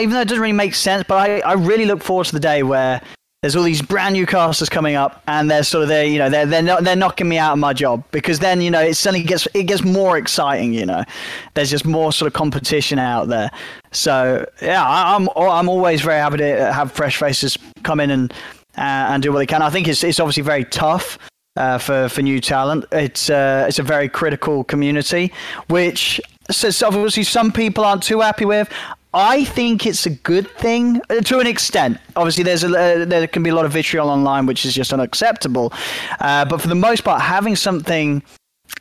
even 0.00 0.10
though 0.10 0.20
it 0.20 0.28
doesn't 0.28 0.40
really 0.40 0.52
make 0.52 0.74
sense, 0.74 1.04
but 1.08 1.16
I, 1.16 1.40
I 1.40 1.54
really 1.54 1.86
look 1.86 2.02
forward 2.02 2.26
to 2.26 2.32
the 2.32 2.40
day 2.40 2.62
where 2.62 3.00
there's 3.42 3.56
all 3.56 3.62
these 3.62 3.82
brand 3.82 4.14
new 4.14 4.24
casters 4.24 4.70
coming 4.70 4.94
up, 4.94 5.22
and 5.26 5.50
they're 5.50 5.64
sort 5.64 5.82
of 5.82 5.88
there, 5.88 6.06
you 6.06 6.18
know, 6.18 6.30
they're 6.30 6.46
they're 6.46 6.62
not, 6.62 6.82
they're 6.82 6.96
knocking 6.96 7.28
me 7.28 7.36
out 7.36 7.52
of 7.52 7.58
my 7.58 7.72
job 7.72 8.02
because 8.10 8.38
then 8.38 8.60
you 8.60 8.70
know 8.70 8.80
it 8.80 8.94
suddenly 8.94 9.22
gets 9.22 9.46
it 9.54 9.64
gets 9.64 9.84
more 9.84 10.16
exciting. 10.16 10.72
You 10.72 10.86
know, 10.86 11.04
there's 11.52 11.68
just 11.68 11.84
more 11.84 12.12
sort 12.12 12.26
of 12.28 12.32
competition 12.32 12.98
out 12.98 13.28
there. 13.28 13.50
So 13.92 14.48
yeah, 14.62 14.82
I, 14.82 15.14
I'm 15.14 15.28
I'm 15.36 15.68
always 15.68 16.00
very 16.00 16.20
happy 16.20 16.38
to 16.38 16.72
have 16.72 16.90
fresh 16.92 17.18
faces 17.18 17.58
come 17.82 18.00
in 18.00 18.10
and 18.10 18.32
and 18.76 19.22
do 19.22 19.32
what 19.32 19.38
they 19.38 19.46
can. 19.46 19.62
I 19.62 19.70
think 19.70 19.88
it's 19.88 20.04
it's 20.04 20.20
obviously 20.20 20.42
very 20.42 20.64
tough. 20.64 21.18
Uh, 21.56 21.78
for 21.78 22.08
for 22.08 22.20
new 22.20 22.40
talent, 22.40 22.84
it's 22.90 23.30
uh, 23.30 23.64
it's 23.68 23.78
a 23.78 23.82
very 23.82 24.08
critical 24.08 24.64
community, 24.64 25.32
which 25.68 26.20
says 26.50 26.82
obviously 26.82 27.22
some 27.22 27.52
people 27.52 27.84
aren't 27.84 28.02
too 28.02 28.20
happy 28.20 28.44
with. 28.44 28.68
I 29.14 29.44
think 29.44 29.86
it's 29.86 30.06
a 30.06 30.10
good 30.10 30.50
thing 30.50 31.00
uh, 31.08 31.20
to 31.20 31.38
an 31.38 31.46
extent. 31.46 31.98
Obviously, 32.16 32.42
there's 32.42 32.64
a, 32.64 32.68
uh, 32.68 33.04
there 33.04 33.28
can 33.28 33.44
be 33.44 33.50
a 33.50 33.54
lot 33.54 33.64
of 33.64 33.70
vitriol 33.70 34.10
online, 34.10 34.46
which 34.46 34.66
is 34.66 34.74
just 34.74 34.92
unacceptable. 34.92 35.72
Uh, 36.18 36.44
but 36.44 36.60
for 36.60 36.66
the 36.66 36.74
most 36.74 37.04
part, 37.04 37.22
having 37.22 37.54
something, 37.54 38.20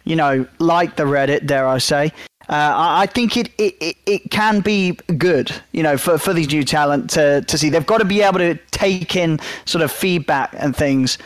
you 0.05 0.15
know, 0.15 0.47
like 0.57 0.95
the 0.95 1.03
Reddit, 1.03 1.45
dare 1.45 1.67
I 1.67 1.77
say, 1.77 2.11
uh, 2.49 2.73
I 2.75 3.05
think 3.05 3.37
it, 3.37 3.49
it, 3.57 3.95
it 4.05 4.31
can 4.31 4.59
be 4.59 4.97
good, 5.17 5.51
you 5.71 5.81
know, 5.81 5.97
for, 5.97 6.17
for 6.17 6.33
these 6.33 6.49
new 6.49 6.63
talent 6.63 7.09
to, 7.11 7.41
to 7.41 7.57
see. 7.57 7.69
They've 7.69 7.85
got 7.85 7.99
to 7.99 8.05
be 8.05 8.21
able 8.21 8.39
to 8.39 8.55
take 8.71 9.15
in 9.15 9.39
sort 9.65 9.81
of 9.81 9.91
feedback 9.91 10.53
and 10.57 10.75
things. 10.75 11.17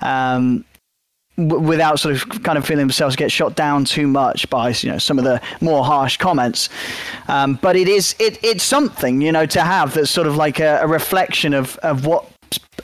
Um, 0.00 0.64
w- 1.36 1.60
without 1.60 2.00
sort 2.00 2.16
of 2.16 2.42
kind 2.42 2.58
of 2.58 2.66
feeling 2.66 2.82
themselves 2.82 3.16
get 3.16 3.30
shot 3.30 3.54
down 3.54 3.84
too 3.84 4.06
much 4.06 4.48
by 4.50 4.70
you 4.70 4.90
know 4.90 4.98
some 4.98 5.18
of 5.18 5.24
the 5.24 5.40
more 5.60 5.84
harsh 5.84 6.16
comments. 6.16 6.68
Um, 7.28 7.58
but 7.62 7.76
it 7.76 7.88
is 7.88 8.14
it 8.18 8.42
it's 8.42 8.64
something 8.64 9.20
you 9.20 9.32
know 9.32 9.46
to 9.46 9.60
have 9.62 9.94
that's 9.94 10.10
sort 10.10 10.26
of 10.26 10.36
like 10.36 10.60
a, 10.60 10.80
a 10.82 10.86
reflection 10.86 11.54
of 11.54 11.76
of 11.78 12.06
what 12.06 12.28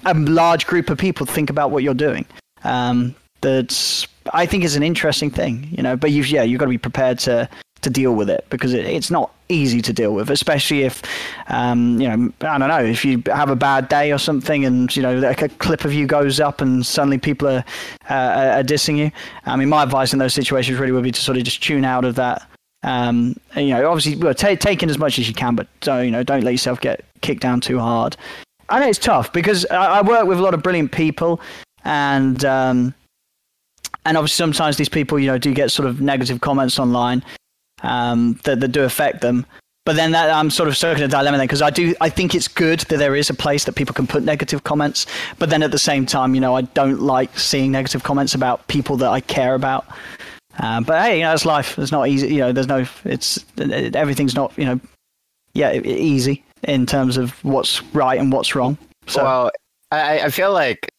a 0.05 0.15
large 0.15 0.67
group 0.67 0.91
of 0.91 0.99
people 0.99 1.27
think 1.27 1.51
about 1.51 1.71
what 1.71 1.83
you're 1.83 1.95
doing. 1.95 2.25
Um, 2.65 3.15
that's 3.41 4.07
I 4.33 4.47
think 4.47 4.65
is 4.65 4.77
an 4.77 4.83
interesting 4.83 5.31
thing, 5.31 5.69
you 5.71 5.83
know. 5.83 5.97
But 5.97 6.13
you've 6.13 6.29
yeah 6.29 6.43
you've 6.43 6.59
got 6.59 6.67
to 6.67 6.71
be 6.71 6.79
prepared 6.79 7.19
to 7.21 7.49
to 7.83 7.91
deal 7.91 8.15
with 8.15 8.29
it 8.29 8.45
because 8.51 8.75
it, 8.75 8.85
it's 8.87 9.11
not 9.11 9.33
easy 9.49 9.81
to 9.83 9.93
deal 9.93 10.15
with, 10.15 10.31
especially 10.31 10.83
if, 10.83 11.03
um, 11.49 12.01
you 12.01 12.09
know, 12.09 12.33
I 12.43 12.59
don't 12.59 12.69
know, 12.69 12.85
if 12.85 13.05
you 13.05 13.23
have 13.27 13.51
a 13.51 13.57
bad 13.57 13.89
day 13.89 14.13
or 14.13 14.19
something 14.19 14.65
and, 14.65 14.95
you 14.95 15.03
know, 15.03 15.19
like 15.19 15.43
a 15.43 15.49
clip 15.49 15.85
of 15.85 15.93
you 15.93 16.07
goes 16.07 16.41
up 16.41 16.61
and 16.61 16.85
suddenly 16.85 17.19
people 17.19 17.49
are, 17.49 17.65
uh, 18.09 18.59
are 18.59 18.63
dissing 18.63 18.99
you. 18.99 19.11
I 19.47 19.57
mean, 19.57 19.69
my 19.69 19.83
advice 19.83 20.13
in 20.13 20.19
those 20.19 20.35
situations 20.35 20.79
really 20.79 20.93
would 20.93 21.05
be 21.05 21.13
to 21.13 21.21
sort 21.21 21.37
of 21.39 21.45
just 21.45 21.63
tune 21.63 21.85
out 21.85 22.05
of 22.05 22.15
that. 22.17 22.47
Um, 22.83 23.37
and, 23.55 23.69
you 23.69 23.75
know, 23.75 23.91
obviously, 23.91 24.17
well, 24.17 24.35
t- 24.35 24.57
take 24.57 24.83
in 24.83 24.89
as 24.89 24.99
much 24.99 25.19
as 25.19 25.29
you 25.29 25.35
can, 25.35 25.55
but, 25.55 25.69
uh, 25.87 25.99
you 25.99 26.11
know, 26.11 26.23
don't 26.23 26.45
let 26.45 26.53
yourself 26.53 26.81
get 26.81 27.05
kicked 27.21 27.43
down 27.43 27.61
too 27.61 27.79
hard. 27.79 28.17
I 28.69 28.81
know 28.81 28.89
it's 28.89 28.99
tough 28.99 29.33
because 29.33 29.67
I, 29.67 29.99
I 29.99 30.03
work 30.03 30.27
with 30.27 30.39
a 30.39 30.43
lot 30.43 30.55
of 30.55 30.63
brilliant 30.63 30.93
people 30.93 31.41
and, 31.85 32.45
um, 32.45 32.95
and 34.07 34.17
obviously 34.17 34.37
sometimes 34.37 34.77
these 34.77 34.89
people, 34.89 35.19
you 35.19 35.27
know, 35.27 35.39
do 35.39 35.53
get 35.53 35.71
sort 35.71 35.89
of 35.89 36.01
negative 36.01 36.41
comments 36.41 36.79
online 36.79 37.23
um, 37.83 38.39
that, 38.45 38.61
that 38.61 38.69
do 38.69 38.83
affect 38.83 39.21
them. 39.21 39.47
But 39.87 39.97
then 39.97 40.13
that, 40.13 40.31
I'm 40.31 40.51
sort 40.51 40.69
of 40.69 40.77
stuck 40.77 40.99
in 40.99 41.03
a 41.03 41.09
dilemma 41.09 41.39
then 41.39 41.47
because 41.47 41.63
I 41.63 41.71
do 41.71 41.95
I 42.01 42.11
think 42.11 42.35
it's 42.35 42.49
good 42.49 42.81
that 42.81 42.99
there 42.99 43.17
is 43.17 43.31
a 43.31 43.35
place 43.35 43.65
that 43.65 43.73
people 43.73 43.95
can 43.95 44.07
put 44.07 44.23
negative 44.23 44.63
comments, 44.65 45.07
but 45.39 45.51
then 45.51 45.63
at 45.63 45.71
the 45.71 45.79
same 45.79 46.05
time, 46.05 46.35
you 46.35 46.41
know, 46.41 46.55
I 46.55 46.63
don't 46.63 47.01
like 47.01 47.39
seeing 47.39 47.73
negative 47.73 48.03
comments 48.03 48.35
about 48.35 48.67
people 48.69 48.97
that 48.99 49.09
I 49.09 49.21
care 49.21 49.55
about. 49.55 49.87
Uh, 50.59 50.81
but 50.83 51.03
hey, 51.03 51.19
you 51.19 51.23
know, 51.25 51.33
it's 51.33 51.47
life. 51.47 51.79
It's 51.79 51.93
not 51.93 52.09
easy. 52.09 52.29
You 52.29 52.41
know, 52.41 52.53
there's 52.53 52.67
no. 52.67 52.87
It's 53.05 53.45
everything's 53.59 54.35
not. 54.35 54.53
You 54.59 54.67
know, 54.67 54.81
yeah, 55.55 55.73
easy 55.73 56.45
in 56.65 56.85
terms 56.85 57.17
of 57.17 57.33
what's 57.43 57.83
right 57.95 58.21
and 58.21 58.31
what's 58.31 58.55
wrong. 58.55 58.77
So. 59.07 59.25
Well, 59.25 59.51
I, 59.91 60.21
I 60.21 60.31
feel 60.31 60.53
like 60.53 60.91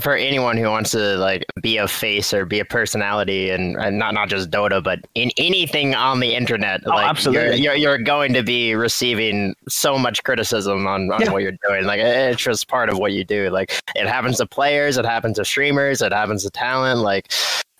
for 0.00 0.16
anyone 0.16 0.56
who 0.56 0.64
wants 0.64 0.92
to 0.92 1.16
like 1.18 1.44
be 1.60 1.76
a 1.76 1.86
face 1.86 2.32
or 2.32 2.46
be 2.46 2.60
a 2.60 2.64
personality 2.64 3.50
and, 3.50 3.76
and 3.76 3.98
not 3.98 4.14
not 4.14 4.28
just 4.28 4.50
Dota 4.50 4.82
but 4.82 5.00
in 5.14 5.30
anything 5.36 5.94
on 5.94 6.20
the 6.20 6.34
internet 6.34 6.80
oh, 6.86 6.90
like 6.90 7.06
absolutely. 7.06 7.60
You're, 7.60 7.74
you're, 7.74 7.96
you're 7.96 7.98
going 7.98 8.32
to 8.32 8.42
be 8.42 8.74
receiving 8.74 9.54
so 9.68 9.98
much 9.98 10.22
criticism 10.24 10.86
on, 10.86 11.12
on 11.12 11.20
yeah. 11.20 11.30
what 11.30 11.42
you're 11.42 11.58
doing. 11.68 11.84
Like 11.84 12.00
it's 12.00 12.40
just 12.40 12.68
part 12.68 12.88
of 12.88 12.96
what 12.98 13.12
you 13.12 13.22
do. 13.22 13.50
Like 13.50 13.70
it 13.94 14.06
happens 14.06 14.38
to 14.38 14.46
players 14.46 14.96
it 14.96 15.04
happens 15.04 15.36
to 15.36 15.44
streamers 15.44 16.00
it 16.00 16.12
happens 16.12 16.44
to 16.44 16.50
talent. 16.50 17.00
Like 17.00 17.30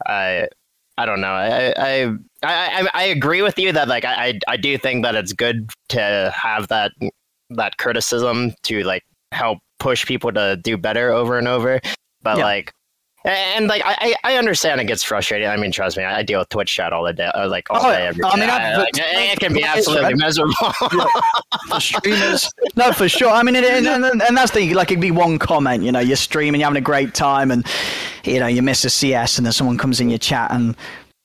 I 0.06 0.48
I 0.98 1.06
don't 1.06 1.22
know. 1.22 1.32
I 1.32 1.72
I 1.78 2.14
I, 2.42 2.88
I 2.92 3.04
agree 3.04 3.40
with 3.40 3.58
you 3.58 3.72
that 3.72 3.88
like 3.88 4.04
I 4.04 4.38
I 4.46 4.58
do 4.58 4.76
think 4.76 5.02
that 5.04 5.14
it's 5.14 5.32
good 5.32 5.70
to 5.88 6.32
have 6.36 6.68
that 6.68 6.92
that 7.50 7.78
criticism 7.78 8.52
to 8.64 8.82
like 8.82 9.04
help 9.30 9.60
push 9.78 10.04
people 10.04 10.30
to 10.30 10.56
do 10.62 10.76
better 10.76 11.10
over 11.10 11.38
and 11.38 11.48
over 11.48 11.80
but 12.22 12.38
yeah. 12.38 12.44
like, 12.44 12.74
and 13.24 13.68
like 13.68 13.82
I, 13.84 14.16
I 14.24 14.36
understand 14.36 14.80
it 14.80 14.86
gets 14.86 15.04
frustrating. 15.04 15.48
I 15.48 15.56
mean, 15.56 15.70
trust 15.70 15.96
me, 15.96 16.02
I 16.02 16.22
deal 16.22 16.40
with 16.40 16.48
Twitch 16.48 16.74
chat 16.74 16.92
all 16.92 17.04
the 17.04 17.12
day, 17.12 17.26
uh, 17.26 17.48
like 17.48 17.70
all 17.70 17.80
oh, 17.80 17.92
day. 17.92 18.08
Every 18.08 18.24
I 18.24 18.36
mean, 18.36 18.50
I, 18.50 18.76
like, 18.76 18.90
it 18.94 19.38
can 19.38 19.54
be 19.54 19.62
absolutely 19.62 20.14
miserable. 20.14 20.54
yeah. 20.92 21.06
For 21.68 21.80
streamers, 21.80 22.50
no, 22.74 22.92
for 22.92 23.08
sure. 23.08 23.30
I 23.30 23.42
mean, 23.42 23.54
it, 23.54 23.64
and, 23.64 23.86
and, 23.86 24.22
and 24.22 24.36
that's 24.36 24.50
the 24.50 24.74
like 24.74 24.90
it'd 24.90 25.00
be 25.00 25.12
one 25.12 25.38
comment. 25.38 25.84
You 25.84 25.92
know, 25.92 26.00
you're 26.00 26.16
streaming, 26.16 26.60
you're 26.60 26.66
having 26.66 26.78
a 26.78 26.84
great 26.84 27.14
time, 27.14 27.50
and 27.50 27.64
you 28.24 28.40
know 28.40 28.48
you 28.48 28.62
miss 28.62 28.84
a 28.84 28.90
CS, 28.90 29.38
and 29.38 29.46
then 29.46 29.52
someone 29.52 29.78
comes 29.78 30.00
in 30.00 30.08
your 30.08 30.18
chat 30.18 30.50
and 30.50 30.74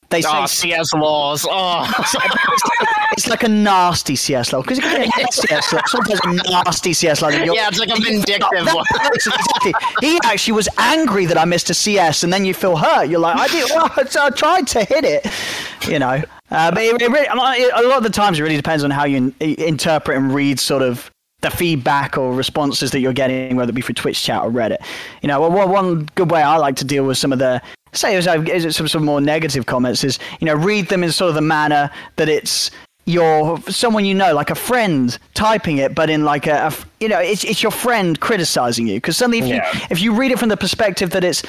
they 0.09 0.21
say 0.21 0.29
oh, 0.31 0.45
CS 0.45 0.93
laws. 0.93 1.45
Oh, 1.49 1.85
it's 3.11 3.27
like 3.27 3.43
a 3.43 3.49
nasty 3.49 4.15
CS 4.15 4.53
law 4.53 4.61
because 4.61 4.79
it 4.79 4.83
can 4.83 5.31
CS 5.31 5.73
law. 5.73 5.81
Sometimes 5.85 6.19
a 6.23 6.49
nasty 6.49 6.93
CS 6.93 7.21
law. 7.21 7.29
Yeah, 7.29 7.67
it's 7.67 7.79
like 7.79 7.89
a 7.89 8.01
vindictive 8.01 8.73
one. 8.73 8.85
exactly. 9.13 9.73
He 10.01 10.17
actually 10.23 10.53
was 10.53 10.69
angry 10.77 11.25
that 11.25 11.37
I 11.37 11.45
missed 11.45 11.69
a 11.69 11.73
CS, 11.73 12.23
and 12.23 12.31
then 12.31 12.45
you 12.45 12.53
feel 12.53 12.77
hurt. 12.77 13.09
You're 13.09 13.19
like, 13.19 13.37
I 13.37 13.47
did. 13.47 13.67
Well, 13.77 13.91
I 13.95 14.29
tried 14.31 14.65
to 14.67 14.83
hit 14.83 15.03
it. 15.03 15.27
You 15.87 15.99
know, 15.99 16.23
uh, 16.49 16.71
but 16.71 16.81
it, 16.81 17.01
it 17.01 17.11
really, 17.11 17.27
a 17.27 17.87
lot 17.87 17.97
of 17.97 18.03
the 18.03 18.09
times 18.09 18.39
it 18.39 18.43
really 18.43 18.55
depends 18.55 18.83
on 18.83 18.91
how 18.91 19.03
you 19.03 19.33
interpret 19.39 20.17
and 20.17 20.33
read 20.33 20.59
sort 20.59 20.81
of 20.81 21.11
the 21.41 21.51
feedback 21.51 22.17
or 22.17 22.33
responses 22.33 22.91
that 22.91 22.99
you're 22.99 23.13
getting, 23.13 23.55
whether 23.55 23.69
it 23.69 23.73
be 23.73 23.81
through 23.81 23.95
Twitch 23.95 24.23
chat 24.23 24.41
or 24.41 24.49
Reddit. 24.49 24.77
You 25.21 25.27
know, 25.27 25.47
well, 25.47 25.67
one 25.67 26.07
good 26.15 26.31
way 26.31 26.41
I 26.41 26.57
like 26.57 26.75
to 26.77 26.85
deal 26.85 27.05
with 27.05 27.17
some 27.17 27.31
of 27.31 27.39
the 27.39 27.61
say 27.97 28.15
is 28.15 28.27
it 28.27 28.73
some 28.73 28.87
sort 28.87 29.01
of 29.01 29.03
more 29.03 29.21
negative 29.21 29.65
comments 29.65 30.03
is 30.03 30.19
you 30.39 30.45
know 30.45 30.55
read 30.55 30.87
them 30.89 31.03
in 31.03 31.11
sort 31.11 31.29
of 31.29 31.35
the 31.35 31.41
manner 31.41 31.89
that 32.15 32.29
it's 32.29 32.71
your 33.05 33.59
someone 33.61 34.03
you 34.05 34.13
know 34.13 34.33
like 34.33 34.49
a 34.49 34.55
friend 34.55 35.17
typing 35.33 35.77
it 35.77 35.95
but 35.95 36.09
in 36.09 36.25
like 36.25 36.45
a, 36.45 36.67
a 36.67 36.73
you 36.99 37.07
know 37.07 37.19
it's, 37.19 37.43
it's 37.43 37.63
your 37.63 37.71
friend 37.71 38.19
criticizing 38.19 38.87
you 38.87 38.95
because 38.95 39.15
suddenly 39.15 39.39
if 39.39 39.45
yeah. 39.45 39.73
you 39.73 39.81
if 39.89 40.01
you 40.01 40.13
read 40.13 40.31
it 40.31 40.37
from 40.37 40.49
the 40.49 40.57
perspective 40.57 41.11
that 41.11 41.23
it's 41.23 41.43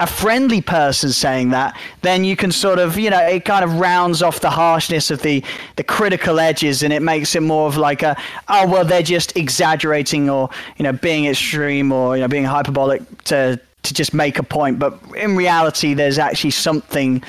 a 0.00 0.06
friendly 0.06 0.60
person 0.60 1.10
saying 1.10 1.50
that, 1.50 1.76
then 2.02 2.24
you 2.24 2.36
can 2.36 2.52
sort 2.52 2.78
of, 2.78 2.96
you 2.96 3.10
know, 3.10 3.18
it 3.18 3.44
kind 3.44 3.64
of 3.64 3.80
rounds 3.80 4.22
off 4.22 4.40
the 4.40 4.50
harshness 4.50 5.10
of 5.10 5.22
the, 5.22 5.42
the 5.74 5.82
critical 5.82 6.38
edges 6.38 6.84
and 6.84 6.92
it 6.92 7.02
makes 7.02 7.34
it 7.34 7.42
more 7.42 7.66
of 7.66 7.76
like 7.76 8.02
a, 8.02 8.16
oh, 8.48 8.68
well, 8.68 8.84
they're 8.84 9.02
just 9.02 9.36
exaggerating 9.36 10.30
or, 10.30 10.50
you 10.76 10.84
know, 10.84 10.92
being 10.92 11.26
extreme 11.26 11.90
or, 11.90 12.16
you 12.16 12.22
know, 12.22 12.28
being 12.28 12.44
hyperbolic 12.44 13.24
to, 13.24 13.60
to 13.88 13.94
just 13.94 14.14
make 14.14 14.38
a 14.38 14.42
point, 14.42 14.78
but 14.78 14.98
in 15.16 15.36
reality, 15.36 15.94
there's 15.94 16.18
actually 16.18 16.50
something 16.52 17.22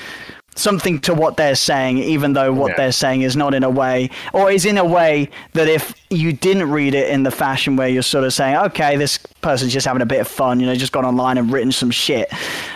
something 0.56 1.00
to 1.00 1.14
what 1.14 1.36
they're 1.36 1.54
saying, 1.54 1.98
even 1.98 2.32
though 2.32 2.52
what 2.52 2.70
yeah. 2.70 2.76
they're 2.76 2.92
saying 2.92 3.22
is 3.22 3.36
not 3.36 3.54
in 3.54 3.62
a 3.62 3.70
way, 3.70 4.10
or 4.32 4.50
is 4.50 4.64
in 4.64 4.78
a 4.78 4.84
way 4.84 5.28
that 5.52 5.68
if 5.68 5.94
you 6.10 6.32
didn't 6.32 6.70
read 6.70 6.94
it 6.94 7.08
in 7.08 7.22
the 7.22 7.30
fashion 7.30 7.76
where 7.76 7.88
you're 7.88 8.02
sort 8.02 8.24
of 8.24 8.32
saying, 8.32 8.56
okay, 8.56 8.96
this 8.96 9.18
person's 9.40 9.72
just 9.72 9.86
having 9.86 10.02
a 10.02 10.06
bit 10.06 10.20
of 10.20 10.28
fun, 10.28 10.60
you 10.60 10.66
know, 10.66 10.74
just 10.74 10.92
gone 10.92 11.04
online 11.04 11.38
and 11.38 11.52
written 11.52 11.72
some 11.72 11.90
shit, 11.90 12.32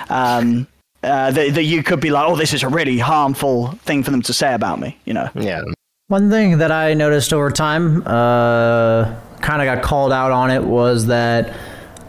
um, 0.08 0.66
uh, 1.02 1.30
that, 1.30 1.54
that 1.54 1.64
you 1.64 1.82
could 1.82 2.00
be 2.00 2.10
like, 2.10 2.26
oh, 2.26 2.36
this 2.36 2.54
is 2.54 2.62
a 2.62 2.68
really 2.68 2.98
harmful 2.98 3.72
thing 3.84 4.02
for 4.02 4.10
them 4.10 4.22
to 4.22 4.32
say 4.32 4.54
about 4.54 4.80
me, 4.80 4.96
you 5.04 5.12
know? 5.12 5.28
Yeah. 5.34 5.62
One 6.08 6.30
thing 6.30 6.58
that 6.58 6.70
I 6.70 6.94
noticed 6.94 7.32
over 7.32 7.50
time, 7.50 8.02
uh, 8.06 9.14
kind 9.40 9.60
of 9.60 9.66
got 9.66 9.82
called 9.82 10.12
out 10.12 10.32
on 10.32 10.50
it, 10.50 10.62
was 10.62 11.06
that 11.06 11.54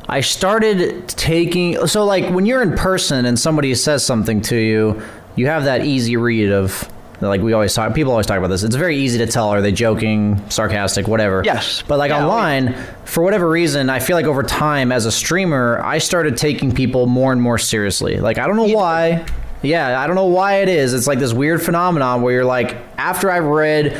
I 0.07 0.21
started 0.21 1.07
taking 1.07 1.87
so 1.87 2.05
like 2.05 2.31
when 2.33 2.45
you're 2.45 2.61
in 2.61 2.75
person 2.75 3.25
and 3.25 3.39
somebody 3.39 3.73
says 3.75 4.05
something 4.05 4.41
to 4.41 4.55
you, 4.55 5.01
you 5.35 5.47
have 5.47 5.65
that 5.65 5.85
easy 5.85 6.15
read 6.17 6.51
of 6.51 6.89
like 7.21 7.41
we 7.41 7.53
always 7.53 7.73
talk 7.73 7.93
people 7.95 8.11
always 8.11 8.27
talk 8.27 8.37
about 8.37 8.49
this. 8.49 8.63
It's 8.63 8.75
very 8.75 8.97
easy 8.97 9.17
to 9.19 9.27
tell 9.27 9.49
are 9.49 9.61
they 9.61 9.71
joking, 9.71 10.47
sarcastic, 10.49 11.07
whatever. 11.07 11.41
Yes. 11.43 11.81
But 11.87 11.97
like 11.97 12.09
yeah, 12.09 12.23
online, 12.23 12.67
we, 12.67 12.77
for 13.05 13.23
whatever 13.23 13.49
reason, 13.49 13.89
I 13.89 13.99
feel 13.99 14.15
like 14.15 14.25
over 14.25 14.43
time 14.43 14.91
as 14.91 15.05
a 15.05 15.11
streamer, 15.11 15.81
I 15.83 15.97
started 15.97 16.37
taking 16.37 16.73
people 16.73 17.07
more 17.07 17.31
and 17.31 17.41
more 17.41 17.57
seriously. 17.57 18.17
Like 18.17 18.37
I 18.37 18.47
don't 18.47 18.57
know 18.57 18.75
why. 18.75 19.25
Yeah, 19.61 19.99
I 19.99 20.05
don't 20.05 20.15
know 20.15 20.25
why 20.25 20.57
it 20.57 20.69
is. 20.69 20.93
It's 20.93 21.07
like 21.07 21.17
this 21.17 21.33
weird 21.33 21.61
phenomenon 21.61 22.21
where 22.21 22.33
you're 22.33 22.45
like 22.45 22.77
after 22.97 23.31
I've 23.31 23.45
read 23.45 23.99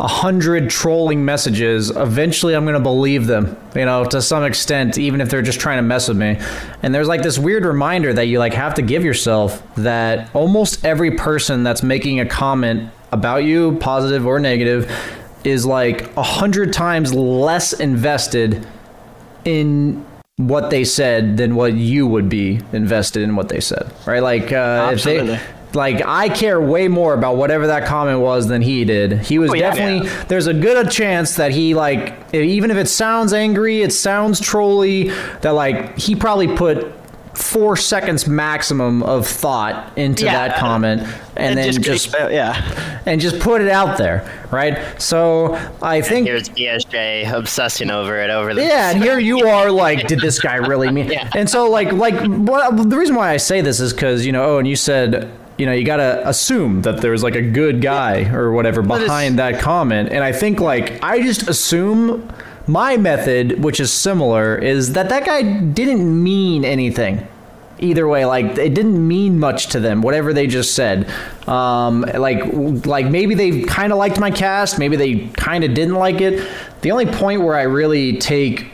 a 0.00 0.08
hundred 0.08 0.70
trolling 0.70 1.24
messages, 1.24 1.90
eventually 1.90 2.54
I'm 2.54 2.64
gonna 2.64 2.80
believe 2.80 3.26
them, 3.26 3.56
you 3.74 3.84
know, 3.84 4.04
to 4.06 4.20
some 4.20 4.44
extent, 4.44 4.98
even 4.98 5.20
if 5.20 5.30
they're 5.30 5.42
just 5.42 5.60
trying 5.60 5.78
to 5.78 5.82
mess 5.82 6.08
with 6.08 6.16
me. 6.16 6.38
And 6.82 6.94
there's 6.94 7.08
like 7.08 7.22
this 7.22 7.38
weird 7.38 7.64
reminder 7.64 8.12
that 8.12 8.26
you 8.26 8.38
like 8.38 8.54
have 8.54 8.74
to 8.74 8.82
give 8.82 9.04
yourself 9.04 9.62
that 9.76 10.34
almost 10.34 10.84
every 10.84 11.12
person 11.12 11.62
that's 11.62 11.82
making 11.82 12.20
a 12.20 12.26
comment 12.26 12.90
about 13.12 13.44
you, 13.44 13.76
positive 13.78 14.26
or 14.26 14.40
negative, 14.40 14.90
is 15.44 15.64
like 15.64 16.14
a 16.16 16.22
hundred 16.22 16.72
times 16.72 17.14
less 17.14 17.72
invested 17.72 18.66
in 19.44 20.04
what 20.36 20.70
they 20.70 20.82
said 20.84 21.36
than 21.36 21.54
what 21.54 21.74
you 21.74 22.06
would 22.06 22.28
be 22.28 22.60
invested 22.72 23.22
in 23.22 23.36
what 23.36 23.48
they 23.48 23.60
said, 23.60 23.92
right? 24.04 24.22
Like, 24.22 24.52
uh, 24.52 24.90
if 24.92 25.04
they, 25.04 25.20
Absolutely. 25.20 25.40
Like 25.74 26.02
I 26.06 26.28
care 26.28 26.60
way 26.60 26.88
more 26.88 27.14
about 27.14 27.36
whatever 27.36 27.66
that 27.68 27.86
comment 27.86 28.20
was 28.20 28.46
than 28.48 28.62
he 28.62 28.84
did. 28.84 29.18
He 29.20 29.38
was 29.38 29.50
Oh, 29.50 29.54
yeah. 29.54 29.70
definitely 29.70 30.08
there's 30.28 30.46
a 30.46 30.54
good 30.54 30.90
chance 30.90 31.36
that 31.36 31.50
he 31.50 31.74
like 31.74 32.14
even 32.32 32.70
if 32.70 32.76
it 32.76 32.88
sounds 32.88 33.32
angry, 33.32 33.82
it 33.82 33.92
sounds 33.92 34.40
trolly, 34.40 35.10
that 35.42 35.50
like 35.50 35.98
he 35.98 36.14
probably 36.14 36.48
put 36.48 36.92
four 37.34 37.76
seconds 37.76 38.28
maximum 38.28 39.02
of 39.02 39.26
thought 39.26 39.90
into 39.98 40.24
Yeah. 40.24 40.46
that 40.48 40.56
comment 40.58 41.02
and, 41.36 41.58
then 41.58 41.82
just, 41.82 42.14
uh, 42.14 42.28
yeah. 42.30 43.00
and 43.06 43.20
just 43.20 43.40
put 43.40 43.60
it 43.60 43.68
out 43.68 43.98
there, 43.98 44.24
right? 44.52 44.78
So 45.02 45.58
I 45.82 46.00
think 46.00 46.28
Here's 46.28 46.48
BSJ 46.48 47.28
obsessing 47.32 47.90
over 47.90 48.20
it 48.20 48.30
over 48.30 48.54
the 48.54 48.62
yeah, 48.62 48.92
and 48.92 49.02
here 49.02 49.18
you 49.18 49.40
are, 49.48 49.68
like, 49.72 50.06
did 50.06 50.20
this 50.20 50.38
guy 50.40 50.54
really 50.54 50.92
mean? 50.92 51.10
Yeah. 51.10 51.28
And 51.34 51.50
so, 51.50 51.68
like, 51.68 51.92
like 51.92 52.14
what, 52.24 52.88
the 52.88 52.96
reason 52.96 53.16
why 53.16 53.30
I 53.32 53.36
say 53.38 53.60
this 53.62 53.80
is 53.80 53.92
because 53.92 54.24
you 54.24 54.30
know, 54.30 54.44
oh, 54.54 54.58
and 54.58 54.68
you 54.68 54.76
said, 54.76 55.28
you 55.58 55.66
know, 55.66 55.72
you 55.72 55.84
gotta 55.84 56.26
assume 56.28 56.82
that 56.82 57.00
there's 57.00 57.22
like 57.22 57.36
a 57.36 57.42
good 57.42 57.80
guy 57.80 58.28
or 58.30 58.52
whatever 58.52 58.82
behind 58.82 59.38
that 59.38 59.60
comment, 59.60 60.10
and 60.10 60.24
I 60.24 60.32
think 60.32 60.60
like 60.60 61.02
I 61.02 61.22
just 61.22 61.48
assume 61.48 62.32
my 62.66 62.96
method, 62.96 63.62
which 63.62 63.78
is 63.80 63.92
similar, 63.92 64.56
is 64.56 64.94
that 64.94 65.08
that 65.10 65.26
guy 65.26 65.42
didn't 65.42 66.22
mean 66.22 66.64
anything. 66.64 67.26
Either 67.80 68.06
way, 68.06 68.24
like 68.24 68.56
it 68.56 68.72
didn't 68.72 69.06
mean 69.06 69.38
much 69.38 69.66
to 69.68 69.80
them, 69.80 70.00
whatever 70.00 70.32
they 70.32 70.46
just 70.46 70.74
said. 70.74 71.10
Um, 71.46 72.02
like, 72.02 72.40
like 72.86 73.06
maybe 73.06 73.34
they 73.34 73.62
kind 73.62 73.92
of 73.92 73.98
liked 73.98 74.18
my 74.18 74.30
cast, 74.30 74.78
maybe 74.78 74.96
they 74.96 75.26
kind 75.28 75.64
of 75.64 75.74
didn't 75.74 75.96
like 75.96 76.20
it. 76.20 76.48
The 76.80 76.92
only 76.92 77.06
point 77.06 77.42
where 77.42 77.56
I 77.56 77.62
really 77.62 78.16
take 78.18 78.66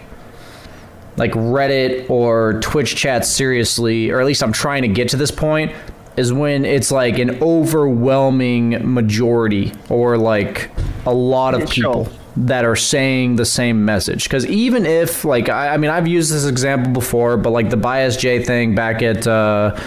like 1.17 1.33
Reddit 1.33 2.09
or 2.09 2.61
Twitch 2.61 2.95
chat 2.95 3.25
seriously, 3.27 4.11
or 4.11 4.21
at 4.21 4.27
least 4.27 4.43
I'm 4.43 4.53
trying 4.53 4.83
to 4.83 4.89
get 4.89 5.09
to 5.11 5.17
this 5.17 5.31
point, 5.31 5.73
is 6.21 6.33
when 6.33 6.65
it's 6.65 6.91
like 6.91 7.19
an 7.19 7.43
overwhelming 7.43 8.95
majority 8.95 9.73
or 9.89 10.19
like 10.19 10.71
a 11.07 11.15
lot 11.15 11.55
of 11.55 11.69
people 11.71 12.09
that 12.37 12.65
are 12.65 12.77
saying 12.77 13.37
the 13.37 13.45
same 13.45 13.85
message. 13.85 14.25
Because 14.25 14.47
even 14.47 14.87
if, 14.87 15.25
like, 15.25 15.49
I, 15.49 15.75
I 15.75 15.77
mean, 15.79 15.91
I've 15.91 16.07
used 16.07 16.33
this 16.33 16.47
example 16.47 16.93
before, 16.93 17.37
but 17.37 17.51
like 17.51 17.71
the 17.71 17.77
bias 17.77 18.17
J 18.17 18.45
thing 18.45 18.75
back 18.75 19.03
at, 19.03 19.27
uh, 19.27 19.79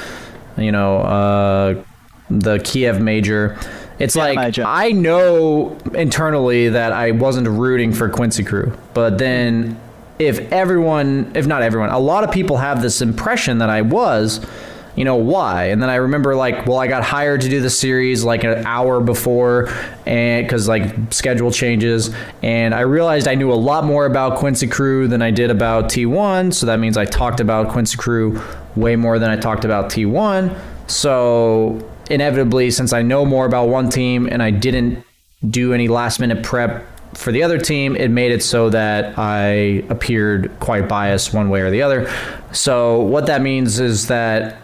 you 0.57 0.71
know, 0.71 0.97
uh, 0.97 1.83
the 2.29 2.59
Kiev 2.59 2.99
major. 2.99 3.57
It's 3.99 4.15
like 4.15 4.37
major. 4.37 4.63
I 4.65 4.91
know 4.91 5.77
internally 5.93 6.69
that 6.69 6.91
I 6.91 7.11
wasn't 7.11 7.47
rooting 7.47 7.93
for 7.93 8.09
Quincy 8.09 8.43
Crew, 8.43 8.75
but 8.93 9.17
then 9.17 9.79
if 10.19 10.39
everyone, 10.51 11.31
if 11.35 11.47
not 11.47 11.61
everyone, 11.61 11.89
a 11.89 11.99
lot 11.99 12.23
of 12.23 12.31
people 12.31 12.57
have 12.57 12.81
this 12.81 13.01
impression 13.01 13.59
that 13.59 13.69
I 13.69 13.81
was, 13.81 14.45
you 14.95 15.05
know 15.05 15.15
why? 15.15 15.65
And 15.65 15.81
then 15.81 15.89
I 15.89 15.95
remember 15.95 16.35
like, 16.35 16.65
well, 16.67 16.77
I 16.77 16.87
got 16.87 17.03
hired 17.03 17.41
to 17.41 17.49
do 17.49 17.61
the 17.61 17.69
series 17.69 18.23
like 18.23 18.43
an 18.43 18.65
hour 18.65 19.01
before, 19.01 19.69
and 20.05 20.45
because 20.45 20.67
like 20.67 21.13
schedule 21.13 21.51
changes, 21.51 22.13
and 22.41 22.75
I 22.75 22.81
realized 22.81 23.27
I 23.27 23.35
knew 23.35 23.51
a 23.51 23.55
lot 23.55 23.85
more 23.85 24.05
about 24.05 24.37
Quincy 24.37 24.67
Crew 24.67 25.07
than 25.07 25.21
I 25.21 25.31
did 25.31 25.49
about 25.49 25.85
T1. 25.85 26.53
So 26.53 26.65
that 26.67 26.79
means 26.79 26.97
I 26.97 27.05
talked 27.05 27.39
about 27.39 27.69
Quincy 27.69 27.97
Crew 27.97 28.41
way 28.75 28.95
more 28.95 29.19
than 29.19 29.29
I 29.29 29.35
talked 29.35 29.65
about 29.65 29.89
T1. 29.89 30.55
So 30.87 31.89
inevitably, 32.09 32.71
since 32.71 32.93
I 32.93 33.01
know 33.01 33.25
more 33.25 33.45
about 33.45 33.69
one 33.69 33.89
team 33.89 34.27
and 34.31 34.43
I 34.43 34.51
didn't 34.51 35.03
do 35.47 35.73
any 35.73 35.87
last 35.87 36.19
minute 36.19 36.43
prep 36.43 36.85
for 37.17 37.31
the 37.31 37.43
other 37.43 37.59
team, 37.59 37.95
it 37.95 38.09
made 38.09 38.31
it 38.31 38.43
so 38.43 38.69
that 38.69 39.17
I 39.17 39.83
appeared 39.89 40.51
quite 40.59 40.87
biased 40.87 41.33
one 41.33 41.49
way 41.49 41.61
or 41.61 41.69
the 41.69 41.81
other. 41.81 42.11
So 42.51 43.01
what 43.01 43.25
that 43.27 43.41
means 43.41 43.79
is 43.79 44.07
that 44.07 44.57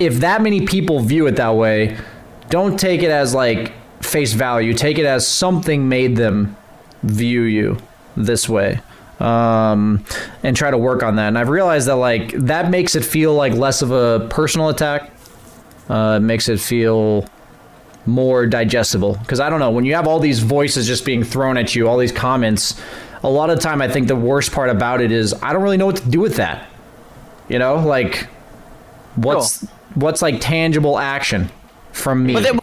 if 0.00 0.20
that 0.20 0.42
many 0.42 0.66
people 0.66 1.00
view 1.00 1.26
it 1.26 1.36
that 1.36 1.54
way, 1.54 1.96
don't 2.48 2.80
take 2.80 3.02
it 3.02 3.10
as 3.10 3.34
like 3.34 3.72
face 4.02 4.32
value. 4.32 4.74
Take 4.74 4.98
it 4.98 5.04
as 5.04 5.26
something 5.26 5.88
made 5.88 6.16
them 6.16 6.56
view 7.02 7.42
you 7.42 7.76
this 8.16 8.48
way. 8.48 8.80
Um, 9.20 10.02
and 10.42 10.56
try 10.56 10.70
to 10.70 10.78
work 10.78 11.02
on 11.02 11.16
that. 11.16 11.28
And 11.28 11.38
I've 11.38 11.50
realized 11.50 11.86
that 11.88 11.96
like 11.96 12.32
that 12.32 12.70
makes 12.70 12.94
it 12.94 13.04
feel 13.04 13.34
like 13.34 13.52
less 13.52 13.82
of 13.82 13.90
a 13.90 14.26
personal 14.30 14.70
attack. 14.70 15.12
Uh, 15.90 16.16
it 16.16 16.24
makes 16.24 16.48
it 16.48 16.58
feel 16.58 17.26
more 18.06 18.46
digestible 18.46 19.16
because 19.16 19.38
I 19.38 19.50
don't 19.50 19.60
know 19.60 19.70
when 19.70 19.84
you 19.84 19.94
have 19.94 20.06
all 20.06 20.18
these 20.18 20.38
voices 20.38 20.86
just 20.86 21.04
being 21.04 21.22
thrown 21.22 21.58
at 21.58 21.74
you, 21.74 21.86
all 21.86 21.98
these 21.98 22.12
comments. 22.12 22.80
A 23.22 23.28
lot 23.28 23.50
of 23.50 23.56
the 23.56 23.62
time, 23.62 23.82
I 23.82 23.88
think 23.88 24.08
the 24.08 24.16
worst 24.16 24.52
part 24.52 24.70
about 24.70 25.02
it 25.02 25.12
is 25.12 25.34
I 25.42 25.52
don't 25.52 25.62
really 25.62 25.76
know 25.76 25.84
what 25.84 25.96
to 25.96 26.08
do 26.08 26.20
with 26.20 26.36
that. 26.36 26.66
You 27.50 27.58
know, 27.58 27.86
like 27.86 28.26
what's 29.16 29.66
what's 29.94 30.22
like 30.22 30.40
tangible 30.40 30.98
action 30.98 31.50
from 31.92 32.26
me. 32.26 32.34
But 32.34 32.42
then, 32.42 32.60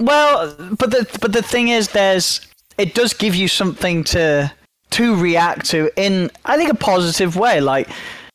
well, 0.00 0.54
but 0.78 0.90
the 0.90 1.18
but 1.20 1.32
the 1.32 1.42
thing 1.42 1.68
is, 1.68 1.88
there's 1.88 2.46
it 2.78 2.94
does 2.94 3.12
give 3.12 3.34
you 3.34 3.48
something 3.48 4.04
to 4.04 4.52
to 4.90 5.16
react 5.16 5.66
to 5.70 5.90
in 5.96 6.30
I 6.44 6.56
think 6.56 6.70
a 6.70 6.76
positive 6.76 7.36
way. 7.36 7.60
Like, 7.60 7.88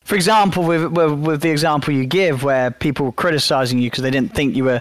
for 0.04 0.14
example, 0.14 0.64
with 0.64 0.84
with, 0.92 1.12
with 1.12 1.40
the 1.42 1.50
example 1.50 1.94
you 1.94 2.06
give, 2.06 2.42
where 2.42 2.70
people 2.70 3.06
were 3.06 3.12
criticizing 3.12 3.78
you 3.78 3.90
because 3.90 4.02
they 4.02 4.10
didn't 4.10 4.34
think 4.34 4.56
you 4.56 4.64
were. 4.64 4.80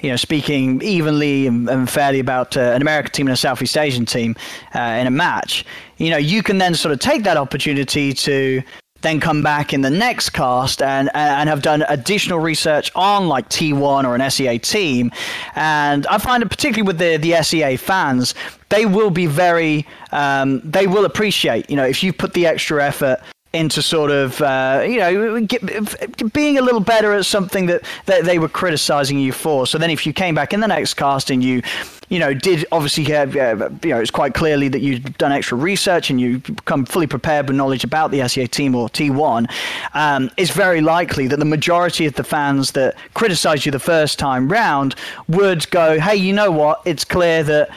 You 0.00 0.10
know, 0.10 0.16
speaking 0.16 0.80
evenly 0.80 1.48
and, 1.48 1.68
and 1.68 1.90
fairly 1.90 2.20
about 2.20 2.56
uh, 2.56 2.60
an 2.60 2.80
American 2.82 3.10
team 3.10 3.26
and 3.26 3.34
a 3.34 3.36
Southeast 3.36 3.76
Asian 3.76 4.06
team 4.06 4.36
uh, 4.76 4.78
in 4.78 5.08
a 5.08 5.10
match, 5.10 5.64
you 5.96 6.08
know, 6.08 6.16
you 6.16 6.40
can 6.44 6.58
then 6.58 6.76
sort 6.76 6.92
of 6.92 7.00
take 7.00 7.24
that 7.24 7.36
opportunity 7.36 8.12
to 8.12 8.62
then 9.02 9.20
come 9.20 9.42
back 9.42 9.72
in 9.72 9.82
the 9.82 9.90
next 9.90 10.30
cast 10.30 10.82
and 10.82 11.10
and 11.14 11.48
have 11.48 11.62
done 11.62 11.84
additional 11.88 12.38
research 12.38 12.90
on 12.94 13.28
like 13.28 13.48
T1 13.48 14.04
or 14.04 14.14
an 14.14 14.30
SEA 14.30 14.58
team, 14.58 15.12
and 15.54 16.06
I 16.08 16.18
find 16.18 16.42
it 16.42 16.48
particularly 16.48 16.86
with 16.86 16.98
the 16.98 17.16
the 17.16 17.42
SEA 17.42 17.76
fans, 17.76 18.34
they 18.68 18.86
will 18.86 19.10
be 19.10 19.26
very 19.26 19.86
um, 20.12 20.60
they 20.64 20.86
will 20.86 21.04
appreciate 21.04 21.68
you 21.70 21.76
know 21.76 21.84
if 21.84 22.02
you 22.02 22.12
put 22.12 22.34
the 22.34 22.46
extra 22.46 22.84
effort 22.84 23.20
into 23.52 23.80
sort 23.80 24.10
of 24.10 24.40
uh, 24.42 24.84
you 24.86 24.98
know 24.98 25.40
get, 25.40 26.32
being 26.32 26.58
a 26.58 26.62
little 26.62 26.80
better 26.80 27.12
at 27.14 27.24
something 27.24 27.66
that, 27.66 27.82
that 28.06 28.24
they 28.24 28.38
were 28.38 28.48
criticizing 28.48 29.18
you 29.18 29.32
for. 29.32 29.66
So 29.66 29.78
then 29.78 29.90
if 29.90 30.06
you 30.06 30.12
came 30.12 30.34
back 30.34 30.52
in 30.52 30.60
the 30.60 30.68
next 30.68 30.94
cast 30.94 31.30
and 31.30 31.42
you 31.42 31.62
you 32.08 32.18
know 32.18 32.34
did 32.34 32.66
obviously 32.72 33.04
have 33.04 33.36
uh, 33.36 33.70
you 33.82 33.90
know 33.90 34.00
it's 34.00 34.10
quite 34.10 34.34
clearly 34.34 34.68
that 34.68 34.80
you've 34.80 35.16
done 35.18 35.32
extra 35.32 35.56
research 35.56 36.10
and 36.10 36.20
you 36.20 36.40
come 36.64 36.84
fully 36.84 37.06
prepared 37.06 37.48
with 37.48 37.56
knowledge 37.56 37.84
about 37.84 38.10
the 38.10 38.26
SEA 38.28 38.46
team 38.46 38.74
or 38.74 38.88
T1 38.88 39.50
um, 39.94 40.30
it's 40.36 40.50
very 40.50 40.80
likely 40.80 41.26
that 41.26 41.38
the 41.38 41.44
majority 41.44 42.06
of 42.06 42.14
the 42.14 42.24
fans 42.24 42.72
that 42.72 42.96
criticized 43.14 43.66
you 43.66 43.72
the 43.72 43.78
first 43.78 44.18
time 44.18 44.50
round 44.50 44.94
would 45.28 45.68
go 45.70 46.00
hey 46.00 46.16
you 46.16 46.32
know 46.32 46.50
what 46.50 46.80
it's 46.84 47.04
clear 47.04 47.42
that 47.42 47.70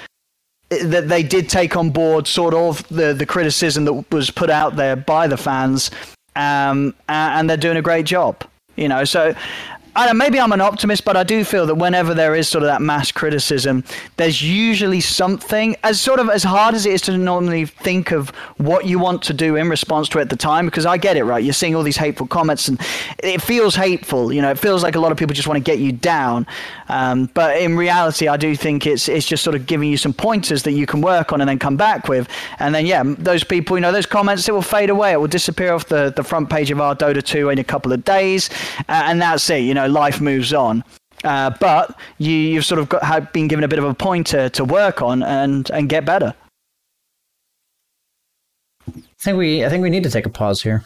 that 0.71 1.09
they 1.09 1.21
did 1.21 1.49
take 1.49 1.75
on 1.75 1.89
board 1.89 2.27
sort 2.27 2.53
of 2.53 2.87
the, 2.87 3.13
the 3.13 3.25
criticism 3.25 3.85
that 3.85 4.11
was 4.11 4.31
put 4.31 4.49
out 4.49 4.77
there 4.77 4.95
by 4.95 5.27
the 5.27 5.37
fans, 5.37 5.91
um, 6.35 6.95
and 7.09 7.49
they're 7.49 7.57
doing 7.57 7.77
a 7.77 7.81
great 7.81 8.05
job. 8.05 8.43
You 8.77 8.87
know, 8.87 9.03
so 9.03 9.35
know, 9.95 10.13
maybe 10.13 10.39
I'm 10.39 10.51
an 10.51 10.61
optimist, 10.61 11.05
but 11.05 11.17
I 11.17 11.23
do 11.23 11.43
feel 11.43 11.65
that 11.65 11.75
whenever 11.75 12.13
there 12.13 12.35
is 12.35 12.47
sort 12.47 12.63
of 12.63 12.67
that 12.67 12.81
mass 12.81 13.11
criticism, 13.11 13.83
there's 14.17 14.41
usually 14.41 15.01
something 15.01 15.75
as 15.83 15.99
sort 15.99 16.19
of 16.19 16.29
as 16.29 16.43
hard 16.43 16.75
as 16.75 16.85
it 16.85 16.93
is 16.93 17.01
to 17.03 17.17
normally 17.17 17.65
think 17.65 18.11
of 18.11 18.29
what 18.57 18.85
you 18.85 18.99
want 18.99 19.21
to 19.23 19.33
do 19.33 19.55
in 19.55 19.69
response 19.69 20.09
to 20.09 20.19
it 20.19 20.23
at 20.23 20.29
the 20.29 20.35
time, 20.35 20.65
because 20.65 20.85
I 20.85 20.97
get 20.97 21.17
it, 21.17 21.23
right? 21.23 21.43
You're 21.43 21.53
seeing 21.53 21.75
all 21.75 21.83
these 21.83 21.97
hateful 21.97 22.27
comments 22.27 22.67
and 22.67 22.79
it 23.23 23.41
feels 23.41 23.75
hateful, 23.75 24.31
you 24.31 24.41
know, 24.41 24.51
it 24.51 24.59
feels 24.59 24.83
like 24.83 24.95
a 24.95 24.99
lot 24.99 25.11
of 25.11 25.17
people 25.17 25.33
just 25.33 25.47
want 25.47 25.57
to 25.57 25.63
get 25.63 25.79
you 25.79 25.91
down. 25.91 26.45
Um, 26.89 27.29
but 27.33 27.57
in 27.57 27.77
reality, 27.77 28.27
I 28.27 28.37
do 28.37 28.55
think 28.55 28.85
it's 28.85 29.07
it's 29.07 29.25
just 29.25 29.43
sort 29.43 29.55
of 29.55 29.65
giving 29.65 29.89
you 29.89 29.97
some 29.97 30.13
pointers 30.13 30.63
that 30.63 30.73
you 30.73 30.85
can 30.85 31.01
work 31.01 31.31
on 31.31 31.41
and 31.41 31.49
then 31.49 31.57
come 31.57 31.77
back 31.77 32.07
with. 32.07 32.27
And 32.59 32.75
then, 32.75 32.85
yeah, 32.85 33.03
those 33.05 33.43
people, 33.43 33.77
you 33.77 33.81
know, 33.81 33.91
those 33.91 34.05
comments, 34.05 34.47
it 34.47 34.51
will 34.51 34.61
fade 34.61 34.89
away. 34.89 35.13
It 35.13 35.19
will 35.19 35.27
disappear 35.27 35.73
off 35.73 35.87
the, 35.87 36.13
the 36.15 36.23
front 36.23 36.49
page 36.49 36.69
of 36.69 36.81
our 36.81 36.95
Dota 36.95 37.23
2 37.23 37.49
in 37.49 37.59
a 37.59 37.63
couple 37.63 37.93
of 37.93 38.03
days. 38.03 38.49
Uh, 38.89 39.03
and 39.05 39.21
that's 39.21 39.49
it, 39.49 39.59
you 39.59 39.73
know, 39.73 39.80
life 39.87 40.21
moves 40.21 40.53
on. 40.53 40.83
Uh, 41.23 41.51
but 41.59 41.97
you, 42.17 42.33
you've 42.33 42.65
sort 42.65 42.79
of 42.79 42.89
got, 42.89 43.03
have 43.03 43.31
been 43.31 43.47
given 43.47 43.63
a 43.63 43.67
bit 43.67 43.79
of 43.79 43.85
a 43.85 43.93
pointer 43.93 44.49
to 44.49 44.65
work 44.65 45.01
on 45.01 45.21
and, 45.23 45.69
and 45.71 45.87
get 45.87 46.05
better. 46.05 46.33
I 48.87 49.01
think 49.19 49.37
we 49.37 49.63
I 49.63 49.69
think 49.69 49.83
we 49.83 49.91
need 49.91 50.03
to 50.03 50.09
take 50.09 50.25
a 50.25 50.29
pause 50.29 50.63
here. 50.63 50.83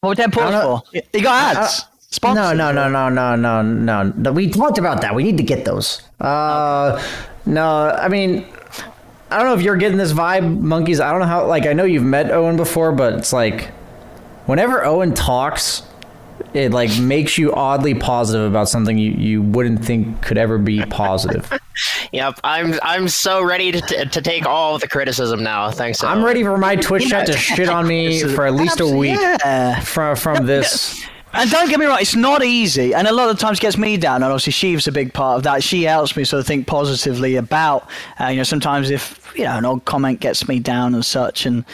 What 0.00 0.10
would 0.10 0.18
that 0.18 0.32
pause 0.32 0.62
for? 0.62 0.82
You 1.12 1.22
got 1.22 1.56
ads. 1.56 1.84
Sponsors. 2.10 2.56
No, 2.56 2.72
no, 2.72 2.72
no, 2.72 2.88
no, 2.88 3.10
no, 3.10 3.36
no, 3.36 3.60
no, 3.62 4.02
no. 4.16 4.32
We 4.32 4.48
talked 4.48 4.78
about 4.78 5.02
that. 5.02 5.14
We 5.14 5.22
need 5.22 5.36
to 5.36 5.42
get 5.42 5.66
those. 5.66 6.00
Uh, 6.20 6.98
no, 7.44 7.90
I 7.90 8.08
mean, 8.08 8.46
I 9.30 9.36
don't 9.36 9.44
know 9.44 9.54
if 9.54 9.60
you're 9.60 9.76
getting 9.76 9.98
this 9.98 10.14
vibe, 10.14 10.60
monkeys. 10.62 11.00
I 11.00 11.10
don't 11.10 11.20
know 11.20 11.26
how. 11.26 11.46
Like, 11.46 11.66
I 11.66 11.74
know 11.74 11.84
you've 11.84 12.02
met 12.04 12.30
Owen 12.30 12.56
before, 12.56 12.92
but 12.92 13.12
it's 13.12 13.34
like, 13.34 13.68
whenever 14.48 14.84
Owen 14.84 15.14
talks, 15.14 15.82
it 16.54 16.72
like 16.72 16.96
makes 16.98 17.36
you 17.36 17.52
oddly 17.54 17.94
positive 17.94 18.48
about 18.50 18.68
something 18.68 18.96
you, 18.96 19.10
you 19.10 19.42
wouldn't 19.42 19.84
think 19.84 20.22
could 20.22 20.38
ever 20.38 20.58
be 20.58 20.82
positive. 20.86 21.52
Yep, 22.10 22.40
I'm 22.42 22.74
I'm 22.82 23.06
so 23.06 23.40
ready 23.40 23.70
to, 23.70 23.80
t- 23.80 24.04
to 24.04 24.20
take 24.22 24.44
all 24.46 24.74
of 24.74 24.80
the 24.80 24.88
criticism 24.88 25.44
now. 25.44 25.70
Thanks. 25.70 26.02
I'm 26.02 26.24
ready 26.24 26.42
for 26.42 26.58
my 26.58 26.74
Twitch 26.74 27.08
chat 27.08 27.26
to 27.26 27.34
shit 27.36 27.68
on 27.68 27.86
me 27.86 28.20
for 28.34 28.46
at 28.46 28.54
least 28.54 28.80
a 28.80 28.86
week 28.86 29.16
Yeah. 29.16 29.78
from 29.80 30.16
from 30.16 30.44
this. 30.46 31.00
And 31.34 31.48
don't 31.50 31.68
get 31.68 31.78
me 31.78 31.86
wrong, 31.86 31.98
it's 32.00 32.16
not 32.16 32.42
easy, 32.42 32.94
and 32.94 33.06
a 33.06 33.12
lot 33.12 33.28
of 33.30 33.38
times 33.38 33.60
gets 33.60 33.76
me 33.78 33.96
down. 33.96 34.16
And 34.24 34.32
obviously, 34.32 34.54
Sheev's 34.54 34.88
a 34.88 34.92
big 34.92 35.12
part 35.12 35.36
of 35.36 35.42
that. 35.44 35.62
She 35.62 35.82
helps 35.84 36.16
me 36.16 36.24
sort 36.24 36.40
of 36.40 36.46
think 36.48 36.66
positively 36.66 37.36
about, 37.36 37.88
uh, 38.20 38.26
you 38.28 38.38
know, 38.38 38.42
sometimes 38.42 38.90
if 38.90 39.32
you 39.36 39.44
know 39.44 39.56
an 39.58 39.64
odd 39.64 39.84
comment 39.84 40.18
gets 40.18 40.48
me 40.48 40.58
down 40.58 40.94
and 40.94 41.04
such, 41.04 41.46
and 41.46 41.64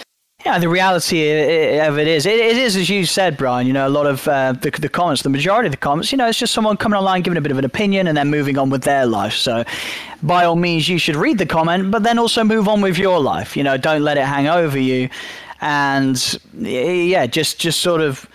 yeah, 0.44 0.58
the 0.58 0.68
reality 0.68 1.78
of 1.78 1.98
it 1.98 2.06
is, 2.06 2.26
it, 2.26 2.38
is 2.38 2.76
as 2.76 2.90
you 2.90 3.06
said, 3.06 3.38
Brian. 3.38 3.66
You 3.66 3.72
know, 3.72 3.88
a 3.88 3.88
lot 3.88 4.06
of 4.06 4.28
uh, 4.28 4.52
the, 4.52 4.70
the 4.70 4.90
comments, 4.90 5.22
the 5.22 5.30
majority 5.30 5.68
of 5.68 5.72
the 5.72 5.78
comments, 5.78 6.12
you 6.12 6.18
know, 6.18 6.28
it's 6.28 6.38
just 6.38 6.52
someone 6.52 6.76
coming 6.76 6.98
online 6.98 7.22
giving 7.22 7.38
a 7.38 7.40
bit 7.40 7.50
of 7.50 7.56
an 7.58 7.64
opinion 7.64 8.06
and 8.06 8.16
then 8.16 8.28
moving 8.28 8.58
on 8.58 8.68
with 8.68 8.82
their 8.82 9.06
life. 9.06 9.32
So, 9.32 9.64
by 10.22 10.44
all 10.44 10.56
means, 10.56 10.86
you 10.86 10.98
should 10.98 11.16
read 11.16 11.38
the 11.38 11.46
comment, 11.46 11.90
but 11.90 12.02
then 12.02 12.18
also 12.18 12.44
move 12.44 12.68
on 12.68 12.82
with 12.82 12.98
your 12.98 13.20
life. 13.20 13.56
You 13.56 13.62
know, 13.62 13.78
don't 13.78 14.02
let 14.02 14.18
it 14.18 14.26
hang 14.26 14.46
over 14.46 14.78
you, 14.78 15.08
and 15.62 16.38
yeah, 16.58 17.26
just 17.26 17.58
just 17.58 17.80
sort 17.80 18.02
of 18.02 18.28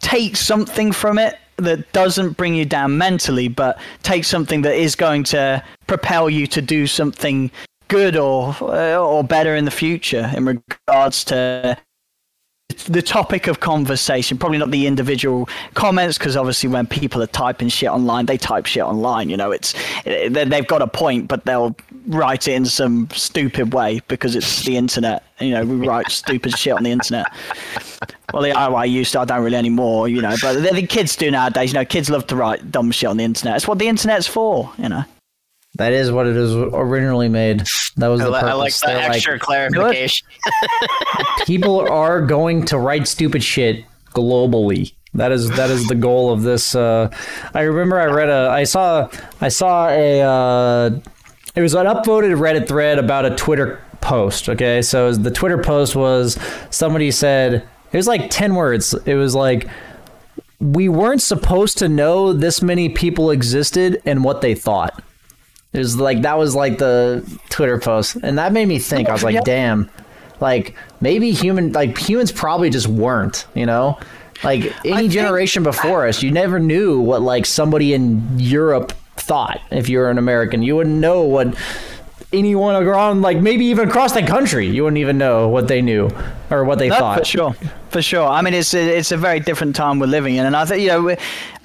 take 0.00 0.36
something 0.36 0.90
from 0.90 1.16
it 1.16 1.38
that 1.58 1.90
doesn't 1.92 2.36
bring 2.36 2.54
you 2.54 2.64
down 2.64 2.98
mentally, 2.98 3.46
but 3.46 3.78
take 4.02 4.24
something 4.24 4.62
that 4.62 4.74
is 4.74 4.96
going 4.96 5.22
to 5.24 5.62
propel 5.86 6.28
you 6.28 6.46
to 6.48 6.60
do 6.60 6.86
something 6.86 7.50
good 7.88 8.16
or 8.16 8.54
uh, 8.60 8.96
or 8.96 9.22
better 9.24 9.54
in 9.56 9.64
the 9.64 9.70
future 9.70 10.30
in 10.36 10.44
regards 10.44 11.24
to 11.24 11.76
the 12.88 13.00
topic 13.00 13.46
of 13.46 13.60
conversation. 13.60 14.36
Probably 14.38 14.58
not 14.58 14.70
the 14.70 14.86
individual 14.86 15.48
comments, 15.74 16.18
because 16.18 16.36
obviously 16.36 16.68
when 16.68 16.86
people 16.86 17.22
are 17.22 17.28
typing 17.28 17.68
shit 17.68 17.88
online, 17.88 18.26
they 18.26 18.36
type 18.36 18.66
shit 18.66 18.82
online. 18.82 19.30
You 19.30 19.36
know, 19.36 19.52
it's 19.52 19.74
they- 20.04 20.28
they've 20.28 20.66
got 20.66 20.82
a 20.82 20.86
point, 20.86 21.28
but 21.28 21.44
they'll 21.44 21.76
write 22.08 22.48
it 22.48 22.54
in 22.54 22.66
some 22.66 23.08
stupid 23.12 23.72
way 23.72 24.00
because 24.08 24.34
it's 24.36 24.64
the 24.64 24.76
internet. 24.76 25.22
You 25.40 25.50
know, 25.50 25.64
we 25.64 25.86
write 25.86 26.10
stupid 26.10 26.58
shit 26.58 26.72
on 26.72 26.82
the 26.82 26.90
internet. 26.90 27.26
Well, 28.32 28.42
the 28.42 28.52
I, 28.52 28.66
I 28.66 28.84
used 28.84 29.12
to, 29.12 29.20
I 29.20 29.24
don't 29.24 29.42
really 29.42 29.56
anymore, 29.56 30.08
you 30.08 30.20
know, 30.20 30.34
but 30.42 30.54
the, 30.54 30.70
the 30.72 30.86
kids 30.86 31.14
do 31.16 31.30
nowadays. 31.30 31.72
You 31.72 31.78
know, 31.78 31.84
kids 31.84 32.10
love 32.10 32.26
to 32.28 32.36
write 32.36 32.70
dumb 32.70 32.90
shit 32.90 33.08
on 33.08 33.16
the 33.16 33.24
internet. 33.24 33.56
It's 33.56 33.68
what 33.68 33.78
the 33.78 33.88
internet's 33.88 34.26
for, 34.26 34.72
you 34.76 34.88
know. 34.88 35.04
That 35.76 35.92
is 35.92 36.10
what 36.10 36.26
it 36.26 36.36
is 36.36 36.54
originally 36.54 37.28
made. 37.28 37.66
That 37.96 38.08
was 38.08 38.20
the 38.20 38.30
li- 38.30 38.40
purpose. 38.40 38.50
I 38.50 38.54
like 38.54 38.74
the 38.74 38.86
They're 38.86 39.12
extra 39.12 39.38
clarification. 39.38 40.26
people 41.46 41.80
are 41.80 42.22
going 42.22 42.64
to 42.66 42.78
write 42.78 43.06
stupid 43.06 43.42
shit 43.44 43.84
globally. 44.10 44.92
That 45.14 45.32
is 45.32 45.50
that 45.50 45.70
is 45.70 45.86
the 45.86 45.94
goal 45.94 46.32
of 46.32 46.42
this. 46.42 46.74
Uh, 46.74 47.10
I 47.54 47.62
remember 47.62 47.98
I 47.98 48.06
read 48.06 48.28
a 48.28 48.48
I 48.50 48.64
saw 48.64 49.08
I 49.40 49.48
saw 49.48 49.88
a 49.88 50.20
uh, 50.22 50.90
it 51.54 51.62
was 51.62 51.74
an 51.74 51.86
upvoted 51.86 52.36
Reddit 52.38 52.68
thread 52.68 52.98
about 52.98 53.24
a 53.24 53.34
Twitter 53.34 53.82
post. 54.00 54.48
Okay, 54.48 54.82
so 54.82 55.12
the 55.12 55.30
Twitter 55.30 55.58
post 55.58 55.96
was 55.96 56.38
somebody 56.70 57.10
said 57.10 57.66
it 57.92 57.96
was 57.96 58.06
like 58.06 58.30
ten 58.30 58.54
words. 58.54 58.94
It 59.04 59.14
was 59.14 59.34
like 59.34 59.68
we 60.58 60.88
weren't 60.88 61.22
supposed 61.22 61.78
to 61.78 61.88
know 61.88 62.32
this 62.32 62.62
many 62.62 62.88
people 62.88 63.30
existed 63.30 64.00
and 64.06 64.24
what 64.24 64.40
they 64.40 64.54
thought. 64.54 65.02
It 65.76 65.80
was 65.80 65.98
like 65.98 66.22
that 66.22 66.38
was 66.38 66.54
like 66.54 66.78
the 66.78 67.22
Twitter 67.50 67.78
post, 67.78 68.16
and 68.22 68.38
that 68.38 68.52
made 68.52 68.66
me 68.66 68.78
think. 68.78 69.08
I 69.08 69.12
was 69.12 69.22
like, 69.22 69.44
damn, 69.44 69.90
like 70.40 70.74
maybe 71.00 71.30
human, 71.32 71.72
like 71.72 71.96
humans 71.98 72.32
probably 72.32 72.70
just 72.70 72.86
weren't, 72.86 73.46
you 73.54 73.66
know, 73.66 73.98
like 74.42 74.64
any 74.84 74.96
think- 74.96 75.12
generation 75.12 75.62
before 75.62 76.06
us, 76.06 76.22
you 76.22 76.30
never 76.30 76.58
knew 76.58 77.00
what 77.00 77.22
like 77.22 77.46
somebody 77.46 77.94
in 77.94 78.38
Europe 78.38 78.92
thought. 79.16 79.60
If 79.70 79.88
you 79.88 79.98
were 79.98 80.10
an 80.10 80.18
American, 80.18 80.62
you 80.62 80.76
wouldn't 80.76 80.96
know 80.96 81.22
what 81.22 81.54
anyone 82.36 82.76
around, 82.76 83.22
like 83.22 83.38
maybe 83.38 83.64
even 83.66 83.88
across 83.88 84.12
the 84.12 84.22
country, 84.22 84.66
you 84.68 84.84
wouldn't 84.84 84.98
even 84.98 85.18
know 85.18 85.48
what 85.48 85.68
they 85.68 85.80
knew 85.82 86.10
or 86.50 86.64
what 86.64 86.78
they 86.78 86.88
No, 86.88 86.98
thought. 86.98 87.18
for 87.20 87.24
sure, 87.24 87.54
for 87.90 88.02
sure. 88.02 88.26
I 88.26 88.42
mean, 88.42 88.54
it's 88.54 88.74
a, 88.74 88.98
it's 88.98 89.12
a 89.12 89.16
very 89.16 89.40
different 89.40 89.74
time 89.76 89.98
we're 89.98 90.06
living 90.06 90.36
in, 90.36 90.46
and 90.46 90.54
I 90.56 90.64
think 90.64 90.82
you 90.82 90.88
know, 90.88 91.16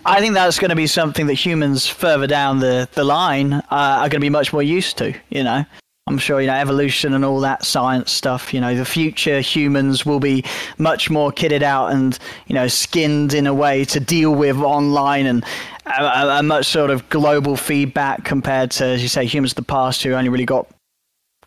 I 0.06 0.20
think 0.20 0.34
that's 0.34 0.58
going 0.60 0.70
to 0.70 0.76
be 0.76 0.88
something 0.88 1.28
that 1.28 1.34
humans 1.34 1.88
further 1.88 2.28
down 2.28 2.60
the 2.60 2.88
the 2.94 3.04
line 3.04 3.54
uh, 3.54 3.64
are 3.70 4.10
going 4.10 4.12
to 4.12 4.20
be 4.20 4.30
much 4.30 4.52
more 4.54 4.64
used 4.64 4.98
to. 5.00 5.14
You 5.30 5.44
know, 5.44 5.66
I'm 6.08 6.18
sure 6.18 6.42
you 6.42 6.48
know 6.48 6.56
evolution 6.56 7.14
and 7.14 7.24
all 7.24 7.40
that 7.42 7.64
science 7.66 8.12
stuff. 8.12 8.54
You 8.54 8.62
know, 8.62 8.76
the 8.76 8.86
future 8.86 9.42
humans 9.42 10.06
will 10.06 10.20
be 10.20 10.44
much 10.78 11.10
more 11.10 11.32
kitted 11.32 11.62
out 11.62 11.92
and 11.92 12.18
you 12.48 12.56
know 12.56 12.68
skinned 12.68 13.34
in 13.34 13.46
a 13.46 13.54
way 13.54 13.86
to 13.86 14.00
deal 14.00 14.34
with 14.34 14.58
online 14.58 15.26
and. 15.26 15.44
A, 15.86 16.44
much 16.44 16.68
sort 16.68 16.92
of 16.92 17.08
global 17.10 17.56
feedback 17.56 18.24
compared 18.24 18.72
to, 18.72 18.86
as 18.86 19.02
you 19.02 19.08
say, 19.08 19.26
humans 19.26 19.54
of 19.54 19.58
the 19.58 19.64
past 19.64 20.04
who 20.04 20.14
only 20.14 20.30
really 20.30 20.46
got 20.46 20.68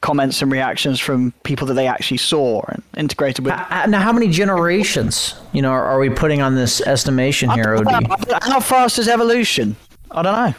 comments 0.01 0.43
and 0.43 0.53
reactions 0.53 1.01
from 1.01 1.33
people 1.45 1.67
that 1.67 1.75
they 1.75 1.87
actually 1.87 2.19
saw 2.19 2.63
and 2.69 2.83
integrated 2.97 3.45
with. 3.45 3.55
Uh, 3.55 3.87
Now, 3.87 4.01
how 4.01 4.13
many 4.13 4.29
generations, 4.29 5.35
you 5.53 5.63
know, 5.63 5.71
are, 5.71 5.85
are 5.85 5.99
we 5.99 6.11
putting 6.11 6.43
on 6.43 6.57
this 6.57 6.81
estimation 6.83 7.49
here, 7.51 7.77
OD? 7.77 8.07
How 8.43 8.61
fast 8.61 8.99
is 8.99 9.09
evolution? 9.09 9.77
I 10.11 10.23
don't 10.23 10.35
know. 10.35 10.55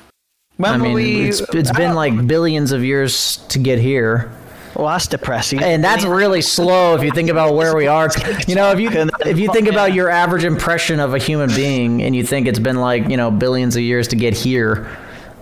When 0.57 0.71
I 0.71 0.77
mean, 0.77 0.93
we? 0.93 1.29
it's, 1.29 1.41
it's 1.53 1.71
been 1.71 1.95
like 1.95 2.27
billions 2.27 2.71
of 2.71 2.83
years 2.83 3.37
to 3.49 3.59
get 3.59 3.77
here. 3.77 4.31
Well, 4.75 4.87
that's 4.87 5.07
depressing. 5.07 5.63
and 5.63 5.83
that's 5.83 6.03
really 6.03 6.41
slow 6.41 6.95
if 6.95 7.03
you 7.03 7.11
think 7.11 7.29
about 7.29 7.55
where 7.55 7.75
we 7.75 7.87
are. 7.87 8.09
You 8.47 8.55
know, 8.55 8.71
if 8.71 8.79
you 8.79 8.89
if 9.25 9.39
you 9.39 9.51
think 9.51 9.67
about 9.67 9.93
your 9.93 10.09
average 10.09 10.43
impression 10.43 10.99
of 10.99 11.13
a 11.13 11.17
human 11.17 11.49
being, 11.49 12.03
and 12.03 12.15
you 12.15 12.23
think 12.25 12.47
it's 12.47 12.59
been 12.59 12.75
like 12.81 13.07
you 13.09 13.17
know 13.17 13.31
billions 13.31 13.75
of 13.75 13.81
years 13.83 14.09
to 14.09 14.15
get 14.15 14.33
here, 14.35 14.89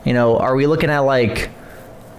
you 0.05 0.13
know, 0.13 0.37
are 0.37 0.55
we 0.55 0.67
looking 0.67 0.89
at 0.89 0.99
like 0.99 1.49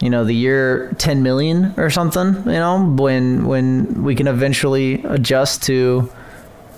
you 0.00 0.10
know 0.10 0.24
the 0.24 0.34
year 0.34 0.92
10 0.98 1.22
million 1.22 1.72
or 1.76 1.88
something? 1.88 2.34
You 2.34 2.58
know, 2.58 2.84
when 2.84 3.46
when 3.46 4.02
we 4.02 4.14
can 4.14 4.26
eventually 4.26 5.02
adjust 5.04 5.62
to 5.64 6.10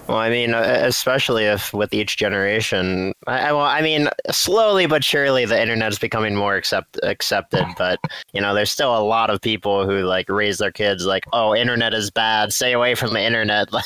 Well, 0.08 0.18
I 0.18 0.30
mean, 0.30 0.54
uh, 0.54 0.82
especially 0.84 1.46
if 1.46 1.72
with 1.74 1.92
each 1.92 2.16
generation, 2.16 3.12
I, 3.26 3.48
I, 3.48 3.52
well, 3.52 3.62
I 3.64 3.80
mean, 3.82 4.08
slowly 4.30 4.86
but 4.86 5.02
surely 5.02 5.44
the 5.46 5.60
internet 5.60 5.90
is 5.90 5.98
becoming 5.98 6.36
more 6.36 6.54
accept, 6.54 6.96
accepted. 7.02 7.66
But 7.76 7.98
you 8.32 8.40
know, 8.40 8.54
there's 8.54 8.70
still 8.70 8.96
a 8.96 9.02
lot 9.02 9.30
of 9.30 9.40
people 9.40 9.84
who 9.84 10.04
like 10.04 10.28
raise 10.28 10.58
their 10.58 10.70
kids 10.70 11.04
like, 11.06 11.24
"Oh, 11.32 11.56
internet 11.56 11.92
is 11.92 12.12
bad. 12.12 12.52
Stay 12.52 12.72
away 12.72 12.94
from 12.94 13.14
the 13.14 13.20
internet." 13.20 13.68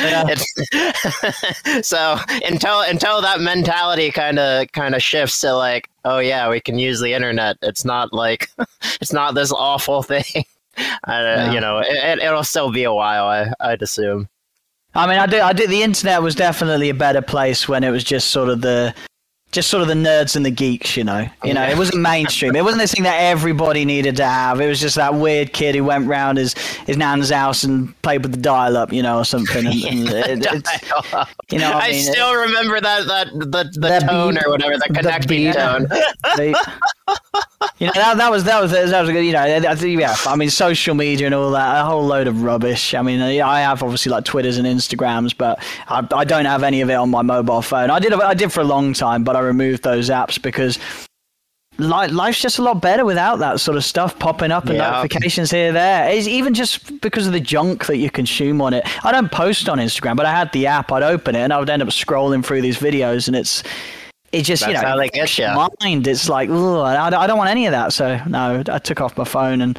Like, 0.00 0.38
so 1.82 2.16
until 2.44 2.80
until 2.80 3.20
that 3.22 3.40
mentality 3.40 4.10
kind 4.10 4.38
of 4.38 4.70
kind 4.72 4.94
of 4.94 5.02
shifts 5.02 5.40
to 5.42 5.54
like, 5.54 5.88
"Oh 6.04 6.18
yeah, 6.18 6.48
we 6.48 6.60
can 6.60 6.78
use 6.78 7.00
the 7.00 7.12
internet. 7.12 7.56
It's 7.62 7.84
not 7.84 8.12
like 8.12 8.50
it's 9.00 9.12
not 9.12 9.34
this 9.34 9.52
awful 9.52 10.02
thing." 10.02 10.44
Uh, 11.04 11.50
You 11.52 11.60
know, 11.60 11.78
it, 11.78 12.18
it'll 12.20 12.44
still 12.44 12.70
be 12.72 12.84
a 12.84 12.92
while. 12.92 13.26
I, 13.26 13.52
I'd 13.60 13.82
assume. 13.82 14.28
I 14.98 15.06
mean, 15.06 15.18
I 15.20 15.26
do. 15.26 15.40
I 15.40 15.52
do. 15.52 15.68
The 15.68 15.84
internet 15.84 16.22
was 16.22 16.34
definitely 16.34 16.88
a 16.88 16.94
better 16.94 17.22
place 17.22 17.68
when 17.68 17.84
it 17.84 17.90
was 17.90 18.02
just 18.02 18.32
sort 18.32 18.48
of 18.48 18.62
the, 18.62 18.92
just 19.50 19.70
sort 19.70 19.80
of 19.82 19.88
the 19.88 19.94
nerds 19.94 20.36
and 20.36 20.44
the 20.44 20.50
geeks. 20.50 20.96
You 20.96 21.04
know, 21.04 21.26
you 21.44 21.54
know, 21.54 21.62
it 21.62 21.76
wasn't 21.78 22.02
mainstream. 22.02 22.54
It 22.54 22.62
wasn't 22.64 22.80
this 22.82 22.92
thing 22.92 23.04
that 23.04 23.18
everybody 23.18 23.84
needed 23.84 24.16
to 24.16 24.24
have. 24.24 24.60
It 24.60 24.68
was 24.68 24.80
just 24.80 24.96
that 24.96 25.14
weird 25.14 25.52
kid 25.52 25.74
who 25.74 25.84
went 25.84 26.06
round 26.06 26.38
his 26.38 26.54
his 26.86 26.96
nan's 26.96 27.30
house 27.30 27.64
and 27.64 28.00
played 28.02 28.22
with 28.22 28.32
the 28.32 28.40
dial-up, 28.40 28.92
you 28.92 29.02
know, 29.02 29.18
or 29.18 29.24
something. 29.24 29.66
And, 29.66 30.08
and 30.08 30.08
it, 30.44 30.46
it's, 30.52 30.70
you 31.50 31.58
know, 31.58 31.72
I, 31.72 31.90
mean, 31.92 32.02
still 32.02 32.34
remember 32.34 32.80
that 32.80 33.06
that 33.06 33.26
the, 33.32 33.70
the 33.72 33.78
That 33.88 34.08
tone 34.08 34.34
beat- 34.34 34.44
or 34.46 34.50
whatever, 34.50 34.74
the 34.74 34.84
the 34.88 34.94
connecting 34.94 35.28
beat. 35.44 35.54
tone. 35.54 35.86
They- 36.36 36.54
you 37.78 37.86
know 37.86 37.92
that, 37.94 38.16
that 38.18 38.30
was 38.30 38.44
that 38.44 38.60
was 38.60 38.70
that 38.72 39.00
was 39.00 39.08
a 39.08 39.12
good 39.12 39.24
you 39.24 39.32
know 39.32 39.40
I 39.42 39.74
think 39.74 39.98
yeah 39.98 40.14
I 40.26 40.36
mean 40.36 40.50
social 40.50 40.94
media 40.94 41.26
and 41.26 41.34
all 41.34 41.50
that 41.52 41.80
a 41.80 41.84
whole 41.84 42.04
load 42.04 42.26
of 42.26 42.42
rubbish 42.42 42.92
I 42.92 43.00
mean 43.02 43.20
I 43.20 43.60
have 43.60 43.82
obviously 43.82 44.10
like 44.10 44.24
Twitters 44.24 44.58
and 44.58 44.66
Instagrams 44.66 45.34
but 45.36 45.58
I, 45.88 46.06
I 46.12 46.24
don't 46.24 46.44
have 46.44 46.62
any 46.62 46.80
of 46.82 46.90
it 46.90 46.94
on 46.94 47.08
my 47.08 47.22
mobile 47.22 47.62
phone 47.62 47.90
I 47.90 47.98
did 47.98 48.12
I 48.12 48.34
did 48.34 48.52
for 48.52 48.60
a 48.60 48.64
long 48.64 48.92
time 48.92 49.24
but 49.24 49.36
I 49.38 49.42
removed 49.42 49.82
those 49.82 50.10
apps 50.10 50.40
because 50.40 50.78
li- 51.78 52.08
life's 52.08 52.40
just 52.42 52.58
a 52.58 52.62
lot 52.62 52.82
better 52.82 53.04
without 53.04 53.38
that 53.38 53.60
sort 53.60 53.76
of 53.76 53.84
stuff 53.84 54.18
popping 54.18 54.50
up 54.50 54.66
and 54.66 54.76
Yeah. 54.76 54.90
notifications 54.90 55.50
here 55.50 55.72
there 55.72 56.08
it's 56.10 56.26
even 56.26 56.54
just 56.54 57.00
because 57.00 57.26
of 57.26 57.32
the 57.32 57.40
junk 57.40 57.86
that 57.86 57.96
you 57.98 58.10
consume 58.10 58.60
on 58.60 58.74
it 58.74 58.84
I 59.04 59.12
don't 59.12 59.30
post 59.30 59.68
on 59.68 59.78
Instagram 59.78 60.16
but 60.16 60.26
I 60.26 60.32
had 60.32 60.52
the 60.52 60.66
app 60.66 60.90
I'd 60.92 61.02
open 61.02 61.34
it 61.36 61.40
and 61.40 61.52
I 61.52 61.58
would 61.58 61.70
end 61.70 61.82
up 61.82 61.88
scrolling 61.88 62.44
through 62.44 62.62
these 62.62 62.78
videos 62.78 63.28
and 63.28 63.36
it's 63.36 63.62
it 64.32 64.42
just 64.42 64.66
you 64.66 64.74
know 64.74 64.98
they 64.98 65.08
get 65.08 65.38
ya. 65.38 65.68
mind. 65.80 66.06
It's 66.06 66.28
like, 66.28 66.50
I, 66.50 67.06
I 67.06 67.26
don't 67.26 67.38
want 67.38 67.48
any 67.48 67.64
of 67.64 67.72
that. 67.72 67.94
So 67.94 68.20
no, 68.26 68.62
I 68.68 68.78
took 68.78 69.00
off 69.00 69.16
my 69.16 69.24
phone 69.24 69.62
and 69.62 69.78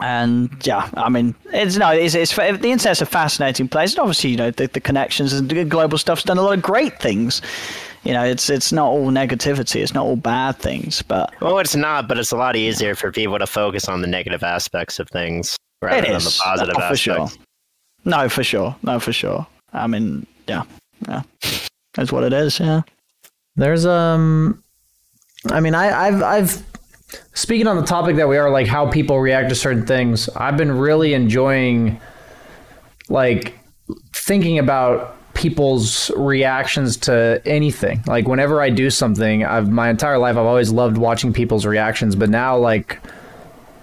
and 0.00 0.50
yeah, 0.66 0.88
I 0.94 1.10
mean, 1.10 1.34
it's 1.52 1.76
no, 1.76 1.90
it's, 1.90 2.14
it's 2.14 2.34
the 2.34 2.70
internet's 2.70 3.02
a 3.02 3.06
fascinating 3.06 3.68
place. 3.68 3.92
And 3.92 4.00
obviously, 4.00 4.30
you 4.30 4.36
know, 4.36 4.50
the, 4.50 4.66
the 4.68 4.80
connections 4.80 5.32
and 5.34 5.48
the 5.50 5.64
global 5.64 5.98
stuff's 5.98 6.22
done 6.22 6.38
a 6.38 6.42
lot 6.42 6.56
of 6.56 6.62
great 6.62 6.98
things. 7.00 7.42
You 8.02 8.12
know, 8.14 8.24
it's 8.24 8.48
it's 8.48 8.72
not 8.72 8.86
all 8.86 9.10
negativity. 9.10 9.76
It's 9.82 9.92
not 9.92 10.04
all 10.06 10.16
bad 10.16 10.56
things, 10.58 11.02
but 11.02 11.34
Well, 11.40 11.58
it's 11.58 11.76
not, 11.76 12.08
but 12.08 12.18
it's 12.18 12.32
a 12.32 12.36
lot 12.36 12.56
easier 12.56 12.94
for 12.94 13.12
people 13.12 13.38
to 13.38 13.46
focus 13.46 13.88
on 13.88 14.00
the 14.00 14.06
negative 14.06 14.42
aspects 14.42 14.98
of 14.98 15.08
things 15.10 15.56
rather 15.82 16.00
than 16.02 16.14
the 16.22 16.40
positive 16.42 16.74
Oh, 16.76 16.80
for 16.80 16.84
aspects. 16.84 17.00
sure. 17.00 17.28
No, 18.06 18.28
for 18.30 18.42
sure. 18.42 18.74
No, 18.82 18.98
for 19.00 19.12
sure. 19.12 19.46
I 19.74 19.86
mean, 19.86 20.26
yeah, 20.48 20.62
yeah, 21.06 21.22
that's 21.94 22.10
what 22.10 22.24
it 22.24 22.32
is. 22.32 22.58
Yeah. 22.58 22.82
There's 23.56 23.84
um, 23.84 24.62
I 25.50 25.60
mean, 25.60 25.74
I, 25.74 26.06
I've 26.06 26.22
I've 26.22 26.62
speaking 27.34 27.66
on 27.66 27.76
the 27.76 27.84
topic 27.84 28.16
that 28.16 28.28
we 28.28 28.38
are, 28.38 28.50
like 28.50 28.66
how 28.66 28.90
people 28.90 29.20
react 29.20 29.50
to 29.50 29.54
certain 29.54 29.84
things, 29.86 30.28
I've 30.30 30.56
been 30.56 30.72
really 30.72 31.12
enjoying 31.12 32.00
like 33.10 33.58
thinking 34.14 34.58
about 34.58 35.16
people's 35.40 36.10
reactions 36.16 36.98
to 36.98 37.40
anything. 37.46 38.02
Like 38.06 38.28
whenever 38.28 38.60
I 38.60 38.68
do 38.68 38.90
something, 38.90 39.42
I've 39.42 39.70
my 39.70 39.88
entire 39.88 40.18
life 40.18 40.36
I've 40.36 40.44
always 40.44 40.70
loved 40.70 40.98
watching 40.98 41.32
people's 41.32 41.64
reactions, 41.64 42.14
but 42.14 42.28
now 42.28 42.58
like 42.58 43.00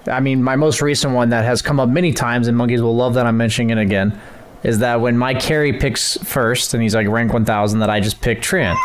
I 0.08 0.20
mean, 0.20 0.44
my 0.44 0.56
most 0.56 0.82
recent 0.82 1.14
one 1.14 1.30
that 1.30 1.44
has 1.44 1.62
come 1.62 1.80
up 1.80 1.90
many 1.90 2.14
times, 2.14 2.48
and 2.48 2.56
monkeys 2.56 2.82
will 2.82 2.96
love 2.96 3.16
that 3.16 3.26
I'm 3.26 3.36
mentioning 3.36 3.72
it 3.72 3.82
again, 3.82 4.18
is 4.64 4.80
that 4.80 5.02
when 5.02 5.18
my 5.18 5.34
carry 5.34 5.74
picks 5.74 6.16
first, 6.18 6.74
and 6.74 6.82
he's 6.82 6.96
like 6.96 7.08
rank 7.08 7.34
1000, 7.34 7.80
that 7.80 7.90
I 7.90 8.00
just 8.00 8.22
pick 8.22 8.40
Treant. 8.40 8.78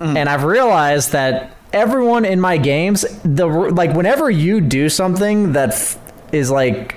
Mm. 0.00 0.16
And 0.16 0.28
I've 0.28 0.44
realized 0.44 1.12
that 1.12 1.56
everyone 1.72 2.24
in 2.24 2.40
my 2.40 2.56
games, 2.56 3.04
the 3.22 3.46
like, 3.46 3.94
whenever 3.94 4.30
you 4.30 4.60
do 4.60 4.88
something 4.88 5.52
that 5.52 5.70
f- 5.70 5.98
is 6.32 6.50
like 6.50 6.96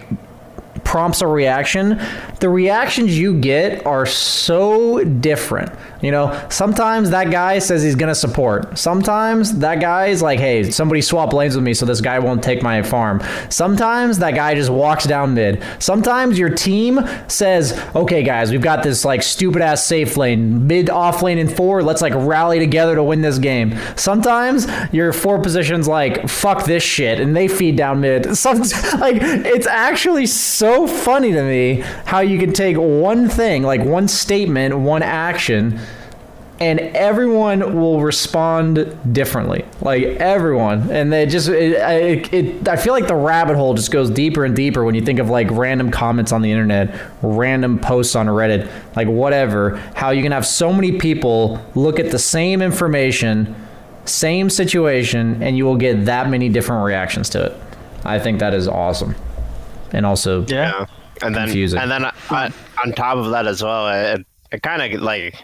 prompts 0.93 1.23
a 1.23 1.27
reaction, 1.27 1.99
the 2.39 2.47
reactions 2.47 3.17
you 3.17 3.39
get 3.39 3.83
are 3.83 4.05
so 4.05 5.03
different. 5.03 5.71
You 6.03 6.11
know, 6.11 6.47
sometimes 6.49 7.09
that 7.11 7.31
guy 7.31 7.59
says 7.59 7.81
he's 7.81 7.95
to 7.95 8.13
support. 8.13 8.77
Sometimes 8.77 9.59
that 9.59 9.79
guy's 9.79 10.21
like, 10.21 10.39
hey, 10.39 10.69
somebody 10.69 11.01
swap 11.01 11.33
lanes 11.33 11.55
with 11.55 11.63
me 11.63 11.73
so 11.73 11.85
this 11.85 12.01
guy 12.01 12.19
won't 12.19 12.43
take 12.43 12.61
my 12.61 12.81
farm. 12.81 13.21
Sometimes 13.49 14.19
that 14.19 14.35
guy 14.35 14.53
just 14.55 14.69
walks 14.69 15.05
down 15.05 15.33
mid. 15.33 15.63
Sometimes 15.79 16.37
your 16.37 16.49
team 16.49 16.99
says, 17.27 17.79
okay, 17.95 18.21
guys, 18.23 18.51
we've 18.51 18.61
got 18.61 18.83
this 18.83 19.05
like 19.05 19.23
stupid 19.23 19.61
ass 19.61 19.85
safe 19.85 20.17
lane, 20.17 20.67
mid 20.67 20.89
off 20.89 21.21
lane 21.21 21.37
and 21.37 21.55
four. 21.55 21.81
Let's 21.81 22.01
like 22.01 22.13
rally 22.15 22.59
together 22.59 22.95
to 22.95 23.03
win 23.03 23.21
this 23.21 23.39
game. 23.39 23.77
Sometimes 23.95 24.67
your 24.91 25.13
four 25.13 25.41
positions 25.41 25.87
like, 25.87 26.27
fuck 26.27 26.65
this 26.65 26.83
shit, 26.83 27.19
and 27.19 27.35
they 27.35 27.47
feed 27.47 27.77
down 27.77 28.01
mid. 28.01 28.37
Some, 28.43 28.59
like, 28.99 29.17
it's 29.21 29.67
actually 29.67 30.25
so 30.25 30.85
funny 30.85 31.31
to 31.31 31.43
me 31.43 31.83
how 32.05 32.19
you 32.19 32.37
can 32.37 32.51
take 32.51 32.75
one 32.77 33.29
thing, 33.29 33.63
like 33.63 33.81
one 33.81 34.09
statement, 34.09 34.77
one 34.77 35.01
action, 35.01 35.79
and 36.64 36.80
everyone 36.80 37.76
will 37.76 37.99
respond 37.99 38.97
differently. 39.11 39.66
Like 39.82 40.03
everyone, 40.03 40.89
and 40.89 41.11
they 41.11 41.26
just 41.26 41.49
it, 41.49 41.74
it, 41.74 42.34
it. 42.34 42.68
I 42.70 42.78
feel 42.78 42.93
like 42.93 43.07
the 43.07 43.16
rabbit 43.16 43.57
hole 43.57 43.74
just 43.74 43.91
goes 43.91 44.09
deeper 44.09 44.45
and 44.45 44.55
deeper 44.55 44.86
when 44.86 44.95
you 44.95 45.01
think 45.01 45.20
of 45.20 45.30
like 45.30 45.49
random 45.51 45.91
comments 45.91 46.32
on 46.32 46.41
the 46.41 46.49
internet, 46.49 46.97
random 47.22 47.80
posts 47.80 48.16
on 48.16 48.28
Reddit, 48.28 48.72
like 48.95 49.09
whatever. 49.09 49.76
How 49.93 50.11
you 50.11 50.24
can 50.24 50.32
have 50.32 50.47
so 50.47 50.72
many 50.72 50.97
people 50.97 51.59
look 51.76 51.99
at 51.99 52.11
the 52.11 52.20
same 52.20 52.61
information, 52.61 53.53
same 54.05 54.49
situation, 54.49 55.43
and 55.43 55.57
you 55.57 55.66
will 55.66 55.76
get 55.76 56.05
that 56.05 56.30
many 56.30 56.47
different 56.47 56.86
reactions 56.86 57.30
to 57.32 57.47
it. 57.47 57.57
I 58.05 58.20
think 58.20 58.39
that 58.39 58.53
is 58.53 58.70
awesome, 58.70 59.16
and 59.91 60.05
also 60.05 60.45
Yeah. 60.45 60.86
And 61.22 61.36
then, 61.36 61.47
and 61.49 61.91
then 61.91 62.05
uh, 62.05 62.49
on 62.84 62.91
top 62.93 63.18
of 63.18 63.32
that 63.32 63.47
as 63.47 63.64
well, 63.64 63.88
it, 64.16 64.26
it 64.51 64.61
kind 64.64 64.82
of 64.82 65.01
like 65.01 65.36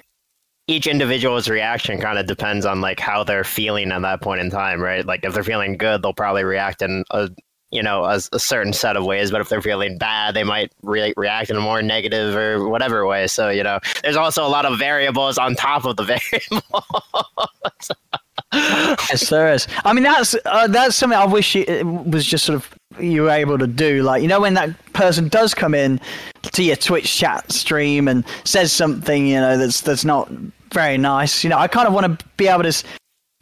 each 0.70 0.86
individual's 0.86 1.50
reaction 1.50 2.00
kind 2.00 2.20
of 2.20 2.28
depends 2.28 2.64
on 2.64 2.80
like 2.80 3.00
how 3.00 3.24
they're 3.24 3.44
feeling 3.44 3.92
at 3.92 4.04
that 4.04 4.22
point 4.22 4.40
in 4.40 4.52
time, 4.52 4.80
right? 4.80 5.04
Like 5.04 5.26
if 5.26 5.34
they're 5.34 5.44
feeling 5.44 5.78
good, 5.78 6.04
they'll 6.04 6.14
probably 6.14 6.44
react 6.44 6.84
in 6.84 7.04
a 7.10 7.30
you 7.72 7.82
know 7.82 8.04
a, 8.06 8.22
a 8.32 8.40
certain 8.40 8.72
set 8.72 8.96
of 8.96 9.04
ways. 9.04 9.32
But 9.32 9.42
if 9.42 9.50
they're 9.50 9.64
feeling 9.64 9.98
bad, 9.98 10.36
they 10.36 10.44
might 10.44 10.72
re- 10.84 11.14
react 11.18 11.50
in 11.50 11.56
a 11.56 11.62
more 11.62 11.82
negative 11.82 12.36
or 12.36 12.70
whatever 12.70 13.08
way. 13.08 13.26
So 13.26 13.50
you 13.50 13.64
know, 13.64 13.80
there's 14.04 14.16
also 14.16 14.46
a 14.46 14.48
lot 14.48 14.66
of 14.66 14.78
variables 14.78 15.40
on 15.40 15.56
top 15.56 15.86
of 15.86 15.96
the 15.96 16.04
variables. 16.32 17.92
Yes, 18.54 19.30
there 19.30 19.52
is. 19.52 19.68
I 19.84 19.94
mean, 19.94 20.04
that's 20.04 20.36
uh, 20.46 20.68
that's 20.68 20.96
something 20.96 21.18
I 21.18 21.26
wish 21.26 21.56
it 21.56 21.84
was 21.86 22.28
just 22.28 22.46
sort 22.46 22.58
of 22.58 22.76
you 23.00 23.24
were 23.24 23.32
able 23.32 23.58
to 23.58 23.68
do. 23.68 24.04
Like, 24.04 24.22
you 24.22 24.28
know, 24.28 24.42
when 24.42 24.54
that 24.54 24.72
person 24.94 25.30
does 25.30 25.56
come 25.56 25.74
in 25.74 26.00
to 26.44 26.64
your 26.64 26.76
Twitch 26.76 27.16
chat 27.16 27.52
stream 27.52 28.08
and 28.08 28.24
says 28.44 28.72
something, 28.72 29.26
you 29.26 29.36
know, 29.36 29.58
that's 29.58 29.82
that's 29.82 30.06
not 30.06 30.30
very 30.74 30.98
nice. 30.98 31.44
You 31.44 31.50
know, 31.50 31.58
I 31.58 31.68
kind 31.68 31.88
of 31.88 31.94
want 31.94 32.20
to 32.20 32.26
be 32.38 32.48
able 32.48 32.64
to, 32.64 32.84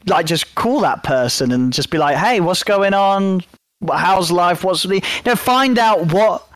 like, 0.06 0.26
just 0.26 0.56
call 0.56 0.82
that 0.82 1.04
person 1.04 1.52
and 1.52 1.74
just 1.74 1.90
be 1.90 1.98
like, 1.98 2.18
"Hey, 2.18 2.40
what's 2.40 2.64
going 2.64 2.94
on? 2.94 3.42
How's 3.90 4.32
life? 4.32 4.64
What's 4.64 4.84
the?" 4.84 4.96
You 4.96 5.02
know, 5.26 5.36
find 5.36 5.78
out 5.78 6.12
what 6.14 6.48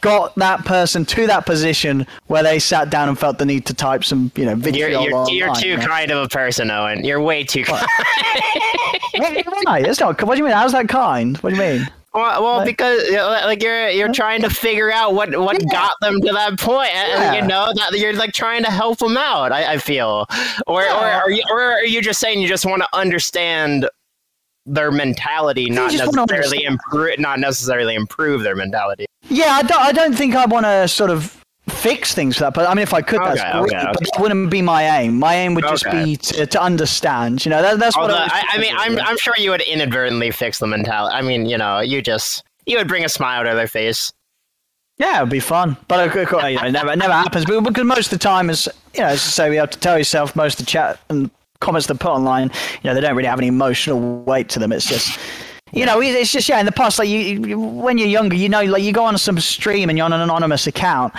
got 0.00 0.34
that 0.36 0.64
person 0.64 1.04
to 1.04 1.26
that 1.26 1.46
position 1.46 2.06
where 2.26 2.42
they 2.42 2.58
sat 2.58 2.90
down 2.90 3.08
and 3.08 3.18
felt 3.18 3.38
the 3.38 3.44
need 3.44 3.66
to 3.66 3.74
type 3.74 4.04
some, 4.04 4.32
you 4.34 4.46
know, 4.46 4.54
video. 4.54 4.88
you're 4.88 5.02
you're, 5.02 5.14
online, 5.18 5.34
you're 5.34 5.54
too 5.54 5.76
kind 5.78 6.10
of 6.10 6.24
a 6.24 6.28
person, 6.28 6.70
Owen. 6.70 7.04
You're 7.04 7.20
way 7.20 7.44
too 7.44 7.64
kind. 7.64 7.86
That's 9.18 10.00
not. 10.00 10.22
What 10.22 10.34
do 10.34 10.38
you 10.38 10.44
mean? 10.44 10.54
How's 10.54 10.72
that 10.72 10.88
kind? 10.88 11.36
What 11.38 11.50
do 11.50 11.56
you 11.56 11.62
mean? 11.62 11.90
Well, 12.12 12.42
well, 12.42 12.64
because 12.64 13.08
like 13.10 13.62
you're 13.62 13.88
you're 13.90 14.12
trying 14.12 14.42
to 14.42 14.50
figure 14.50 14.90
out 14.90 15.14
what 15.14 15.30
what 15.38 15.62
got 15.70 15.94
them 16.00 16.20
to 16.20 16.32
that 16.32 16.58
point, 16.58 16.90
and 16.92 17.08
Yeah. 17.22 17.34
you 17.40 17.46
know 17.46 17.72
that 17.72 17.98
you're 17.98 18.14
like 18.14 18.32
trying 18.32 18.64
to 18.64 18.70
help 18.70 18.98
them 18.98 19.16
out. 19.16 19.52
I, 19.52 19.74
I 19.74 19.78
feel, 19.78 20.26
or 20.66 20.82
or 20.82 20.86
are 20.88 21.30
you 21.30 21.44
or 21.50 21.60
are 21.60 21.84
you 21.84 22.02
just 22.02 22.18
saying 22.18 22.40
you 22.40 22.48
just 22.48 22.66
want 22.66 22.82
to 22.82 22.88
understand 22.92 23.88
their 24.66 24.90
mentality, 24.90 25.70
not 25.70 25.92
necessarily 25.92 26.64
improve, 26.64 27.18
not 27.20 27.38
necessarily 27.38 27.94
improve 27.94 28.42
their 28.42 28.56
mentality? 28.56 29.06
Yeah, 29.28 29.52
I 29.52 29.62
don't. 29.62 29.80
I 29.80 29.92
don't 29.92 30.14
think 30.14 30.34
I 30.34 30.46
want 30.46 30.66
to 30.66 30.88
sort 30.88 31.10
of 31.10 31.39
fix 31.70 32.14
things 32.14 32.36
for 32.36 32.44
that. 32.44 32.54
But 32.54 32.68
I 32.68 32.74
mean, 32.74 32.82
if 32.82 32.92
I 32.94 33.02
could, 33.02 33.20
that's 33.20 33.40
Okay, 33.40 33.50
great. 33.52 33.74
okay, 33.74 33.84
But 33.86 33.96
okay. 33.96 34.04
that 34.12 34.20
wouldn't 34.20 34.50
be 34.50 34.62
my 34.62 35.00
aim. 35.00 35.18
My 35.18 35.34
aim 35.34 35.54
would 35.54 35.64
just 35.64 35.84
be 35.90 36.16
to, 36.16 36.46
to 36.46 36.62
understand. 36.62 37.44
You 37.44 37.50
know, 37.50 37.62
that, 37.62 37.78
that's 37.78 37.96
what 37.96 38.10
I, 38.10 38.26
I, 38.26 38.44
I 38.50 38.58
mean, 38.58 38.74
I'm. 38.76 38.98
I'm 39.00 39.16
sure 39.18 39.34
you 39.38 39.50
would 39.50 39.62
inadvertently 39.62 40.30
fix 40.30 40.58
the 40.58 40.66
mentality. 40.66 41.14
I 41.14 41.22
mean, 41.22 41.46
you 41.46 41.56
know, 41.58 41.80
you 41.80 42.02
just 42.02 42.42
you 42.66 42.76
would 42.78 42.88
bring 42.88 43.04
a 43.04 43.08
smile 43.08 43.44
to 43.44 43.54
their 43.54 43.68
face. 43.68 44.12
Yeah, 44.98 45.18
it'd 45.18 45.30
be 45.30 45.40
fun, 45.40 45.78
but 45.88 45.98
uh, 45.98 46.20
of 46.20 46.28
course, 46.28 46.44
you 46.44 46.56
know, 46.56 46.66
it 46.66 46.72
never, 46.72 46.92
it 46.92 46.96
never 46.96 47.14
happens. 47.14 47.46
But 47.46 47.62
because 47.62 47.84
most 47.84 48.12
of 48.12 48.18
the 48.18 48.22
time, 48.22 48.50
is 48.50 48.68
you 48.92 49.00
know, 49.00 49.06
as 49.06 49.14
I 49.14 49.30
say, 49.30 49.50
we 49.50 49.56
have 49.56 49.70
to 49.70 49.78
tell 49.78 49.96
yourself 49.96 50.36
most 50.36 50.60
of 50.60 50.66
the 50.66 50.70
chat 50.70 51.00
and 51.08 51.30
comments 51.60 51.86
they 51.86 51.94
put 51.94 52.10
online, 52.10 52.50
you 52.82 52.90
know, 52.90 52.94
they 52.94 53.00
don't 53.00 53.16
really 53.16 53.28
have 53.28 53.38
any 53.38 53.48
emotional 53.48 54.22
weight 54.24 54.48
to 54.50 54.58
them. 54.58 54.72
It's 54.72 54.86
just. 54.86 55.18
You 55.72 55.86
know, 55.86 56.00
it's 56.02 56.32
just 56.32 56.48
yeah. 56.48 56.58
In 56.58 56.66
the 56.66 56.72
past, 56.72 56.98
like 56.98 57.08
you, 57.08 57.18
you, 57.20 57.60
when 57.60 57.96
you're 57.96 58.08
younger, 58.08 58.34
you 58.34 58.48
know, 58.48 58.64
like 58.64 58.82
you 58.82 58.92
go 58.92 59.04
on 59.04 59.16
some 59.16 59.38
stream 59.38 59.88
and 59.88 59.96
you're 59.96 60.04
on 60.04 60.12
an 60.12 60.20
anonymous 60.20 60.66
account. 60.66 61.14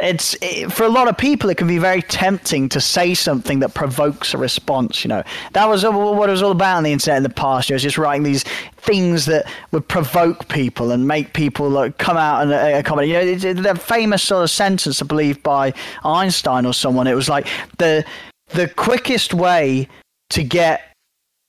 It's 0.00 0.36
it, 0.42 0.72
for 0.72 0.84
a 0.84 0.88
lot 0.88 1.08
of 1.08 1.16
people, 1.16 1.50
it 1.50 1.56
can 1.56 1.68
be 1.68 1.78
very 1.78 2.02
tempting 2.02 2.68
to 2.70 2.80
say 2.80 3.14
something 3.14 3.60
that 3.60 3.74
provokes 3.74 4.34
a 4.34 4.38
response. 4.38 5.04
You 5.04 5.08
know, 5.08 5.22
that 5.52 5.68
was 5.68 5.84
what 5.84 6.28
it 6.28 6.32
was 6.32 6.42
all 6.42 6.50
about 6.50 6.78
on 6.78 6.82
the 6.82 6.92
internet 6.92 7.18
in 7.18 7.22
the 7.22 7.28
past. 7.28 7.68
You 7.68 7.74
know, 7.74 7.78
just 7.78 7.98
writing 7.98 8.24
these 8.24 8.42
things 8.76 9.26
that 9.26 9.46
would 9.70 9.86
provoke 9.86 10.48
people 10.48 10.90
and 10.90 11.06
make 11.06 11.32
people 11.32 11.68
like 11.68 11.98
come 11.98 12.16
out 12.16 12.42
and 12.42 12.52
uh, 12.52 12.82
comment. 12.82 13.08
You 13.08 13.14
know, 13.14 13.20
it's 13.20 13.42
the 13.42 13.74
famous 13.76 14.22
sort 14.22 14.42
of 14.42 14.50
sentence, 14.50 15.00
I 15.00 15.06
believe, 15.06 15.42
by 15.42 15.72
Einstein 16.04 16.66
or 16.66 16.74
someone. 16.74 17.06
It 17.06 17.14
was 17.14 17.28
like 17.28 17.46
the 17.78 18.04
the 18.48 18.68
quickest 18.68 19.32
way 19.32 19.88
to 20.30 20.42
get 20.42 20.92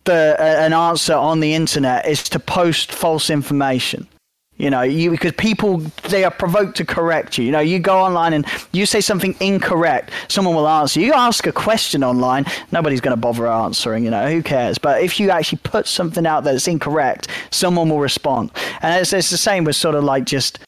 the 0.06 0.36
uh, 0.39 0.43
an 0.43 0.74
answer 0.74 1.14
on 1.14 1.39
the 1.39 1.54
internet 1.54 2.08
is 2.08 2.24
to 2.30 2.39
post 2.39 2.91
false 2.91 3.30
information. 3.30 4.08
You 4.58 4.70
know, 4.70 4.84
you 4.84 5.12
because 5.12 5.34
people 5.34 5.80
they 6.10 6.24
are 6.24 6.32
provoked 6.32 6.78
to 6.78 6.86
correct 6.86 7.38
you. 7.38 7.43
You 7.43 7.51
know, 7.51 7.60
you 7.60 7.78
go 7.78 7.99
online 7.99 8.32
and 8.32 8.45
you 8.72 8.86
say 8.86 9.01
something 9.01 9.36
incorrect, 9.41 10.12
someone 10.30 10.56
will 10.56 10.68
answer. 10.68 11.01
You 11.01 11.14
ask 11.14 11.45
a 11.45 11.51
question 11.51 12.06
online, 12.06 12.45
nobody's 12.72 13.01
going 13.01 13.16
to 13.16 13.20
bother 13.20 13.47
answering. 13.47 14.06
You 14.06 14.12
know, 14.12 14.30
who 14.30 14.41
cares? 14.41 14.78
But 14.78 15.01
if 15.01 15.20
you 15.20 15.30
actually 15.30 15.60
put 15.64 15.88
something 15.88 16.26
out 16.26 16.45
that's 16.45 16.70
incorrect, 16.70 17.28
someone 17.51 17.89
will 17.89 17.99
respond. 17.99 18.51
And 18.82 19.01
it's, 19.01 19.12
it's 19.12 19.30
the 19.30 19.38
same 19.38 19.66
with 19.66 19.76
sort 19.76 19.95
of 19.95 20.06
like 20.06 20.24
just 20.24 20.60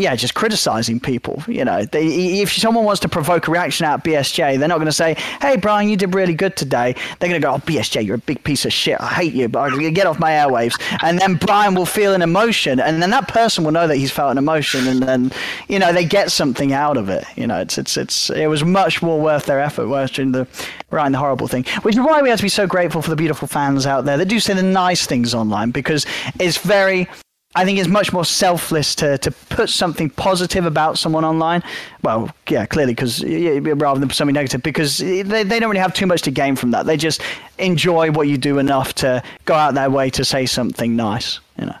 yeah, 0.00 0.16
just 0.16 0.34
criticizing 0.34 0.98
people. 0.98 1.42
You 1.46 1.64
know, 1.64 1.84
they, 1.84 2.40
if 2.40 2.52
someone 2.52 2.84
wants 2.84 3.00
to 3.00 3.08
provoke 3.08 3.48
a 3.48 3.50
reaction 3.50 3.84
out 3.84 3.98
of 3.98 4.02
BSJ, 4.04 4.58
they're 4.58 4.68
not 4.68 4.76
going 4.76 4.86
to 4.86 4.92
say, 4.92 5.14
"Hey, 5.40 5.56
Brian, 5.56 5.88
you 5.88 5.96
did 5.96 6.14
really 6.14 6.34
good 6.34 6.56
today." 6.56 6.94
They're 7.18 7.28
going 7.28 7.40
to 7.40 7.46
go, 7.46 7.54
"Oh, 7.54 7.58
BSJ, 7.58 8.04
you're 8.04 8.16
a 8.16 8.18
big 8.18 8.42
piece 8.42 8.64
of 8.64 8.72
shit. 8.72 9.00
I 9.00 9.08
hate 9.08 9.34
you, 9.34 9.48
but 9.48 9.76
get 9.76 10.06
off 10.06 10.18
my 10.18 10.30
airwaves." 10.30 10.80
And 11.02 11.18
then 11.18 11.34
Brian 11.34 11.74
will 11.74 11.86
feel 11.86 12.14
an 12.14 12.22
emotion, 12.22 12.80
and 12.80 13.02
then 13.02 13.10
that 13.10 13.28
person 13.28 13.64
will 13.64 13.72
know 13.72 13.86
that 13.86 13.96
he's 13.96 14.10
felt 14.10 14.32
an 14.32 14.38
emotion, 14.38 14.88
and 14.88 15.02
then 15.02 15.32
you 15.68 15.78
know 15.78 15.92
they 15.92 16.04
get 16.04 16.32
something 16.32 16.72
out 16.72 16.96
of 16.96 17.08
it. 17.08 17.24
You 17.36 17.46
know, 17.46 17.60
it's 17.60 17.76
it's 17.76 17.96
it's 17.96 18.30
it 18.30 18.46
was 18.46 18.64
much 18.64 19.02
more 19.02 19.20
worth 19.20 19.44
their 19.46 19.60
effort 19.60 19.88
watching 19.88 20.32
the 20.32 20.46
writing 20.90 21.12
the 21.12 21.18
horrible 21.18 21.46
thing, 21.46 21.64
which 21.82 21.94
is 21.94 22.00
why 22.00 22.22
we 22.22 22.30
have 22.30 22.38
to 22.38 22.42
be 22.42 22.48
so 22.48 22.66
grateful 22.66 23.02
for 23.02 23.10
the 23.10 23.16
beautiful 23.16 23.46
fans 23.46 23.86
out 23.86 24.04
there 24.04 24.16
that 24.16 24.26
do 24.26 24.40
say 24.40 24.54
the 24.54 24.62
nice 24.62 25.06
things 25.06 25.34
online 25.34 25.70
because 25.70 26.06
it's 26.38 26.56
very 26.58 27.08
I 27.56 27.64
think 27.64 27.80
it's 27.80 27.88
much 27.88 28.12
more 28.12 28.24
selfless 28.24 28.94
to, 28.96 29.18
to 29.18 29.30
put 29.30 29.70
something 29.70 30.08
positive 30.10 30.66
about 30.66 30.98
someone 30.98 31.24
online. 31.24 31.64
Well, 32.02 32.30
yeah, 32.48 32.64
clearly, 32.66 32.94
because 32.94 33.24
rather 33.24 33.98
than 33.98 34.08
something 34.10 34.34
negative, 34.34 34.62
because 34.62 34.98
they, 34.98 35.22
they 35.22 35.58
don't 35.58 35.68
really 35.68 35.80
have 35.80 35.92
too 35.92 36.06
much 36.06 36.22
to 36.22 36.30
gain 36.30 36.54
from 36.54 36.70
that. 36.70 36.86
They 36.86 36.96
just 36.96 37.22
enjoy 37.58 38.12
what 38.12 38.28
you 38.28 38.38
do 38.38 38.58
enough 38.58 38.94
to 38.96 39.20
go 39.46 39.54
out 39.54 39.74
their 39.74 39.90
way 39.90 40.10
to 40.10 40.24
say 40.24 40.46
something 40.46 40.94
nice. 40.94 41.40
You 41.58 41.66
know. 41.66 41.76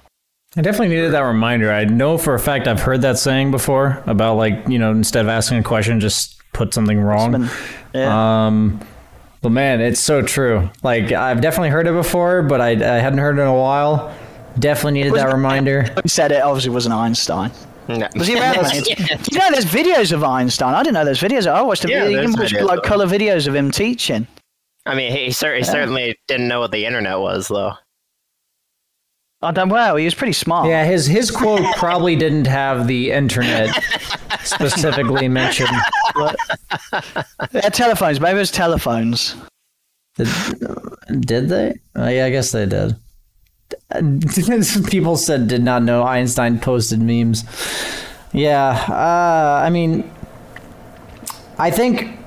I 0.56 0.62
definitely 0.62 0.88
needed 0.88 1.12
that 1.12 1.20
reminder. 1.20 1.70
I 1.70 1.84
know 1.84 2.18
for 2.18 2.34
a 2.34 2.40
fact 2.40 2.66
I've 2.66 2.80
heard 2.80 3.02
that 3.02 3.18
saying 3.18 3.52
before 3.52 4.02
about 4.06 4.34
like, 4.34 4.66
you 4.66 4.80
know, 4.80 4.90
instead 4.90 5.24
of 5.24 5.28
asking 5.28 5.58
a 5.58 5.62
question, 5.62 6.00
just 6.00 6.42
put 6.52 6.74
something 6.74 6.98
wrong. 7.00 7.48
Yeah. 7.94 8.46
Um, 8.46 8.80
But 9.42 9.52
man, 9.52 9.80
it's 9.80 10.00
so 10.00 10.20
true. 10.20 10.68
Like 10.82 11.12
I've 11.12 11.40
definitely 11.40 11.70
heard 11.70 11.86
it 11.86 11.94
before, 11.94 12.42
but 12.42 12.60
I, 12.60 12.70
I 12.70 12.98
hadn't 12.98 13.20
heard 13.20 13.38
it 13.38 13.42
in 13.42 13.48
a 13.48 13.54
while. 13.54 14.14
Definitely 14.60 14.92
needed 14.92 15.14
that 15.14 15.32
reminder. 15.32 15.82
Who 15.82 16.08
said 16.08 16.32
it 16.32 16.42
obviously 16.42 16.70
wasn't 16.70 16.94
Einstein. 16.94 17.50
No. 17.88 18.06
Was 18.14 18.28
he 18.28 18.38
around? 18.38 18.54
Yes, 18.54 18.72
mate? 18.88 18.98
yeah. 19.10 19.22
You 19.32 19.38
know 19.38 19.50
there's 19.50 19.64
videos 19.64 20.12
of 20.12 20.22
Einstein? 20.22 20.74
I 20.74 20.82
didn't 20.82 20.94
know 20.94 21.04
there's 21.04 21.20
videos. 21.20 21.46
I 21.50 21.60
watched 21.62 21.84
a 21.84 21.88
Yeah, 21.88 22.04
video. 22.04 22.20
You 22.22 22.28
can 22.28 22.38
watch 22.40 22.52
videos 22.52 22.66
like 22.66 22.78
of 22.78 22.84
color 22.84 23.06
videos 23.06 23.48
of 23.48 23.54
him 23.54 23.70
teaching. 23.72 24.26
I 24.86 24.94
mean, 24.94 25.10
he, 25.12 25.30
cer- 25.32 25.56
he 25.56 25.64
certainly 25.64 26.16
didn't 26.28 26.46
know 26.48 26.60
what 26.60 26.70
the 26.70 26.86
internet 26.86 27.18
was, 27.18 27.48
though. 27.48 27.72
I 29.42 29.52
don't 29.52 29.70
well. 29.70 29.96
He 29.96 30.04
was 30.04 30.14
pretty 30.14 30.34
smart. 30.34 30.68
Yeah, 30.68 30.84
his 30.84 31.06
his 31.06 31.30
quote 31.30 31.64
probably 31.76 32.14
didn't 32.14 32.46
have 32.46 32.86
the 32.86 33.10
internet 33.10 33.70
specifically 34.44 35.28
mentioned. 35.28 35.70
Yeah, 37.52 37.68
telephones. 37.70 38.20
Maybe 38.20 38.36
it 38.36 38.40
was 38.40 38.50
telephones. 38.50 39.34
Did, 40.16 40.28
did 41.20 41.48
they? 41.48 41.74
Oh, 41.96 42.08
yeah, 42.08 42.26
I 42.26 42.30
guess 42.30 42.52
they 42.52 42.66
did. 42.66 42.96
People 44.88 45.16
said 45.16 45.48
did 45.48 45.62
not 45.62 45.82
know 45.82 46.02
Einstein 46.02 46.58
posted 46.58 47.00
memes. 47.00 47.44
Yeah, 48.32 48.70
uh, 48.88 49.64
I 49.64 49.70
mean, 49.70 50.10
I 51.58 51.70
think 51.70 52.18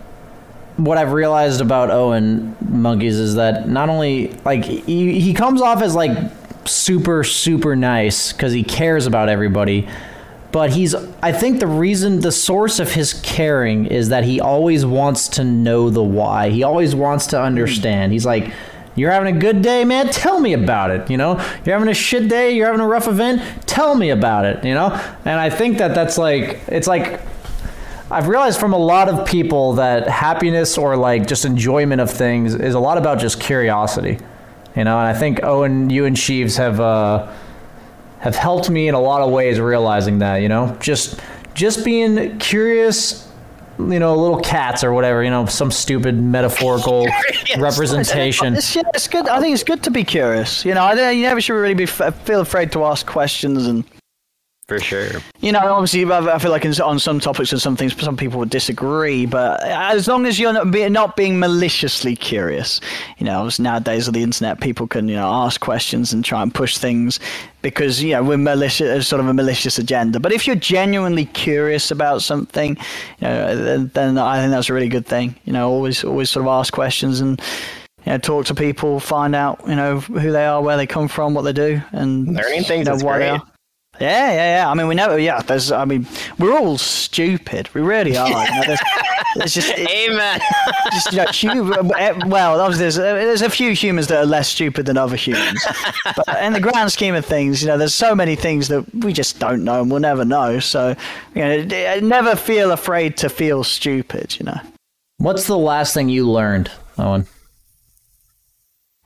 what 0.78 0.98
I've 0.98 1.12
realized 1.14 1.62
about 1.62 1.92
Owen 1.92 2.56
Monkeys 2.62 3.18
is 3.18 3.36
that 3.36 3.70
not 3.70 3.90
only 3.90 4.34
like 4.46 4.66
he, 4.66 5.20
he 5.20 5.34
comes 5.34 5.62
off 5.62 5.82
as 5.82 5.96
like 5.96 6.18
super 6.66 7.24
super 7.24 7.76
nice 7.76 8.34
because 8.34 8.54
he 8.54 8.64
cares 8.64 9.06
about 9.06 9.30
everybody, 9.30 9.88
but 10.52 10.72
he's 10.72 10.94
I 10.96 11.32
think 11.32 11.60
the 11.60 11.68
reason 11.68 12.20
the 12.20 12.32
source 12.32 12.80
of 12.80 12.94
his 12.94 13.14
caring 13.22 13.86
is 13.86 14.10
that 14.10 14.24
he 14.24 14.42
always 14.42 14.86
wants 14.86 15.28
to 15.30 15.44
know 15.44 15.90
the 15.90 16.04
why. 16.04 16.50
He 16.50 16.64
always 16.64 16.96
wants 16.96 17.28
to 17.28 17.42
understand. 17.42 18.12
He's 18.12 18.26
like 18.26 18.52
you're 18.96 19.12
having 19.12 19.36
a 19.36 19.40
good 19.40 19.62
day, 19.62 19.84
man. 19.86 20.10
Tell 20.10 20.40
me 20.40 20.54
about 20.54 20.92
it. 20.92 21.10
You 21.10 21.18
know, 21.18 21.34
you're 21.66 21.78
having 21.78 21.90
a 21.90 21.94
shit 21.94 22.30
day. 22.30 22.56
You're 22.56 22.68
having 22.68 22.82
a 22.82 22.88
rough 22.88 23.08
event. 23.08 23.42
Tell 23.68 23.96
me 23.96 24.12
about 24.12 24.46
it. 24.46 24.64
You 24.64 24.74
know, 24.74 24.90
and 25.26 25.40
I 25.40 25.50
think 25.50 25.80
that 25.80 25.96
that's 25.96 26.18
like 26.18 26.62
it's 26.68 26.88
like 26.88 27.22
I've 28.12 28.28
realized 28.28 28.60
from 28.60 28.74
a 28.74 28.78
lot 28.78 29.10
of 29.10 29.28
people 29.28 29.74
that 29.74 30.08
happiness 30.08 30.78
or 30.78 30.96
like 30.96 31.28
just 31.28 31.46
enjoyment 31.46 32.00
of 32.00 32.12
things 32.12 32.54
is 32.54 32.76
a 32.76 32.80
lot 32.80 33.00
about 33.00 33.20
just 33.20 33.40
curiosity. 33.40 34.20
You 34.76 34.84
know, 34.84 35.00
and 35.00 35.08
I 35.08 35.14
think 35.14 35.44
Owen, 35.44 35.90
you 35.90 36.06
and 36.06 36.16
Sheever 36.16 36.56
have 36.58 36.80
uh, 36.80 37.32
have 38.20 38.36
helped 38.36 38.70
me 38.70 38.88
in 38.88 38.96
a 38.96 39.00
lot 39.00 39.22
of 39.22 39.32
ways 39.32 39.60
realizing 39.60 40.20
that. 40.20 40.38
You 40.38 40.50
know, 40.50 40.78
just 40.80 41.20
just 41.56 41.84
being 41.84 42.38
curious. 42.38 43.28
You 43.80 44.00
know, 44.00 44.16
little 44.16 44.40
cats 44.40 44.84
or 44.84 44.94
whatever. 44.94 45.24
You 45.24 45.30
know, 45.30 45.46
some 45.46 45.72
stupid 45.72 46.16
metaphorical 46.16 47.08
representation. 47.58 48.56
It's, 48.56 48.76
yeah, 48.76 48.84
it's 48.94 49.08
good. 49.08 49.28
I 49.28 49.40
think 49.40 49.54
it's 49.54 49.64
good 49.64 49.84
to 49.84 49.92
be 49.92 50.04
curious. 50.04 50.64
You 50.66 50.74
know, 50.74 50.84
I 50.84 50.96
think 50.96 51.18
you 51.18 51.24
never 51.24 51.42
should 51.42 51.54
really 51.54 51.74
be 51.74 51.86
feel 51.86 52.42
afraid 52.42 52.72
to 52.74 52.84
ask 52.86 53.06
questions 53.06 53.68
and 53.68 53.84
For 54.68 54.80
sure. 54.80 55.10
You 55.42 55.52
know, 55.52 55.60
obviously, 55.60 56.10
I 56.10 56.40
feel 56.40 56.52
like 56.52 56.66
on 56.80 56.98
some 56.98 57.20
topics 57.20 57.52
and 57.52 57.62
some 57.62 57.76
things, 57.76 58.02
some 58.02 58.16
people 58.16 58.40
would 58.40 58.50
disagree. 58.50 59.26
But 59.26 59.62
as 59.62 60.08
long 60.08 60.26
as 60.26 60.40
you're 60.40 60.54
not, 60.54 60.72
be, 60.72 60.88
not 60.88 61.18
being 61.18 61.38
maliciously 61.38 62.16
curious, 62.16 62.80
you 63.18 63.26
know, 63.26 63.50
nowadays 63.60 64.08
on 64.08 64.14
the 64.14 64.24
internet, 64.24 64.62
people 64.62 64.88
can 64.88 65.10
you 65.10 65.16
know 65.16 65.28
ask 65.28 65.60
questions 65.60 66.14
and 66.14 66.24
try 66.24 66.42
and 66.42 66.54
push 66.54 66.78
things 66.78 67.20
because 67.62 68.02
you 68.02 68.12
know 68.12 68.24
we're 68.24 68.38
malicious, 68.38 68.88
uh, 68.88 69.02
sort 69.02 69.20
of 69.20 69.28
a 69.28 69.34
malicious 69.34 69.78
agenda. 69.78 70.22
But 70.22 70.32
if 70.32 70.48
you're 70.48 70.56
genuinely 70.56 71.26
curious 71.26 71.92
about 71.92 72.22
something, 72.22 72.78
you 73.20 73.28
know, 73.28 73.56
then, 73.58 73.92
then 73.94 74.18
I 74.18 74.40
think 74.40 74.52
that's 74.52 74.70
a 74.70 74.74
really 74.74 74.90
good 74.90 75.06
thing. 75.06 75.36
You 75.44 75.52
know, 75.52 75.70
always 75.70 76.06
always 76.06 76.30
sort 76.30 76.46
of 76.46 76.50
ask 76.50 76.74
questions 76.74 77.20
and. 77.20 77.42
You 78.06 78.12
know, 78.12 78.18
talk 78.18 78.48
to 78.48 78.54
people, 78.54 79.00
find 79.00 79.34
out, 79.34 79.62
you 79.66 79.78
know, 79.78 80.02
who 80.02 80.34
they 80.34 80.46
are, 80.46 80.62
where 80.62 80.76
they 80.76 80.86
come 80.86 81.08
from, 81.08 81.34
what 81.34 81.44
they 81.44 81.54
do, 81.54 81.82
and 81.94 82.36
Learning 82.36 82.64
things 82.66 82.86
you 82.86 82.98
know, 82.98 83.02
why 83.02 83.18
they 83.18 83.30
great. 83.30 83.40
are. 83.40 83.53
Yeah, 84.02 84.32
yeah, 84.32 84.56
yeah. 84.58 84.70
I 84.70 84.74
mean, 84.74 84.88
we 84.88 84.96
know. 84.96 85.16
Yeah, 85.16 85.42
there's. 85.44 85.72
I 85.72 85.86
mean, 85.86 86.08
we're 86.40 86.58
all 86.58 86.78
stupid. 86.80 87.70
We 87.76 87.82
really 87.82 88.18
are. 88.18 88.28
You 88.28 88.34
know, 88.34 88.64
there's, 88.66 88.80
there's 89.36 89.54
just, 89.54 89.74
it's 89.78 89.92
Amen. 89.92 90.40
just 91.12 91.44
you 91.44 91.54
know, 91.54 91.64
hu- 91.64 91.94
eh, 91.94 92.20
well, 92.26 92.60
obviously, 92.60 92.84
there's, 92.86 92.98
eh, 92.98 93.14
there's 93.14 93.44
a 93.44 93.50
few 93.52 93.72
humans 93.74 94.08
that 94.08 94.18
are 94.18 94.26
less 94.26 94.50
stupid 94.50 94.88
than 94.88 94.98
other 94.98 95.16
humans. 95.16 95.64
but 96.16 96.42
in 96.42 96.54
the 96.54 96.60
grand 96.60 96.92
scheme 96.92 97.14
of 97.14 97.24
things, 97.24 97.62
you 97.62 97.68
know, 97.68 97.78
there's 97.78 97.94
so 97.94 98.16
many 98.16 98.36
things 98.36 98.68
that 98.70 98.84
we 98.96 99.14
just 99.14 99.38
don't 99.38 99.64
know 99.64 99.82
and 99.82 99.92
we'll 99.92 100.00
never 100.00 100.26
know. 100.26 100.60
So, 100.60 100.96
you 101.36 101.42
know, 101.42 101.68
eh, 101.70 102.00
never 102.02 102.36
feel 102.36 102.72
afraid 102.72 103.16
to 103.18 103.30
feel 103.30 103.64
stupid. 103.64 104.38
You 104.40 104.48
know. 104.48 104.60
What's 105.18 105.46
the 105.46 105.58
last 105.58 105.94
thing 105.94 106.10
you 106.10 106.30
learned, 106.30 106.72
Owen? 106.98 107.28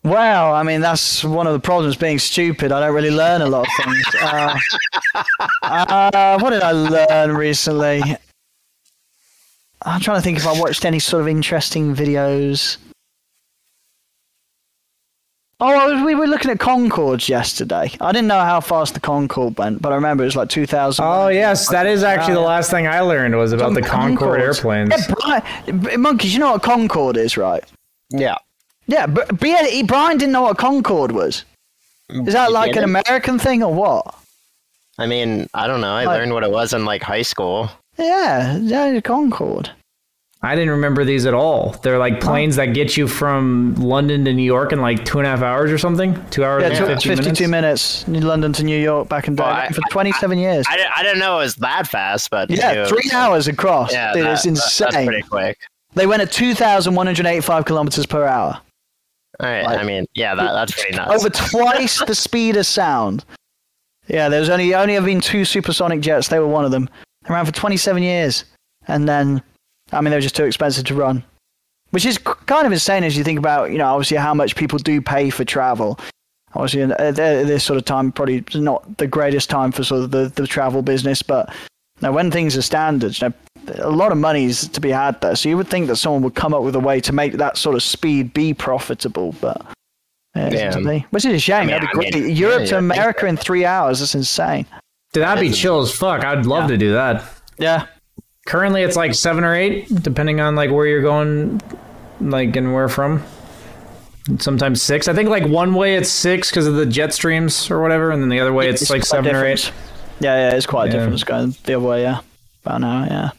Well, 0.08 0.54
I 0.54 0.64
mean, 0.64 0.82
that's 0.82 1.24
one 1.24 1.48
of 1.48 1.54
the 1.54 1.60
problems 1.60 1.96
being 1.98 2.20
stupid. 2.20 2.72
I 2.72 2.80
don't 2.80 2.96
really 2.96 3.12
learn 3.12 3.42
a 3.42 3.48
lot 3.48 3.68
of 3.68 3.86
things. 3.86 4.06
Uh, 4.22 4.58
uh, 5.64 6.40
what 6.40 6.52
did 6.52 6.62
I 6.64 6.72
learn 6.72 7.36
recently? 7.36 8.02
I'm 9.84 10.02
trying 10.02 10.18
to 10.18 10.22
think 10.22 10.38
if 10.38 10.48
I 10.48 10.60
watched 10.60 10.86
any 10.86 11.00
sort 11.00 11.22
of 11.22 11.28
interesting 11.28 11.96
videos. 11.96 12.78
Oh, 15.60 15.92
was- 15.92 16.04
we 16.06 16.14
were 16.16 16.28
looking 16.28 16.52
at 16.52 16.60
Concords 16.60 17.28
yesterday. 17.28 17.92
I 18.00 18.12
didn't 18.12 18.28
know 18.28 18.40
how 18.42 18.60
fast 18.62 18.94
the 18.94 19.00
Concorde 19.00 19.58
went, 19.58 19.82
but 19.82 19.92
I 19.92 19.96
remember 19.96 20.24
it 20.24 20.28
was 20.28 20.36
like 20.36 20.50
2000. 20.50 21.04
Oh 21.04 21.30
yes, 21.30 21.68
that 21.70 21.86
is 21.88 22.04
actually 22.04 22.36
the 22.36 22.42
last 22.42 22.70
thing 22.70 22.88
I 22.88 23.00
learned 23.02 23.36
was 23.36 23.54
about 23.54 23.74
the 23.74 23.82
Concorde 23.82 24.40
Concords. 24.40 24.58
airplanes. 24.60 24.94
Yeah, 25.10 25.42
Brian, 25.74 26.02
monkeys, 26.02 26.34
you 26.34 26.40
know 26.40 26.52
what 26.52 26.58
a 26.64 26.68
Concorde 26.68 27.18
is, 27.18 27.38
right? 27.38 27.64
yeah. 28.12 28.36
Yeah, 28.88 29.06
but 29.08 29.40
B- 29.40 29.84
Brian 29.84 30.18
didn't 30.18 30.32
know 30.32 30.44
what 30.44 30.52
a 30.52 30.56
Concorde 30.56 31.12
was. 31.12 31.44
Is 32.10 32.34
that 32.34 32.52
like 32.52 32.70
an 32.70 32.84
didn't? 32.84 32.90
American 33.06 33.38
thing 33.38 33.62
or 33.64 33.74
what? 33.74 34.16
I 34.98 35.06
mean, 35.08 35.48
I 35.54 35.68
don't 35.68 35.82
know. 35.82 35.92
I 35.94 36.06
Like- 36.06 36.20
learned 36.20 36.34
what 36.34 36.44
it 36.44 36.52
was 36.52 36.74
in 36.74 36.86
like 36.86 37.04
high 37.04 37.22
school. 37.22 37.70
Yeah, 37.98 38.58
yeah, 38.58 38.86
a 38.86 39.02
Concorde. 39.02 39.72
I 40.44 40.54
didn't 40.54 40.70
remember 40.70 41.04
these 41.04 41.26
at 41.26 41.34
all. 41.34 41.76
They're 41.82 41.98
like 41.98 42.22
planes 42.22 42.56
that 42.58 42.68
get 42.68 42.96
you 42.96 43.08
from 43.08 43.74
London 43.76 44.24
to 44.26 44.34
New 44.34 44.44
York 44.44 44.72
in 44.72 44.80
like 44.80 45.04
two 45.04 45.18
and 45.18 45.26
a 45.28 45.32
half 45.32 45.42
hours 45.42 45.72
or 45.72 45.80
something. 45.80 46.14
Two 46.30 46.46
hours 46.46 46.62
Yeah, 46.62 46.68
and 46.70 46.78
tw- 46.78 47.04
15 47.04 47.18
52 47.18 47.48
minutes. 47.48 48.08
minutes. 48.08 48.26
London 48.26 48.54
to 48.54 48.64
New 48.64 48.78
York, 48.80 49.10
back 49.10 49.28
in 49.28 49.36
Well, 49.36 49.54
day 49.68 49.74
for 49.74 49.82
27 49.90 50.38
years. 50.38 50.66
I, 50.70 50.78
I 50.96 51.02
didn't 51.04 51.18
know 51.20 51.38
it 51.40 51.44
was 51.44 51.56
that 51.56 51.88
fast, 51.88 52.30
but 52.30 52.52
yeah, 52.52 52.74
dude, 52.76 52.88
three 52.88 53.12
hours 53.14 53.48
across. 53.48 53.92
Yeah, 53.92 54.14
Dude, 54.14 54.26
that- 54.26 54.34
it's 54.34 54.44
that- 54.44 54.50
insane. 54.50 54.88
That's 54.92 55.06
pretty 55.08 55.24
quick. 55.28 55.58
They 55.96 56.06
went 56.06 56.22
at 56.22 56.32
2,185 56.32 57.66
kilometers 57.66 58.06
per 58.06 58.26
hour. 58.28 58.62
All 59.40 59.48
right. 59.50 59.64
Like- 59.66 59.80
I 59.80 59.84
mean, 59.84 60.06
yeah, 60.14 60.36
that, 60.36 60.54
that's 60.54 60.72
pretty 60.74 60.96
nuts. 60.98 61.12
Over 61.14 61.30
twice 61.30 62.04
the 62.06 62.16
speed 62.16 62.56
of 62.58 62.66
sound. 62.66 63.24
Yeah, 64.08 64.30
there's 64.30 64.50
only 64.50 64.74
only 64.74 64.94
have 64.94 65.06
been 65.06 65.22
two 65.22 65.44
supersonic 65.46 66.00
jets. 66.02 66.30
They 66.30 66.40
were 66.40 66.48
one 66.48 66.66
of 66.66 66.72
them. 66.72 66.90
They 67.28 67.34
ran 67.34 67.46
for 67.46 67.52
27 67.52 68.02
years, 68.02 68.46
and 68.88 69.08
then, 69.08 69.42
I 69.92 70.00
mean, 70.02 70.12
they 70.12 70.18
were 70.18 70.22
just 70.22 70.36
too 70.36 70.46
expensive 70.46 70.86
to 70.86 70.96
run, 70.96 71.24
which 71.90 72.06
is 72.06 72.18
kind 72.18 72.66
of 72.66 72.72
insane 72.72 73.04
as 73.04 73.18
you 73.18 73.24
think 73.26 73.38
about, 73.38 73.70
you 73.72 73.78
know, 73.78 73.88
obviously 73.88 74.16
how 74.18 74.34
much 74.34 74.56
people 74.56 74.80
do 74.80 75.02
pay 75.02 75.30
for 75.30 75.44
travel. 75.44 76.00
Obviously, 76.54 76.84
uh, 76.84 76.92
at 76.98 77.20
at 77.20 77.48
this 77.48 77.66
sort 77.66 77.78
of 77.78 77.84
time, 77.84 78.14
probably 78.14 78.44
not 78.56 78.98
the 78.98 79.08
greatest 79.08 79.50
time 79.50 79.74
for 79.74 79.84
sort 79.84 80.04
of 80.04 80.12
the, 80.12 80.32
the 80.36 80.48
travel 80.48 80.82
business, 80.82 81.22
but 81.22 81.54
now 82.02 82.12
when 82.12 82.32
things 82.32 82.56
are 82.58 82.62
standards, 82.62 83.22
you 83.22 83.30
know, 83.30 83.34
a 83.80 83.90
lot 83.92 84.12
of 84.12 84.18
money 84.18 84.46
is 84.46 84.68
to 84.70 84.80
be 84.82 84.90
had 84.92 85.20
there. 85.22 85.36
So 85.36 85.50
you 85.50 85.58
would 85.58 85.68
think 85.68 85.88
that 85.88 85.98
someone 85.98 86.22
would 86.24 86.36
come 86.36 86.54
up 86.54 86.64
with 86.64 86.76
a 86.76 86.80
way 86.80 87.02
to 87.02 87.12
make 87.14 87.34
that 87.34 87.58
sort 87.58 87.76
of 87.76 87.84
speed 87.84 88.34
be 88.34 88.54
profitable, 88.54 89.36
but. 89.42 89.62
yeah, 90.36 90.78
Yeah. 90.78 91.00
Which 91.10 91.26
is 91.26 91.34
a 91.34 91.40
shame. 91.40 91.68
mean, 91.68 91.70
That'd 91.70 91.82
be 91.82 91.88
I 91.88 92.10
great. 92.12 92.14
mean, 92.16 92.36
Europe 92.36 92.60
yeah, 92.62 92.66
to 92.68 92.72
yeah, 92.76 92.80
America 92.80 93.26
in 93.26 93.36
three 93.38 93.66
hours. 93.66 94.00
That's 94.00 94.16
insane. 94.16 94.66
Dude, 95.14 95.24
that'd 95.24 95.42
be 95.42 95.52
chill 95.52 95.82
as 95.82 95.92
fuck. 95.92 96.24
I'd 96.24 96.46
love 96.46 96.70
to 96.70 96.78
do 96.78 96.94
that. 96.94 97.24
Yeah. 97.58 97.88
Currently, 98.46 98.84
it's 98.84 98.96
like 98.96 99.14
seven 99.14 99.44
or 99.44 99.54
eight, 99.56 99.88
depending 100.04 100.40
on 100.40 100.56
like 100.56 100.72
where 100.72 100.86
you're 100.86 101.02
going, 101.02 101.60
like 102.22 102.56
and 102.56 102.74
where 102.74 102.88
from. 102.88 103.24
Sometimes 104.40 104.82
six. 104.82 105.08
I 105.08 105.14
think 105.14 105.30
like 105.30 105.46
one 105.48 105.74
way 105.74 105.96
it's 105.96 106.10
six 106.10 106.50
because 106.50 106.68
of 106.68 106.76
the 106.76 106.86
jet 106.86 107.14
streams 107.14 107.72
or 107.72 107.82
whatever, 107.82 108.12
and 108.12 108.22
then 108.22 108.30
the 108.30 108.40
other 108.40 108.54
way 108.54 108.70
it's, 108.70 108.90
like 108.90 109.02
quite 109.02 109.06
seven 109.08 109.36
or 109.36 109.46
eight. 109.46 109.72
Yeah, 110.20 110.50
yeah, 110.50 110.56
it's 110.56 110.66
quite 110.66 110.90
a 110.90 110.94
Yeah. 110.94 111.00
difference 111.00 111.24
going 111.24 111.56
the 111.64 111.76
other 111.76 111.86
way. 111.86 112.02
Yeah, 112.04 112.20
about 112.66 112.76
an 112.78 112.84
hour. 112.84 113.08
Yeah. 113.10 113.30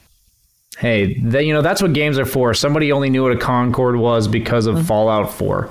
Hey, 0.79 1.15
that 1.21 1.45
you 1.45 1.53
know 1.53 1.63
that's 1.63 1.83
what 1.83 1.93
games 1.93 2.19
are 2.19 2.27
for. 2.27 2.55
Somebody 2.55 2.93
only 2.93 3.11
knew 3.11 3.25
what 3.25 3.33
a 3.33 3.37
Concorde 3.37 3.97
was 3.97 4.29
because 4.29 4.67
of 4.67 4.77
mm-hmm. 4.77 4.85
Fallout 4.85 5.33
4. 5.33 5.69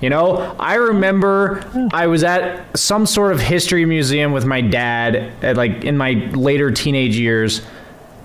You 0.00 0.10
know, 0.10 0.54
I 0.60 0.74
remember 0.74 1.64
I 1.92 2.06
was 2.06 2.22
at 2.22 2.78
some 2.78 3.04
sort 3.04 3.32
of 3.32 3.40
history 3.40 3.84
museum 3.84 4.32
with 4.32 4.44
my 4.44 4.60
dad 4.60 5.32
at 5.42 5.56
like 5.56 5.84
in 5.84 5.96
my 5.96 6.12
later 6.34 6.70
teenage 6.70 7.16
years, 7.16 7.62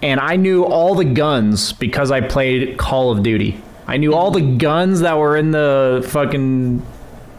and 0.02 0.20
I 0.20 0.36
knew 0.36 0.64
all 0.64 0.94
the 0.94 1.06
guns 1.06 1.74
because 1.74 2.12
I 2.12 2.22
played 2.22 2.78
Call 2.78 3.12
of 3.12 3.24
Duty. 3.24 3.60
I 3.88 3.98
knew 3.98 4.14
all 4.14 4.32
the 4.32 4.58
guns 4.58 5.02
that 5.02 5.18
were 5.18 5.36
in 5.36 5.52
the 5.52 6.08
fucking 6.10 6.86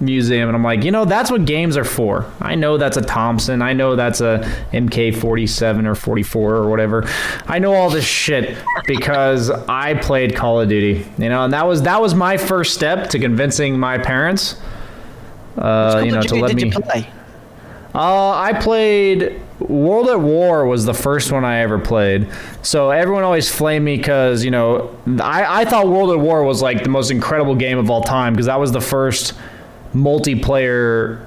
museum 0.01 0.49
and 0.49 0.57
I'm 0.57 0.64
like, 0.64 0.84
you 0.84 0.90
know, 0.90 1.05
that's 1.05 1.30
what 1.30 1.45
games 1.45 1.76
are 1.76 1.84
for. 1.84 2.30
I 2.40 2.55
know 2.55 2.76
that's 2.76 2.97
a 2.97 3.03
Thompson. 3.03 3.62
I 3.62 3.72
know 3.72 3.97
that's 3.97 4.20
a 4.20 4.40
MK47 4.72 5.86
or 5.86 5.95
44 5.95 6.55
or 6.55 6.68
whatever. 6.68 7.05
I 7.47 7.59
know 7.59 7.74
all 7.74 7.90
this 7.90 8.05
shit 8.05 8.57
because 8.86 9.51
I 9.51 9.95
played 9.95 10.34
Call 10.34 10.61
of 10.61 10.68
Duty, 10.68 11.07
you 11.18 11.28
know, 11.28 11.45
and 11.45 11.53
that 11.53 11.66
was 11.66 11.82
that 11.82 12.01
was 12.01 12.14
my 12.14 12.36
first 12.36 12.74
step 12.74 13.11
to 13.11 13.18
convincing 13.18 13.78
my 13.78 13.99
parents 13.99 14.61
uh, 15.59 16.03
you 16.05 16.12
know, 16.12 16.22
to 16.22 16.34
let 16.36 16.55
me 16.55 16.70
play? 16.70 17.09
uh, 17.95 18.30
I 18.30 18.53
played 18.55 19.40
World 19.61 20.09
at 20.09 20.20
War 20.20 20.66
was 20.66 20.84
the 20.84 20.95
first 20.95 21.30
one 21.30 21.45
I 21.45 21.61
ever 21.61 21.78
played. 21.78 22.28
So 22.62 22.90
everyone 22.90 23.22
always 23.22 23.53
flamed 23.53 23.84
me 23.84 23.97
because 23.97 24.45
you 24.45 24.51
know 24.51 24.97
I, 25.20 25.62
I 25.62 25.64
thought 25.64 25.88
World 25.88 26.11
at 26.11 26.18
War 26.18 26.42
was 26.42 26.61
like 26.61 26.82
the 26.82 26.88
most 26.88 27.11
incredible 27.11 27.55
game 27.55 27.78
of 27.78 27.90
all 27.90 28.03
time 28.03 28.32
because 28.32 28.47
that 28.47 28.59
was 28.59 28.72
the 28.72 28.80
first 28.80 29.34
multiplayer 29.95 31.24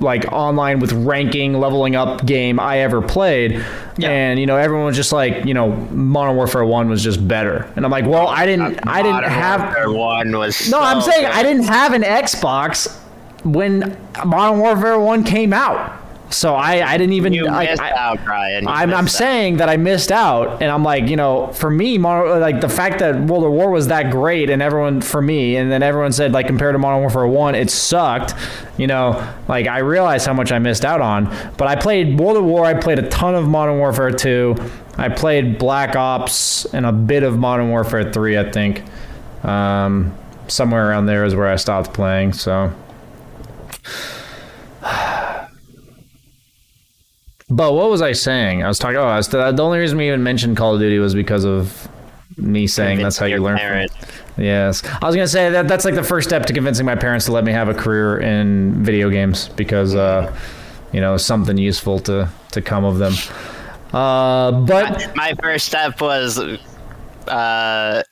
like 0.00 0.30
online 0.32 0.80
with 0.80 0.92
ranking 0.92 1.54
leveling 1.54 1.94
up 1.96 2.26
game 2.26 2.58
I 2.58 2.80
ever 2.80 3.00
played. 3.00 3.52
Yeah. 3.96 4.10
And 4.10 4.40
you 4.40 4.46
know 4.46 4.56
everyone 4.56 4.86
was 4.86 4.96
just 4.96 5.12
like 5.12 5.44
you 5.44 5.54
know 5.54 5.72
Modern 5.90 6.36
Warfare 6.36 6.64
One 6.64 6.88
was 6.88 7.02
just 7.02 7.26
better. 7.26 7.70
And 7.76 7.84
I'm 7.84 7.90
like, 7.90 8.06
well 8.06 8.26
I 8.26 8.44
didn't 8.44 8.76
uh, 8.78 8.90
I 8.90 9.02
didn't 9.02 9.22
Modern 9.22 9.30
have 9.30 9.60
Warfare 9.62 9.92
one 9.92 10.36
was. 10.36 10.70
no, 10.70 10.80
I'm 10.80 11.00
saying 11.00 11.22
good. 11.22 11.32
I 11.32 11.42
didn't 11.42 11.64
have 11.64 11.92
an 11.92 12.02
Xbox 12.02 13.00
when 13.44 13.96
Modern 14.24 14.58
Warfare 14.58 14.98
1 14.98 15.24
came 15.24 15.52
out. 15.52 16.00
So 16.30 16.54
I, 16.54 16.86
I 16.86 16.96
didn't 16.96 17.12
even. 17.14 17.32
You 17.32 17.48
I, 17.48 17.66
missed 17.66 17.82
I, 17.82 17.90
out, 17.92 18.24
Brian. 18.24 18.64
You 18.64 18.70
I'm, 18.70 18.90
I'm 18.90 19.04
out. 19.04 19.10
saying 19.10 19.58
that 19.58 19.68
I 19.68 19.76
missed 19.76 20.10
out, 20.10 20.62
and 20.62 20.70
I'm 20.70 20.82
like, 20.82 21.08
you 21.08 21.16
know, 21.16 21.48
for 21.52 21.70
me, 21.70 21.98
Modern, 21.98 22.40
like 22.40 22.60
the 22.60 22.68
fact 22.68 22.98
that 23.00 23.20
World 23.20 23.44
at 23.44 23.50
War 23.50 23.70
was 23.70 23.88
that 23.88 24.10
great, 24.10 24.50
and 24.50 24.62
everyone 24.62 25.00
for 25.00 25.20
me, 25.20 25.56
and 25.56 25.70
then 25.70 25.82
everyone 25.82 26.12
said 26.12 26.32
like 26.32 26.46
compared 26.46 26.74
to 26.74 26.78
Modern 26.78 27.00
Warfare 27.00 27.26
One, 27.26 27.54
it 27.54 27.70
sucked. 27.70 28.34
You 28.78 28.86
know, 28.86 29.32
like 29.48 29.66
I 29.66 29.78
realized 29.78 30.26
how 30.26 30.32
much 30.32 30.50
I 30.50 30.58
missed 30.58 30.84
out 30.84 31.00
on. 31.00 31.26
But 31.56 31.68
I 31.68 31.76
played 31.76 32.18
World 32.18 32.36
at 32.38 32.42
War. 32.42 32.64
I 32.64 32.74
played 32.74 32.98
a 32.98 33.08
ton 33.08 33.34
of 33.34 33.46
Modern 33.46 33.78
Warfare 33.78 34.10
Two. 34.10 34.56
I 34.96 35.10
played 35.10 35.58
Black 35.58 35.94
Ops 35.94 36.64
and 36.66 36.86
a 36.86 36.92
bit 36.92 37.22
of 37.22 37.38
Modern 37.38 37.68
Warfare 37.68 38.12
Three, 38.12 38.38
I 38.38 38.50
think. 38.50 38.82
Um, 39.44 40.16
somewhere 40.48 40.88
around 40.88 41.06
there 41.06 41.24
is 41.24 41.34
where 41.34 41.48
I 41.48 41.56
stopped 41.56 41.92
playing. 41.92 42.32
So. 42.32 42.72
But 47.50 47.74
what 47.74 47.90
was 47.90 48.00
I 48.00 48.12
saying? 48.12 48.62
I 48.62 48.68
was 48.68 48.78
talking. 48.78 48.96
Oh, 48.96 49.04
I 49.04 49.16
was, 49.16 49.28
the, 49.28 49.54
only 49.60 49.78
reason 49.78 49.98
we 49.98 50.08
even 50.08 50.22
mentioned 50.22 50.56
Call 50.56 50.74
of 50.74 50.80
Duty 50.80 50.98
was 50.98 51.14
because 51.14 51.44
of 51.44 51.88
me 52.36 52.66
saying 52.66 52.98
that's 52.98 53.18
how 53.18 53.26
you 53.26 53.38
learn. 53.38 53.58
parent. 53.58 53.92
From, 53.92 54.44
yes, 54.44 54.82
I 54.84 55.06
was 55.06 55.14
gonna 55.14 55.28
say 55.28 55.50
that 55.50 55.68
that's 55.68 55.84
like 55.84 55.94
the 55.94 56.02
first 56.02 56.28
step 56.28 56.46
to 56.46 56.52
convincing 56.52 56.86
my 56.86 56.96
parents 56.96 57.26
to 57.26 57.32
let 57.32 57.44
me 57.44 57.52
have 57.52 57.68
a 57.68 57.74
career 57.74 58.18
in 58.18 58.82
video 58.82 59.10
games 59.10 59.48
because 59.50 59.94
uh, 59.94 60.34
you 60.92 61.00
know 61.00 61.16
something 61.16 61.58
useful 61.58 61.98
to 62.00 62.28
to 62.52 62.62
come 62.62 62.84
of 62.84 62.98
them. 62.98 63.12
Uh, 63.92 64.50
but 64.62 65.14
My 65.14 65.34
first 65.40 65.66
step 65.66 66.00
was 66.00 66.38
uh, 67.28 68.02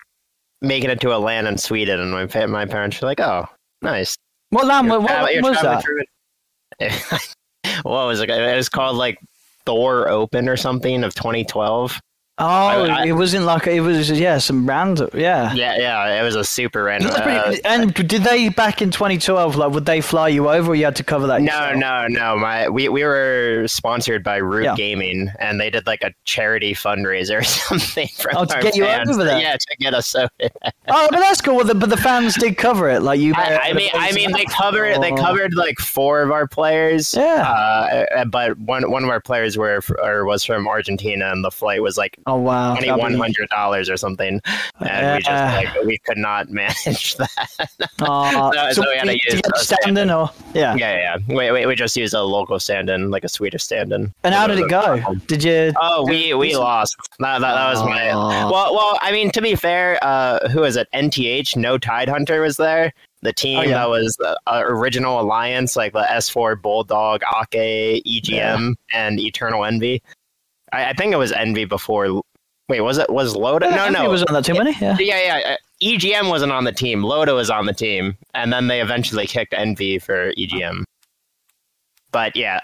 making 0.60 0.90
it 0.90 1.00
to 1.00 1.16
a 1.16 1.18
LAN 1.18 1.46
in 1.46 1.56
Sweden, 1.56 2.00
and 2.00 2.12
my 2.12 2.46
my 2.46 2.66
parents 2.66 3.00
were 3.00 3.08
like, 3.08 3.20
"Oh, 3.20 3.46
nice." 3.80 4.16
What 4.50 4.66
land? 4.66 4.90
What, 4.90 5.02
what 5.02 5.42
was 5.42 5.60
that? 5.62 7.34
what 7.82 8.06
was 8.06 8.20
it? 8.20 8.30
It 8.30 8.56
was 8.56 8.68
called 8.68 8.96
like 8.96 9.18
Thor 9.66 10.08
Open 10.08 10.48
or 10.48 10.56
something 10.56 11.04
of 11.04 11.14
2012. 11.14 12.00
Oh, 12.38 12.44
I- 12.46 13.04
it 13.06 13.12
wasn't 13.12 13.44
like 13.44 13.66
it 13.66 13.82
was. 13.82 14.10
Yeah, 14.10 14.38
some 14.38 14.66
random. 14.66 15.10
Yeah. 15.12 15.52
Yeah, 15.52 15.76
yeah, 15.76 16.18
it 16.20 16.24
was 16.24 16.34
a 16.34 16.42
super 16.42 16.82
random. 16.84 17.10
Uh, 17.10 17.22
pretty- 17.42 17.64
and 17.66 17.92
did 17.92 18.24
they 18.24 18.48
back 18.48 18.80
in 18.80 18.90
2012? 18.90 19.54
Like, 19.56 19.70
would 19.72 19.84
they 19.84 20.00
fly 20.00 20.28
you 20.28 20.48
over, 20.48 20.72
or 20.72 20.74
you 20.74 20.86
had 20.86 20.96
to 20.96 21.04
cover 21.04 21.26
that? 21.26 21.42
No, 21.42 21.52
yourself? 21.52 21.76
no, 21.76 22.06
no. 22.08 22.36
My 22.38 22.70
we, 22.70 22.88
we 22.88 23.04
were 23.04 23.64
sponsored 23.68 24.24
by 24.24 24.36
Root 24.36 24.64
Yeah. 24.64 24.74
Gaming, 24.76 25.30
and 25.40 25.60
they 25.60 25.68
did 25.68 25.86
like 25.86 26.02
a 26.02 26.12
charity 26.24 26.72
fundraiser 26.74 27.40
or 27.40 27.44
something 27.68 28.08
for 28.16 28.30
Oh, 28.34 28.46
to 28.46 28.60
get 28.62 28.76
you 28.76 28.84
fans. 28.84 29.10
over 29.10 29.24
there? 29.24 29.38
Yeah, 29.38 29.52
to 29.52 29.76
get 29.78 29.92
us 29.92 30.14
over. 30.14 30.30
there. 30.40 30.50
Oh, 30.88 31.08
but 31.10 31.20
that's 31.20 31.42
cool. 31.42 31.58
But 31.58 31.66
the, 31.66 31.74
but 31.74 31.90
the 31.90 31.98
fans 31.98 32.34
did 32.36 32.56
cover 32.56 32.88
it. 32.88 33.02
Like 33.02 33.20
you. 33.20 33.34
I, 33.36 33.58
I 33.58 33.72
mean, 33.74 33.90
I 33.92 34.10
mean, 34.12 34.32
they 34.32 34.46
covered 34.46 35.00
they 35.02 35.12
Oh. 35.12 35.16
covered 35.16 35.52
like 35.54 35.78
four 35.78 36.22
of 36.22 36.30
our 36.30 36.48
players. 36.48 37.12
Yeah. 37.14 37.42
Uh, 37.42 38.24
but 38.24 38.58
one 38.58 38.90
one 38.90 39.04
of 39.04 39.10
our 39.10 39.20
players 39.20 39.58
were 39.58 39.82
or 40.02 40.24
was 40.24 40.44
from 40.44 40.66
Argentina, 40.66 41.30
and 41.30 41.44
the 41.44 41.50
flight 41.50 41.82
was 41.82 41.98
like 41.98 42.16
Oh 42.26 42.36
wow. 42.36 42.74
twenty 42.74 42.90
one 42.92 43.14
hundred 43.14 43.48
dollars 43.50 43.90
or 43.90 43.96
something, 43.96 44.40
and 44.80 45.16
we 45.16 45.22
just 45.22 45.28
like 45.28 45.84
we 45.84 45.98
could 45.98 46.18
not 46.18 46.48
manage 46.50 47.16
that. 47.16 47.28
Oh, 48.00 48.50
So- 48.54 48.82
so 48.82 48.90
we 48.90 48.96
had 48.96 49.04
to 49.08 49.14
use 49.14 49.40
a 49.54 49.58
standing 49.58 50.10
or 50.10 50.30
yeah. 50.54 50.74
yeah, 50.74 50.94
yeah. 50.96 51.16
yeah. 51.28 51.34
We, 51.36 51.50
we 51.50 51.66
we 51.66 51.74
just 51.74 51.96
used 51.96 52.14
a 52.14 52.22
local 52.22 52.58
stand-in, 52.60 53.10
like 53.10 53.24
a 53.24 53.28
Swedish 53.28 53.62
stand-in. 53.64 54.12
And 54.24 54.34
how 54.34 54.46
did 54.46 54.58
it 54.58 54.68
go? 54.68 55.00
Did 55.26 55.42
you? 55.44 55.72
Oh, 55.80 56.04
we 56.06 56.34
we 56.34 56.56
lost. 56.56 56.96
That, 57.18 57.40
that, 57.40 57.54
that 57.54 57.70
was 57.70 57.82
my. 57.84 58.08
Well, 58.14 58.74
well. 58.74 58.98
I 59.00 59.12
mean, 59.12 59.30
to 59.32 59.42
be 59.42 59.54
fair, 59.54 59.98
uh, 60.02 60.48
who 60.48 60.64
is 60.64 60.76
it? 60.76 60.88
NTH, 60.94 61.56
No 61.56 61.78
Tide 61.78 62.08
Hunter 62.08 62.40
was 62.42 62.56
there. 62.56 62.92
The 63.22 63.32
team 63.32 63.58
Oh, 63.60 63.62
yeah. 63.62 63.68
that 63.74 63.88
was 63.88 64.16
uh, 64.24 64.34
uh, 64.48 64.62
original 64.64 65.20
alliance, 65.20 65.76
like 65.76 65.92
the 65.92 66.02
S4 66.02 66.60
Bulldog, 66.60 67.20
Akke, 67.22 68.02
EGM, 68.04 68.74
and 68.92 69.20
Eternal 69.20 69.64
Envy. 69.64 70.02
I, 70.72 70.86
I 70.86 70.92
think 70.92 71.12
it 71.12 71.16
was 71.16 71.32
Envy 71.32 71.64
before. 71.64 72.22
Wait, 72.68 72.80
was 72.80 72.98
it 72.98 73.10
was 73.10 73.36
Loda? 73.36 73.70
no, 73.70 73.76
Anthony 73.76 74.04
no. 74.04 74.10
was 74.10 74.22
on 74.24 74.34
that 74.34 74.44
too 74.44 74.54
many. 74.54 74.74
Yeah. 74.80 74.96
yeah, 74.98 75.38
yeah. 75.38 75.52
uh, 75.52 75.56
EGM 75.82 76.28
wasn't 76.28 76.52
on 76.52 76.64
the 76.64 76.72
team. 76.72 77.02
Loda 77.02 77.34
was 77.34 77.50
on 77.50 77.66
the 77.66 77.74
team, 77.74 78.16
and 78.34 78.52
then 78.52 78.68
they 78.68 78.80
eventually 78.80 79.26
kicked 79.26 79.52
Envy 79.52 79.98
for 79.98 80.32
EGM. 80.34 80.84
But 82.12 82.36
yeah, 82.36 82.60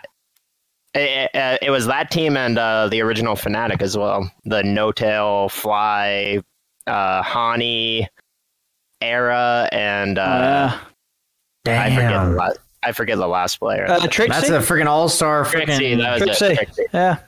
it, 0.95 1.31
it, 1.35 1.59
it 1.63 1.71
was 1.71 1.87
that 1.87 2.11
team 2.11 2.37
and 2.37 2.59
uh, 2.59 2.89
the 2.89 3.01
original 3.03 3.35
Fnatic 3.35 3.83
as 3.83 3.97
well. 3.97 4.31
The 4.45 4.63
N0tail, 4.63 5.51
Fly, 5.51 6.41
uh, 6.87 7.23
H4nn1, 7.23 8.07
Era, 9.01 9.69
and 9.73 10.19
uh, 10.19 10.79
yeah. 11.67 11.83
I 11.83 11.91
forget. 11.91 12.13
The 12.13 12.37
damn, 12.37 12.51
I 12.83 12.93
forget 12.93 13.19
the 13.19 13.27
last 13.27 13.57
player. 13.59 13.87
Uh, 13.87 14.01
Trixi. 14.01 14.29
that's 14.29 14.49
a 14.49 14.59
freaking 14.59 14.87
all 14.87 15.09
star. 15.09 15.45
Trixi, 15.45 15.67
Freaking, 15.67 15.99
that 15.99 16.21
was 16.21 16.39
Trixi. 16.39 16.51
it. 16.51 16.69
Trixi. 16.69 16.85
Yeah. 16.93 17.19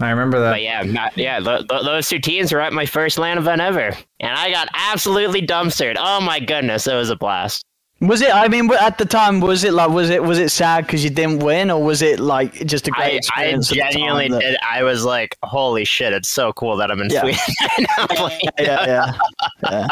I 0.00 0.10
remember 0.10 0.38
that. 0.40 0.50
But 0.52 0.62
yeah, 0.62 0.82
not, 0.82 1.16
yeah, 1.16 1.40
th- 1.40 1.66
th- 1.68 1.82
those 1.82 2.08
two 2.08 2.20
teams 2.20 2.52
were 2.52 2.60
at 2.60 2.72
my 2.72 2.86
first 2.86 3.18
LAN 3.18 3.36
event 3.38 3.60
ever, 3.60 3.90
and 4.20 4.32
I 4.38 4.50
got 4.50 4.68
absolutely 4.72 5.42
dumpstered. 5.42 5.96
Oh 5.98 6.20
my 6.20 6.38
goodness, 6.40 6.86
it 6.86 6.94
was 6.94 7.10
a 7.10 7.16
blast. 7.16 7.64
Was 8.00 8.20
it? 8.22 8.32
I 8.32 8.46
mean, 8.46 8.70
at 8.80 8.96
the 8.98 9.04
time, 9.04 9.40
was 9.40 9.64
it 9.64 9.72
like 9.72 9.90
was 9.90 10.08
it 10.08 10.22
was 10.22 10.38
it 10.38 10.50
sad 10.50 10.86
because 10.86 11.02
you 11.02 11.10
didn't 11.10 11.40
win, 11.40 11.68
or 11.68 11.82
was 11.82 12.00
it 12.00 12.20
like 12.20 12.52
just 12.64 12.86
a 12.86 12.92
great 12.92 13.02
I, 13.02 13.08
I 13.08 13.16
experience? 13.16 13.72
at 13.72 13.74
the 13.74 13.80
time 13.80 13.90
genuinely 13.92 14.28
that- 14.28 14.40
did. 14.40 14.56
I 14.62 14.84
was 14.84 15.04
like, 15.04 15.36
"Holy 15.42 15.84
shit! 15.84 16.12
It's 16.12 16.28
so 16.28 16.52
cool 16.52 16.76
that 16.76 16.92
I'm 16.92 17.00
in 17.00 17.10
Yeah. 17.10 17.22
Sweden." 17.22 17.86
right 18.08 18.40
Yeah, 18.60 18.86
yeah, 18.86 19.18
yeah. 19.64 19.88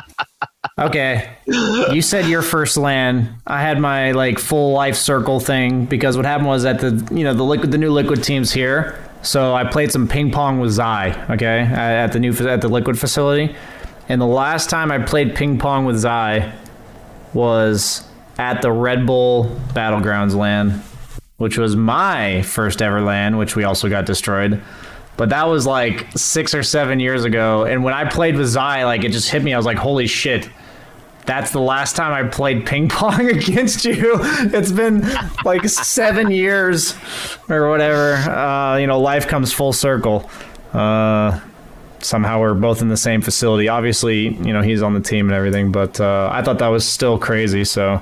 Okay. 0.79 1.37
You 1.47 2.01
said 2.01 2.27
your 2.27 2.43
first 2.43 2.77
LAN. 2.77 3.35
I 3.45 3.61
had 3.61 3.81
my 3.81 4.13
like 4.13 4.39
full 4.39 4.73
life 4.73 4.95
circle 4.95 5.41
thing 5.41 5.87
because 5.87 6.17
what 6.17 6.27
happened 6.27 6.47
was 6.47 6.65
at 6.65 6.79
the 6.79 7.09
you 7.13 7.25
know 7.25 7.35
the 7.35 7.43
liquid 7.43 7.73
the 7.73 7.79
new 7.79 7.91
liquid 7.91 8.23
teams 8.23 8.53
here. 8.53 9.03
So 9.27 9.55
I 9.57 9.65
played 9.65 9.91
some 9.91 10.07
ping 10.07 10.31
pong 10.31 10.61
with 10.61 10.71
Zai, 10.71 11.11
okay, 11.31 11.59
at 11.59 12.13
the 12.13 12.21
new 12.21 12.33
at 12.49 12.61
the 12.61 12.69
liquid 12.69 12.97
facility. 12.97 13.57
And 14.09 14.21
the 14.21 14.27
last 14.27 14.71
time 14.71 14.93
I 14.93 15.01
played 15.01 15.35
ping 15.35 15.59
pong 15.59 15.85
with 15.85 15.97
Zai 15.97 16.53
was 17.35 18.07
at 18.39 18.63
the 18.63 18.71
Red 18.71 19.05
Bull 19.05 19.47
Battlegrounds 19.71 20.37
LAN, 20.37 20.81
which 21.39 21.59
was 21.59 21.75
my 21.75 22.43
first 22.43 22.81
ever 22.81 23.01
LAN, 23.01 23.37
which 23.37 23.57
we 23.57 23.65
also 23.65 23.89
got 23.89 24.07
destroyed. 24.07 24.63
But 25.17 25.31
that 25.31 25.49
was 25.49 25.67
like 25.67 26.07
six 26.17 26.55
or 26.55 26.63
seven 26.63 27.01
years 27.01 27.25
ago. 27.25 27.65
And 27.65 27.83
when 27.83 27.95
I 27.95 28.09
played 28.09 28.37
with 28.37 28.47
Zai, 28.47 28.85
like 28.85 29.03
it 29.03 29.11
just 29.11 29.29
hit 29.29 29.43
me. 29.43 29.53
I 29.53 29.57
was 29.57 29.67
like, 29.67 29.79
holy 29.79 30.07
shit. 30.07 30.49
That's 31.27 31.51
the 31.51 31.61
last 31.61 31.97
time 31.97 32.13
I 32.13 32.29
played 32.29 32.67
ping 32.67 32.89
pong 32.89 33.29
against 33.29 33.85
you. 33.85 34.19
It's 34.23 34.73
been 34.73 35.05
like 35.45 35.69
seven 35.69 36.31
years 36.31 36.95
or 37.49 37.69
whatever. 37.69 38.15
Uh, 38.15 38.77
you 38.77 38.87
know, 38.87 39.01
life 39.01 39.27
comes 39.27 39.53
full 39.53 39.73
circle. 39.73 40.31
Uh, 40.73 41.41
somehow 41.99 42.41
we're 42.41 42.55
both 42.55 42.81
in 42.81 42.89
the 42.89 42.97
same 42.97 43.21
facility. 43.21 43.69
Obviously, 43.69 44.29
you 44.29 44.53
know, 44.53 44.63
he's 44.63 44.83
on 44.83 44.95
the 44.95 45.01
team 45.01 45.27
and 45.27 45.35
everything, 45.35 45.73
but 45.73 46.01
uh, 46.01 46.31
I 46.33 46.43
thought 46.43 46.61
that 46.61 46.69
was 46.69 46.87
still 46.87 47.19
crazy. 47.19 47.65
So, 47.65 48.01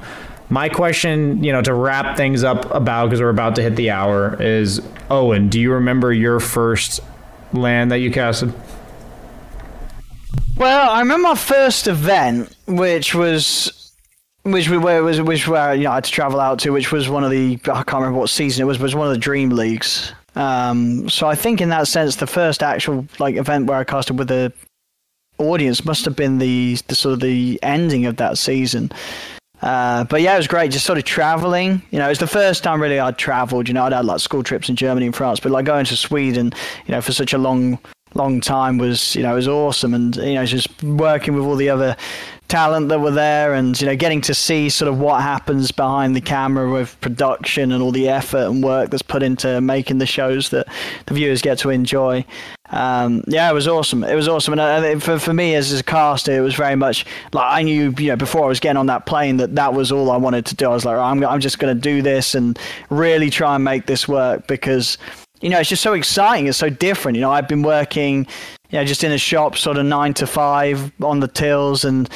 my 0.51 0.69
question, 0.69 1.43
you 1.43 1.53
know, 1.53 1.63
to 1.63 1.73
wrap 1.73 2.17
things 2.17 2.45
up 2.45 2.73
about 2.73 3.07
because 3.07 3.21
we're 3.21 3.31
about 3.31 3.57
to 3.57 3.63
hit 3.63 3.77
the 3.77 3.91
hour 3.91 4.41
is 4.41 4.83
Owen, 5.11 5.49
do 5.49 5.59
you 5.59 5.73
remember 5.73 6.13
your 6.13 6.39
first 6.41 7.01
LAN 7.55 7.89
that 7.89 7.99
you 7.99 8.11
casted? 8.11 8.53
Well, 10.57 10.91
I 10.91 11.01
remember 11.01 11.29
my 11.29 11.35
first 11.35 11.89
event, 11.89 12.55
which 12.67 13.15
was, 13.15 13.93
which 14.45 14.69
we 14.69 14.79
where 14.79 15.03
was 15.03 15.21
which 15.21 15.49
where 15.49 15.75
you 15.75 15.85
know 15.85 15.91
I 15.91 15.97
had 15.97 16.05
to 16.05 16.11
travel 16.11 16.39
out 16.39 16.61
to, 16.61 16.71
which 16.71 16.93
was 16.93 17.09
one 17.09 17.25
of 17.25 17.31
the 17.31 17.59
I 17.65 17.83
can't 17.83 17.95
remember 17.95 18.21
what 18.21 18.31
season 18.31 18.63
it 18.63 18.67
was, 18.67 18.79
but 18.79 18.83
it 18.83 18.87
was 18.87 18.95
one 18.95 19.09
of 19.09 19.13
the 19.13 19.19
Dream 19.19 19.51
Leagues. 19.51 20.13
Um, 20.37 21.09
so 21.09 21.27
I 21.27 21.35
think 21.35 21.61
in 21.61 21.71
that 21.71 21.89
sense, 21.89 22.17
the 22.17 22.27
first 22.27 22.63
actual 22.63 23.07
like 23.19 23.37
event 23.37 23.67
where 23.67 23.79
I 23.79 23.85
casted 23.85 24.19
with 24.19 24.29
the 24.29 24.53
audience 25.39 25.85
must 25.85 26.05
have 26.05 26.17
been 26.17 26.39
the, 26.39 26.79
the 26.87 26.95
sort 26.95 27.15
of 27.15 27.21
the 27.21 27.59
ending 27.63 28.07
of 28.07 28.17
that 28.17 28.39
season. 28.39 28.93
Uh, 29.63 30.05
but 30.05 30.21
yeah, 30.21 30.35
it 30.35 30.37
was 30.37 30.47
great. 30.47 30.71
Just 30.71 30.85
sort 30.85 30.99
of 30.99 31.05
traveling. 31.05 31.83
You 31.91 31.99
know, 31.99 32.07
it 32.07 32.11
was 32.11 32.19
the 32.19 32.27
first 32.27 32.63
time 32.63 32.83
really 32.83 32.99
I'd 32.99 33.17
traveled. 33.17 33.67
You 33.67 33.75
know, 33.75 33.85
I'd 33.85 33.93
had 33.93 34.05
like 34.05 34.21
school 34.21 34.43
trips 34.43 34.69
in 34.69 34.77
Germany 34.77 35.07
and 35.07 35.17
France, 35.17 35.41
but 35.41 35.53
like 35.53 35.65
going 35.65 35.87
to 35.87 35.97
Sweden, 35.97 36.53
you 36.87 36.93
know, 36.93 37.01
for 37.01 37.13
such 37.13 37.33
a 37.33 37.39
long, 37.39 37.79
long 38.15 38.41
time 38.41 38.79
was, 38.79 39.15
you 39.15 39.23
know, 39.23 39.33
it 39.33 39.37
was 39.37 39.49
awesome. 39.49 39.95
And 39.95 40.17
you 40.17 40.35
know, 40.35 40.45
just 40.45 40.83
working 40.83 41.35
with 41.35 41.45
all 41.45 41.57
the 41.57 41.69
other 41.69 41.97
talent 42.49 42.89
that 42.91 43.01
were 43.01 43.11
there, 43.11 43.55
and 43.55 43.79
you 43.81 43.87
know, 43.87 43.97
getting 43.97 44.21
to 44.23 44.35
see 44.35 44.69
sort 44.69 44.89
of 44.89 44.99
what 44.99 45.23
happens 45.23 45.73
behind 45.73 46.15
the 46.15 46.21
camera 46.21 46.71
with 46.71 47.01
production 47.01 47.73
and 47.73 47.83
all 47.83 47.93
the 47.93 48.09
effort 48.09 48.47
and 48.49 48.63
work 48.63 48.91
that's 48.91 49.03
put 49.03 49.23
into 49.23 49.61
making 49.61 49.99
the 49.99 50.07
shows 50.07 50.51
that 50.51 50.67
the 51.07 51.15
viewers 51.15 51.43
get 51.43 51.59
to 51.59 51.71
enjoy 51.71 52.25
um, 52.71 53.23
yeah, 53.29 53.51
it 53.51 53.55
was 53.55 53.69
awesome. 53.69 54.03
It 54.05 54.15
was 54.15 54.27
awesome, 54.27 54.59
and 54.59 54.61
uh, 54.61 54.99
for 54.99 55.19
for 55.19 55.35
me 55.35 55.55
as 55.55 55.73
a 55.79 55.83
caster, 55.83 56.33
it 56.33 56.41
was 56.41 56.55
very 56.55 56.77
much 56.77 57.05
like 57.33 57.47
I 57.47 57.63
knew, 57.63 57.95
you 57.99 58.09
know, 58.09 58.17
before 58.17 58.45
I 58.45 58.49
was 58.49 58.59
getting 58.59 58.79
on 58.79 58.87
that 58.87 59.05
plane 59.05 59.37
that 59.37 59.55
that 59.55 59.75
was 59.75 59.93
all 59.93 60.11
I 60.11 60.17
wanted 60.17 60.47
to 60.47 60.55
do. 60.55 60.67
I 60.67 60.71
was 60.71 60.85
like, 60.85 60.97
I'm 60.97 61.25
I'm 61.25 61.41
just 61.41 61.59
going 61.59 61.75
to 61.75 61.81
do 61.81 62.01
this 62.01 62.35
and 62.35 62.59
really 62.89 63.29
try 63.29 63.55
and 63.55 63.65
make 63.65 63.87
this 63.87 64.09
work 64.09 64.47
because 64.47 64.97
you 65.45 65.51
know 65.51 65.61
it's 65.61 65.69
just 65.69 65.83
so 65.83 65.93
exciting. 65.93 66.47
It's 66.47 66.59
so 66.59 66.71
different. 66.71 67.17
You 67.17 67.21
know, 67.21 67.31
I've 67.31 67.49
been 67.49 67.63
working, 67.63 68.27
you 68.71 68.79
know, 68.79 68.85
just 68.85 69.05
in 69.05 69.13
a 69.13 69.19
shop, 69.19 69.57
sort 69.57 69.77
of 69.77 69.85
nine 69.85 70.15
to 70.15 70.27
five 70.27 70.91
on 71.03 71.21
the 71.21 71.29
tills, 71.29 71.85
and 71.85 72.09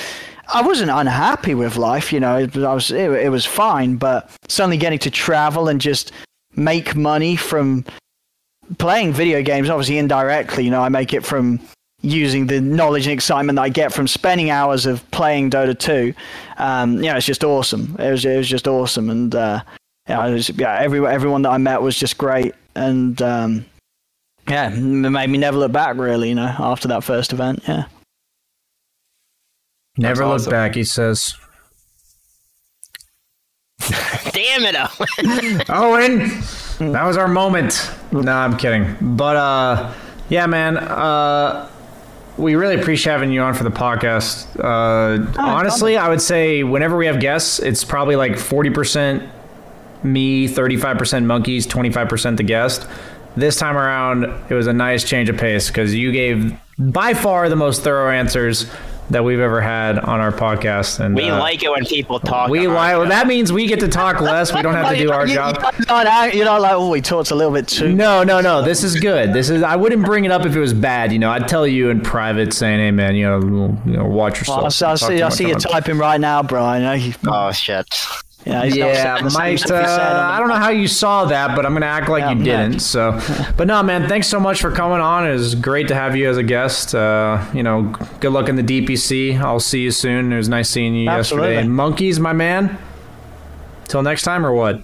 I 0.48 0.62
wasn't 0.62 0.90
unhappy 0.90 1.54
with 1.54 1.76
life. 1.76 2.12
You 2.12 2.20
know, 2.20 2.36
I 2.38 2.74
was 2.74 2.90
it, 2.90 3.10
it 3.10 3.28
was 3.28 3.44
fine, 3.44 3.96
but 3.96 4.30
suddenly 4.48 4.78
getting 4.78 4.98
to 5.00 5.10
travel 5.10 5.68
and 5.68 5.80
just 5.80 6.10
make 6.56 6.96
money 6.96 7.36
from 7.36 7.84
playing 8.78 9.12
video 9.12 9.42
games, 9.42 9.70
obviously 9.70 9.98
indirectly, 9.98 10.64
you 10.64 10.70
know, 10.70 10.82
I 10.82 10.88
make 10.88 11.12
it 11.12 11.24
from 11.24 11.60
using 12.00 12.46
the 12.46 12.60
knowledge 12.60 13.06
and 13.06 13.12
excitement 13.12 13.56
that 13.56 13.62
I 13.62 13.68
get 13.68 13.92
from 13.92 14.06
spending 14.06 14.50
hours 14.50 14.86
of 14.86 15.08
playing 15.10 15.50
Dota 15.50 15.78
2. 15.78 16.14
Um, 16.58 16.96
you 16.96 17.10
know, 17.10 17.16
it's 17.16 17.26
just 17.26 17.44
awesome. 17.44 17.96
It 17.98 18.10
was, 18.10 18.24
it 18.24 18.36
was 18.36 18.48
just 18.48 18.68
awesome. 18.68 19.10
And, 19.10 19.34
uh, 19.34 19.62
yeah, 20.08 20.28
was, 20.28 20.48
yeah, 20.50 20.78
every, 20.78 21.04
everyone 21.06 21.42
that 21.42 21.50
I 21.50 21.58
met 21.58 21.82
was 21.82 21.98
just 21.98 22.18
great. 22.18 22.54
And, 22.78 23.20
um, 23.22 23.66
yeah, 24.48 24.70
it 24.72 24.78
made 24.78 25.30
me 25.30 25.38
never 25.38 25.58
look 25.58 25.72
back, 25.72 25.96
really, 25.96 26.30
you 26.30 26.34
know, 26.34 26.54
after 26.58 26.88
that 26.88 27.04
first 27.04 27.32
event. 27.32 27.62
Yeah. 27.68 27.84
Never 29.96 30.20
That's 30.20 30.20
look 30.20 30.34
awesome. 30.34 30.50
back, 30.50 30.74
he 30.74 30.84
says. 30.84 31.34
Damn 34.32 34.64
it, 34.64 34.76
Owen. 34.76 35.62
Owen! 35.68 36.92
that 36.92 37.04
was 37.04 37.16
our 37.16 37.28
moment. 37.28 37.90
No, 38.12 38.32
I'm 38.32 38.56
kidding. 38.56 38.96
But 39.00 39.36
uh, 39.36 39.92
yeah, 40.28 40.46
man. 40.46 40.76
Uh, 40.78 41.68
we 42.36 42.54
really 42.54 42.80
appreciate 42.80 43.12
having 43.12 43.32
you 43.32 43.40
on 43.40 43.54
for 43.54 43.64
the 43.64 43.70
podcast. 43.70 44.46
Uh, 44.58 45.26
oh, 45.38 45.44
honestly, 45.44 45.96
I 45.96 46.08
would 46.08 46.22
say 46.22 46.62
whenever 46.62 46.96
we 46.96 47.06
have 47.06 47.18
guests, 47.18 47.58
it's 47.58 47.82
probably 47.82 48.14
like 48.14 48.38
forty 48.38 48.70
percent 48.70 49.28
me, 50.02 50.48
thirty-five 50.48 50.98
percent 50.98 51.26
monkeys, 51.26 51.66
twenty-five 51.66 52.08
percent 52.08 52.36
the 52.36 52.42
guest. 52.42 52.86
This 53.36 53.56
time 53.56 53.76
around, 53.76 54.24
it 54.50 54.54
was 54.54 54.66
a 54.66 54.72
nice 54.72 55.04
change 55.04 55.28
of 55.28 55.36
pace 55.36 55.68
because 55.68 55.94
you 55.94 56.12
gave 56.12 56.58
by 56.78 57.14
far 57.14 57.48
the 57.48 57.56
most 57.56 57.82
thorough 57.82 58.10
answers 58.10 58.66
that 59.10 59.24
we've 59.24 59.40
ever 59.40 59.60
had 59.60 59.98
on 59.98 60.20
our 60.20 60.32
podcast. 60.32 61.00
And 61.00 61.14
we 61.14 61.28
uh, 61.28 61.38
like 61.38 61.62
it 61.62 61.70
when 61.70 61.84
people 61.84 62.20
talk. 62.20 62.50
We 62.50 62.66
like 62.66 62.96
well, 62.96 63.08
that 63.08 63.26
means 63.26 63.52
we 63.52 63.66
get 63.66 63.80
to 63.80 63.88
talk 63.88 64.20
less. 64.20 64.52
We 64.52 64.62
don't 64.62 64.74
have 64.74 64.92
to 64.92 64.98
do 64.98 65.10
our 65.10 65.26
job. 65.26 65.56
You're 66.34 66.44
not 66.44 66.60
like 66.60 66.72
oh, 66.72 66.90
we 66.90 67.00
talked 67.00 67.30
a 67.30 67.34
little 67.34 67.52
bit 67.52 67.68
too. 67.68 67.92
No, 67.94 68.22
no, 68.22 68.40
no. 68.40 68.62
This 68.62 68.84
is 68.84 68.98
good. 68.98 69.32
This 69.32 69.50
is. 69.50 69.62
I 69.62 69.76
wouldn't 69.76 70.04
bring 70.04 70.24
it 70.24 70.30
up 70.30 70.44
if 70.44 70.54
it 70.54 70.60
was 70.60 70.74
bad. 70.74 71.12
You 71.12 71.18
know, 71.18 71.30
I'd 71.30 71.48
tell 71.48 71.66
you 71.66 71.90
in 71.90 72.00
private, 72.00 72.52
saying, 72.52 72.78
"Hey, 72.78 72.90
man, 72.90 73.14
you 73.14 73.24
know, 73.24 73.40
you 73.86 73.96
know 73.96 74.04
watch 74.04 74.40
yourself." 74.40 74.80
Well, 74.80 74.90
I, 74.90 74.94
see. 74.96 75.22
I 75.22 75.28
see 75.28 75.48
you 75.48 75.54
typing 75.54 75.98
right 75.98 76.20
now, 76.20 76.42
Brian. 76.42 77.14
Oh 77.26 77.52
shit. 77.52 77.86
Yeah, 78.46 78.64
yeah, 78.64 79.28
might. 79.34 79.68
Uh, 79.70 80.30
I 80.32 80.38
don't 80.38 80.48
know 80.48 80.54
how 80.54 80.70
you 80.70 80.86
saw 80.86 81.24
that, 81.26 81.56
but 81.56 81.66
I'm 81.66 81.72
gonna 81.72 81.86
act 81.86 82.08
like 82.08 82.22
yeah, 82.22 82.32
you 82.32 82.44
didn't. 82.44 82.72
Yeah. 82.74 82.78
So, 82.78 83.20
but 83.56 83.66
no, 83.66 83.82
man, 83.82 84.08
thanks 84.08 84.26
so 84.28 84.38
much 84.38 84.60
for 84.60 84.70
coming 84.70 85.00
on. 85.00 85.28
It 85.28 85.32
was 85.32 85.54
great 85.54 85.88
to 85.88 85.94
have 85.94 86.16
you 86.16 86.28
as 86.28 86.36
a 86.36 86.42
guest. 86.42 86.94
Uh, 86.94 87.44
you 87.52 87.62
know, 87.62 87.94
good 88.20 88.32
luck 88.32 88.48
in 88.48 88.56
the 88.56 88.62
DPC. 88.62 89.38
I'll 89.38 89.60
see 89.60 89.82
you 89.82 89.90
soon. 89.90 90.32
It 90.32 90.36
was 90.36 90.48
nice 90.48 90.70
seeing 90.70 90.94
you 90.94 91.08
Absolutely. 91.08 91.48
yesterday. 91.48 91.66
And 91.66 91.74
monkeys, 91.74 92.20
my 92.20 92.32
man. 92.32 92.78
Till 93.88 94.02
next 94.02 94.22
time, 94.22 94.46
or 94.46 94.52
what? 94.52 94.82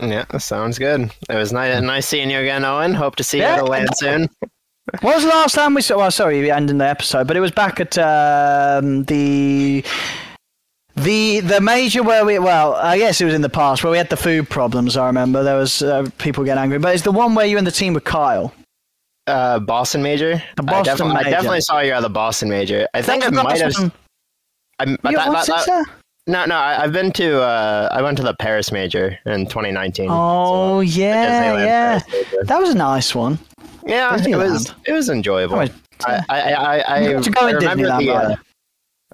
Yeah, 0.00 0.24
sounds 0.38 0.78
good. 0.78 1.10
It 1.30 1.34
was 1.34 1.52
nice, 1.52 1.80
nice 1.80 2.06
seeing 2.06 2.30
you 2.30 2.38
again, 2.38 2.64
Owen. 2.64 2.94
Hope 2.94 3.16
to 3.16 3.24
see 3.24 3.38
yeah. 3.38 3.56
you 3.56 3.60
at 3.60 3.64
the 3.64 3.70
LAN 3.70 3.86
soon. 3.94 4.28
What 5.00 5.14
was 5.14 5.22
the 5.22 5.30
last 5.30 5.54
time 5.54 5.74
we 5.74 5.80
saw? 5.80 5.96
Well, 5.96 6.10
sorry, 6.10 6.40
we 6.40 6.50
ended 6.50 6.78
the 6.78 6.86
episode, 6.86 7.26
but 7.26 7.36
it 7.36 7.40
was 7.40 7.52
back 7.52 7.80
at 7.80 7.96
um, 7.96 9.04
the 9.04 9.82
the 10.96 11.40
the 11.40 11.60
major 11.60 12.02
where 12.02 12.24
we 12.24 12.38
well, 12.38 12.74
I 12.74 12.98
guess 12.98 13.20
it 13.20 13.24
was 13.24 13.34
in 13.34 13.42
the 13.42 13.48
past 13.48 13.82
where 13.82 13.90
we 13.90 13.98
had 13.98 14.10
the 14.10 14.16
food 14.16 14.48
problems. 14.48 14.96
I 14.96 15.06
remember 15.06 15.42
there 15.42 15.56
was 15.56 15.82
uh, 15.82 16.08
people 16.18 16.44
getting 16.44 16.62
angry, 16.62 16.78
but 16.78 16.94
it's 16.94 17.04
the 17.04 17.12
one 17.12 17.34
where 17.34 17.46
you 17.46 17.58
and 17.58 17.66
the 17.66 17.72
team 17.72 17.94
with 17.94 18.04
Kyle. 18.04 18.54
Uh, 19.26 19.58
Boston 19.58 20.02
Major. 20.02 20.42
The 20.56 20.62
Boston 20.62 20.80
I 20.80 20.82
definitely, 20.82 21.14
Major. 21.14 21.26
I 21.26 21.30
definitely 21.30 21.60
saw 21.62 21.80
you 21.80 21.92
at 21.92 22.00
the 22.00 22.10
Boston 22.10 22.48
Major. 22.48 22.88
I 22.94 23.02
think 23.02 23.24
I 23.24 23.30
might 23.30 23.60
have. 23.60 23.92
I, 24.78 24.84
you, 24.84 24.96
that, 25.02 25.46
that, 25.46 25.46
that, 25.46 25.84
no, 26.26 26.46
no, 26.46 26.56
I, 26.56 26.74
have 26.74 26.92
been 26.92 27.12
to. 27.12 27.42
Uh, 27.42 27.88
I 27.92 28.00
went 28.02 28.16
to 28.18 28.22
the 28.22 28.34
Paris 28.34 28.72
Major 28.72 29.18
in 29.26 29.46
2019. 29.46 30.08
Oh 30.10 30.78
so 30.78 30.80
yeah, 30.80 31.58
yeah, 31.58 32.00
that 32.44 32.58
was 32.58 32.70
a 32.70 32.74
nice 32.74 33.14
one. 33.14 33.38
Yeah, 33.86 34.16
it 34.16 34.36
was. 34.36 34.74
It 34.86 34.92
was 34.92 35.10
enjoyable. 35.10 35.56
I, 35.56 35.70
I, 36.06 36.24
I, 36.28 36.40
I, 36.40 36.78
I, 36.78 36.98
I 37.40 37.50
remember 37.50 37.98
the. 37.98 38.10
Uh, 38.10 38.36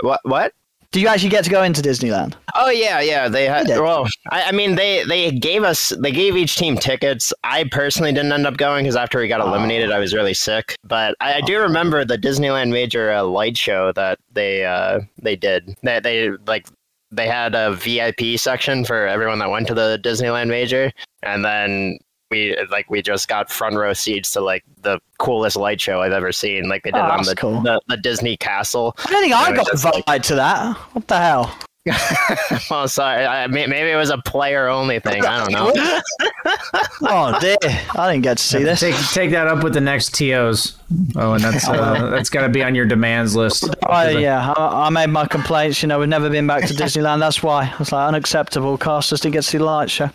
what? 0.02 0.20
What? 0.22 0.52
Do 0.92 1.00
you 1.00 1.06
actually 1.06 1.28
get 1.28 1.44
to 1.44 1.50
go 1.50 1.62
into 1.62 1.82
Disneyland? 1.82 2.34
Oh 2.56 2.68
yeah, 2.68 3.00
yeah. 3.00 3.28
They 3.28 3.44
had. 3.44 3.68
Well, 3.68 4.08
I, 4.32 4.44
I, 4.44 4.52
mean, 4.52 4.74
they 4.74 5.04
they 5.04 5.30
gave 5.30 5.62
us 5.62 5.90
they 5.90 6.10
gave 6.10 6.36
each 6.36 6.56
team 6.56 6.76
tickets. 6.76 7.32
I 7.44 7.64
personally 7.70 8.12
didn't 8.12 8.32
end 8.32 8.44
up 8.44 8.56
going 8.56 8.84
because 8.84 8.96
after 8.96 9.20
we 9.20 9.28
got 9.28 9.40
eliminated, 9.40 9.92
oh. 9.92 9.94
I 9.94 9.98
was 10.00 10.12
really 10.12 10.34
sick. 10.34 10.74
But 10.82 11.14
I, 11.20 11.34
I 11.34 11.40
do 11.42 11.58
oh. 11.58 11.62
remember 11.62 12.04
the 12.04 12.18
Disneyland 12.18 12.72
Major 12.72 13.12
uh, 13.12 13.22
light 13.22 13.56
show 13.56 13.92
that 13.92 14.18
they 14.32 14.64
uh, 14.64 15.00
they 15.22 15.36
did. 15.36 15.76
That 15.84 16.02
they, 16.02 16.28
they 16.28 16.36
like 16.48 16.66
they 17.12 17.28
had 17.28 17.54
a 17.54 17.72
VIP 17.74 18.36
section 18.36 18.84
for 18.84 19.06
everyone 19.06 19.38
that 19.38 19.50
went 19.50 19.68
to 19.68 19.74
the 19.74 20.00
Disneyland 20.02 20.48
Major, 20.48 20.90
and 21.22 21.44
then 21.44 21.98
we 22.30 22.56
like 22.70 22.88
we 22.88 23.02
just 23.02 23.28
got 23.28 23.50
front 23.50 23.76
row 23.76 23.92
seats 23.92 24.32
to 24.32 24.40
like 24.40 24.64
the 24.82 25.00
coolest 25.18 25.56
light 25.56 25.80
show 25.80 26.00
I've 26.00 26.12
ever 26.12 26.32
seen. 26.32 26.68
Like 26.68 26.84
they 26.84 26.90
did 26.90 27.00
oh, 27.00 27.10
on 27.10 27.24
the, 27.24 27.34
cool. 27.36 27.60
the, 27.60 27.80
the 27.88 27.96
Disney 27.96 28.36
Castle. 28.36 28.94
I 29.04 29.10
don't 29.10 29.22
think 29.22 29.34
I 29.34 29.52
got 29.52 29.72
invited 29.72 30.04
like, 30.06 30.22
to 30.22 30.34
that. 30.36 30.76
What 30.92 31.08
the 31.08 31.18
hell? 31.18 31.58
well, 32.70 32.86
sorry. 32.88 33.24
I, 33.24 33.46
maybe 33.46 33.74
it 33.74 33.96
was 33.96 34.10
a 34.10 34.18
player 34.18 34.68
only 34.68 35.00
thing. 35.00 35.24
I 35.24 35.38
don't 35.38 35.52
know. 35.52 35.72
oh 37.02 37.38
dear, 37.40 37.56
I 37.96 38.12
didn't 38.12 38.22
get 38.22 38.36
to 38.36 38.44
see 38.44 38.62
this. 38.62 38.80
Take 38.80 38.94
take 39.12 39.30
that 39.30 39.46
up 39.46 39.64
with 39.64 39.72
the 39.72 39.80
next 39.80 40.14
tos. 40.14 40.78
Oh, 41.16 41.32
and 41.32 41.42
that's 41.42 41.66
uh, 41.66 42.10
that's 42.10 42.28
got 42.28 42.42
to 42.42 42.48
be 42.48 42.62
on 42.62 42.74
your 42.74 42.84
demands 42.84 43.34
list. 43.34 43.74
Oh 43.82 44.08
yeah, 44.08 44.52
I, 44.56 44.86
I, 44.86 44.90
made 44.90 45.08
my 45.08 45.26
complaints. 45.26 45.82
You 45.82 45.88
know, 45.88 45.98
we've 45.98 46.08
never 46.08 46.28
been 46.28 46.46
back 46.46 46.66
to 46.66 46.74
Disneyland. 46.74 47.20
That's 47.20 47.42
why 47.42 47.72
I 47.74 47.78
was 47.78 47.92
like 47.92 48.06
unacceptable. 48.06 48.76
Casters 48.76 49.22
didn't 49.22 49.32
get 49.32 49.42
to 49.42 49.48
see 49.48 49.58
the 49.58 49.64
light 49.64 49.90
show. 49.90 50.10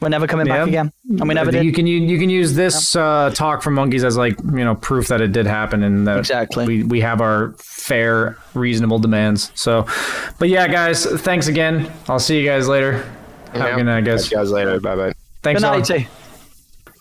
We're 0.00 0.10
never 0.10 0.28
coming 0.28 0.46
yeah. 0.46 0.58
back 0.58 0.68
again, 0.68 0.92
and 1.08 1.28
we 1.28 1.34
never 1.34 1.50
did. 1.50 1.64
You 1.64 1.72
can 1.72 1.86
you, 1.86 1.98
you 1.98 2.18
can 2.20 2.30
use 2.30 2.54
this 2.54 2.94
uh, 2.94 3.32
talk 3.34 3.62
from 3.62 3.74
monkeys 3.74 4.04
as 4.04 4.16
like 4.16 4.38
you 4.38 4.64
know 4.64 4.76
proof 4.76 5.08
that 5.08 5.20
it 5.20 5.32
did 5.32 5.46
happen 5.46 5.82
and 5.82 6.06
that 6.06 6.18
exactly 6.18 6.66
we 6.66 6.82
we 6.84 7.00
have 7.00 7.20
our 7.20 7.54
fair, 7.58 8.36
reasonable 8.54 9.00
demands. 9.00 9.50
So, 9.56 9.86
but 10.38 10.48
yeah, 10.48 10.68
guys, 10.68 11.04
thanks 11.04 11.48
again. 11.48 11.92
I'll 12.08 12.20
see 12.20 12.38
you 12.38 12.46
guys 12.46 12.68
later. 12.68 12.98
Have 13.52 13.56
yeah. 13.56 13.66
a 13.66 13.76
good 13.76 13.86
night, 13.86 14.04
guys. 14.04 14.24
See 14.24 14.36
you 14.36 14.36
guys 14.36 14.52
later. 14.52 14.78
Bye 14.78 14.94
bye. 14.94 15.12
Thanks. 15.42 15.62
Good 15.62 15.88
night. 15.88 16.08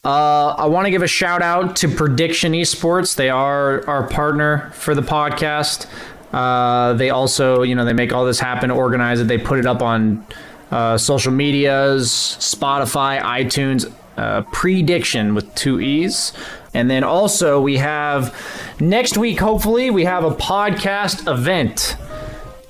Uh, 0.03 0.55
I 0.57 0.65
want 0.67 0.85
to 0.85 0.91
give 0.91 1.01
a 1.01 1.07
shout 1.07 1.41
out 1.41 1.75
to 1.77 1.89
Prediction 1.89 2.53
Esports. 2.53 3.15
They 3.15 3.29
are 3.29 3.85
our 3.87 4.07
partner 4.07 4.71
for 4.73 4.95
the 4.95 5.01
podcast. 5.01 5.85
Uh, 6.31 6.93
they 6.93 7.09
also, 7.09 7.61
you 7.61 7.75
know, 7.75 7.85
they 7.85 7.93
make 7.93 8.13
all 8.13 8.25
this 8.25 8.39
happen, 8.39 8.71
organize 8.71 9.19
it. 9.19 9.27
They 9.27 9.37
put 9.37 9.59
it 9.59 9.65
up 9.65 9.81
on 9.81 10.25
uh, 10.71 10.97
social 10.97 11.31
medias, 11.31 12.09
Spotify, 12.11 13.21
iTunes, 13.21 13.91
uh, 14.17 14.41
prediction 14.51 15.35
with 15.35 15.53
two 15.55 15.79
E's. 15.79 16.33
And 16.73 16.89
then 16.89 17.03
also 17.03 17.61
we 17.61 17.77
have 17.77 18.35
next 18.79 19.17
week, 19.17 19.39
hopefully, 19.39 19.89
we 19.89 20.05
have 20.05 20.23
a 20.23 20.31
podcast 20.31 21.31
event. 21.31 21.95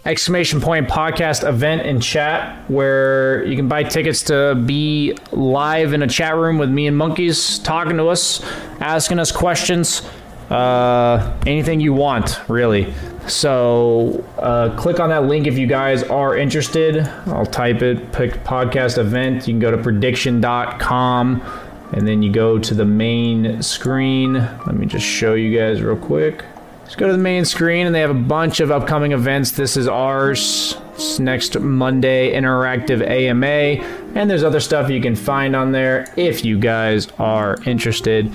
Exclamation 0.06 0.62
point 0.62 0.88
podcast 0.88 1.46
event 1.48 1.86
in 1.86 2.00
chat 2.00 2.70
where 2.70 3.44
you 3.46 3.58
can 3.58 3.68
buy 3.68 3.84
tickets 3.84 4.24
to 4.24 4.56
be 4.66 5.18
live 5.32 5.92
in 5.92 6.02
a 6.02 6.08
chat 6.08 6.36
room 6.36 6.58
with 6.58 6.70
me 6.70 6.88
and 6.88 6.98
monkeys 6.98 7.60
talking 7.60 7.98
to 7.98 8.08
us, 8.08 8.42
asking 8.80 9.20
us 9.20 9.34
questions, 9.34 10.02
uh, 10.50 11.38
anything 11.46 11.80
you 11.80 11.94
want, 11.94 12.40
really. 12.48 12.94
So 13.28 14.24
uh, 14.38 14.76
click 14.78 15.00
on 15.00 15.10
that 15.10 15.26
link 15.26 15.48
if 15.48 15.58
you 15.58 15.68
guys 15.68 16.04
are 16.04 16.38
interested. 16.38 17.00
I'll 17.28 17.46
type 17.46 17.82
it, 17.82 18.12
pick 18.14 18.44
podcast 18.44 18.98
event. 18.98 19.48
You 19.48 19.54
can 19.54 19.60
go 19.60 19.72
to 19.72 19.78
prediction.com 19.78 21.42
and 21.94 22.08
then 22.08 22.22
you 22.22 22.32
go 22.32 22.60
to 22.60 22.74
the 22.74 22.86
main 22.86 23.62
screen. 23.62 24.34
Let 24.34 24.76
me 24.76 24.86
just 24.86 25.06
show 25.06 25.34
you 25.34 25.58
guys 25.58 25.82
real 25.82 25.98
quick. 25.98 26.44
Let's 26.82 26.96
go 26.96 27.08
to 27.08 27.12
the 27.12 27.20
main 27.20 27.44
screen, 27.44 27.86
and 27.86 27.94
they 27.94 28.00
have 28.00 28.12
a 28.12 28.14
bunch 28.14 28.62
of 28.62 28.72
upcoming 28.72 29.12
events. 29.12 29.52
This 29.52 29.76
is 29.76 29.90
ours. 29.90 30.78
It's 30.94 31.20
next 31.20 31.60
Monday, 31.60 32.32
interactive 32.32 33.06
AMA, 33.06 33.84
and 34.16 34.30
there's 34.30 34.44
other 34.44 34.62
stuff 34.62 34.90
you 34.90 35.02
can 35.02 35.14
find 35.14 35.54
on 35.54 35.74
there 35.74 36.12
if 36.16 36.46
you 36.46 36.58
guys 36.58 37.10
are 37.20 37.58
interested. 37.66 38.32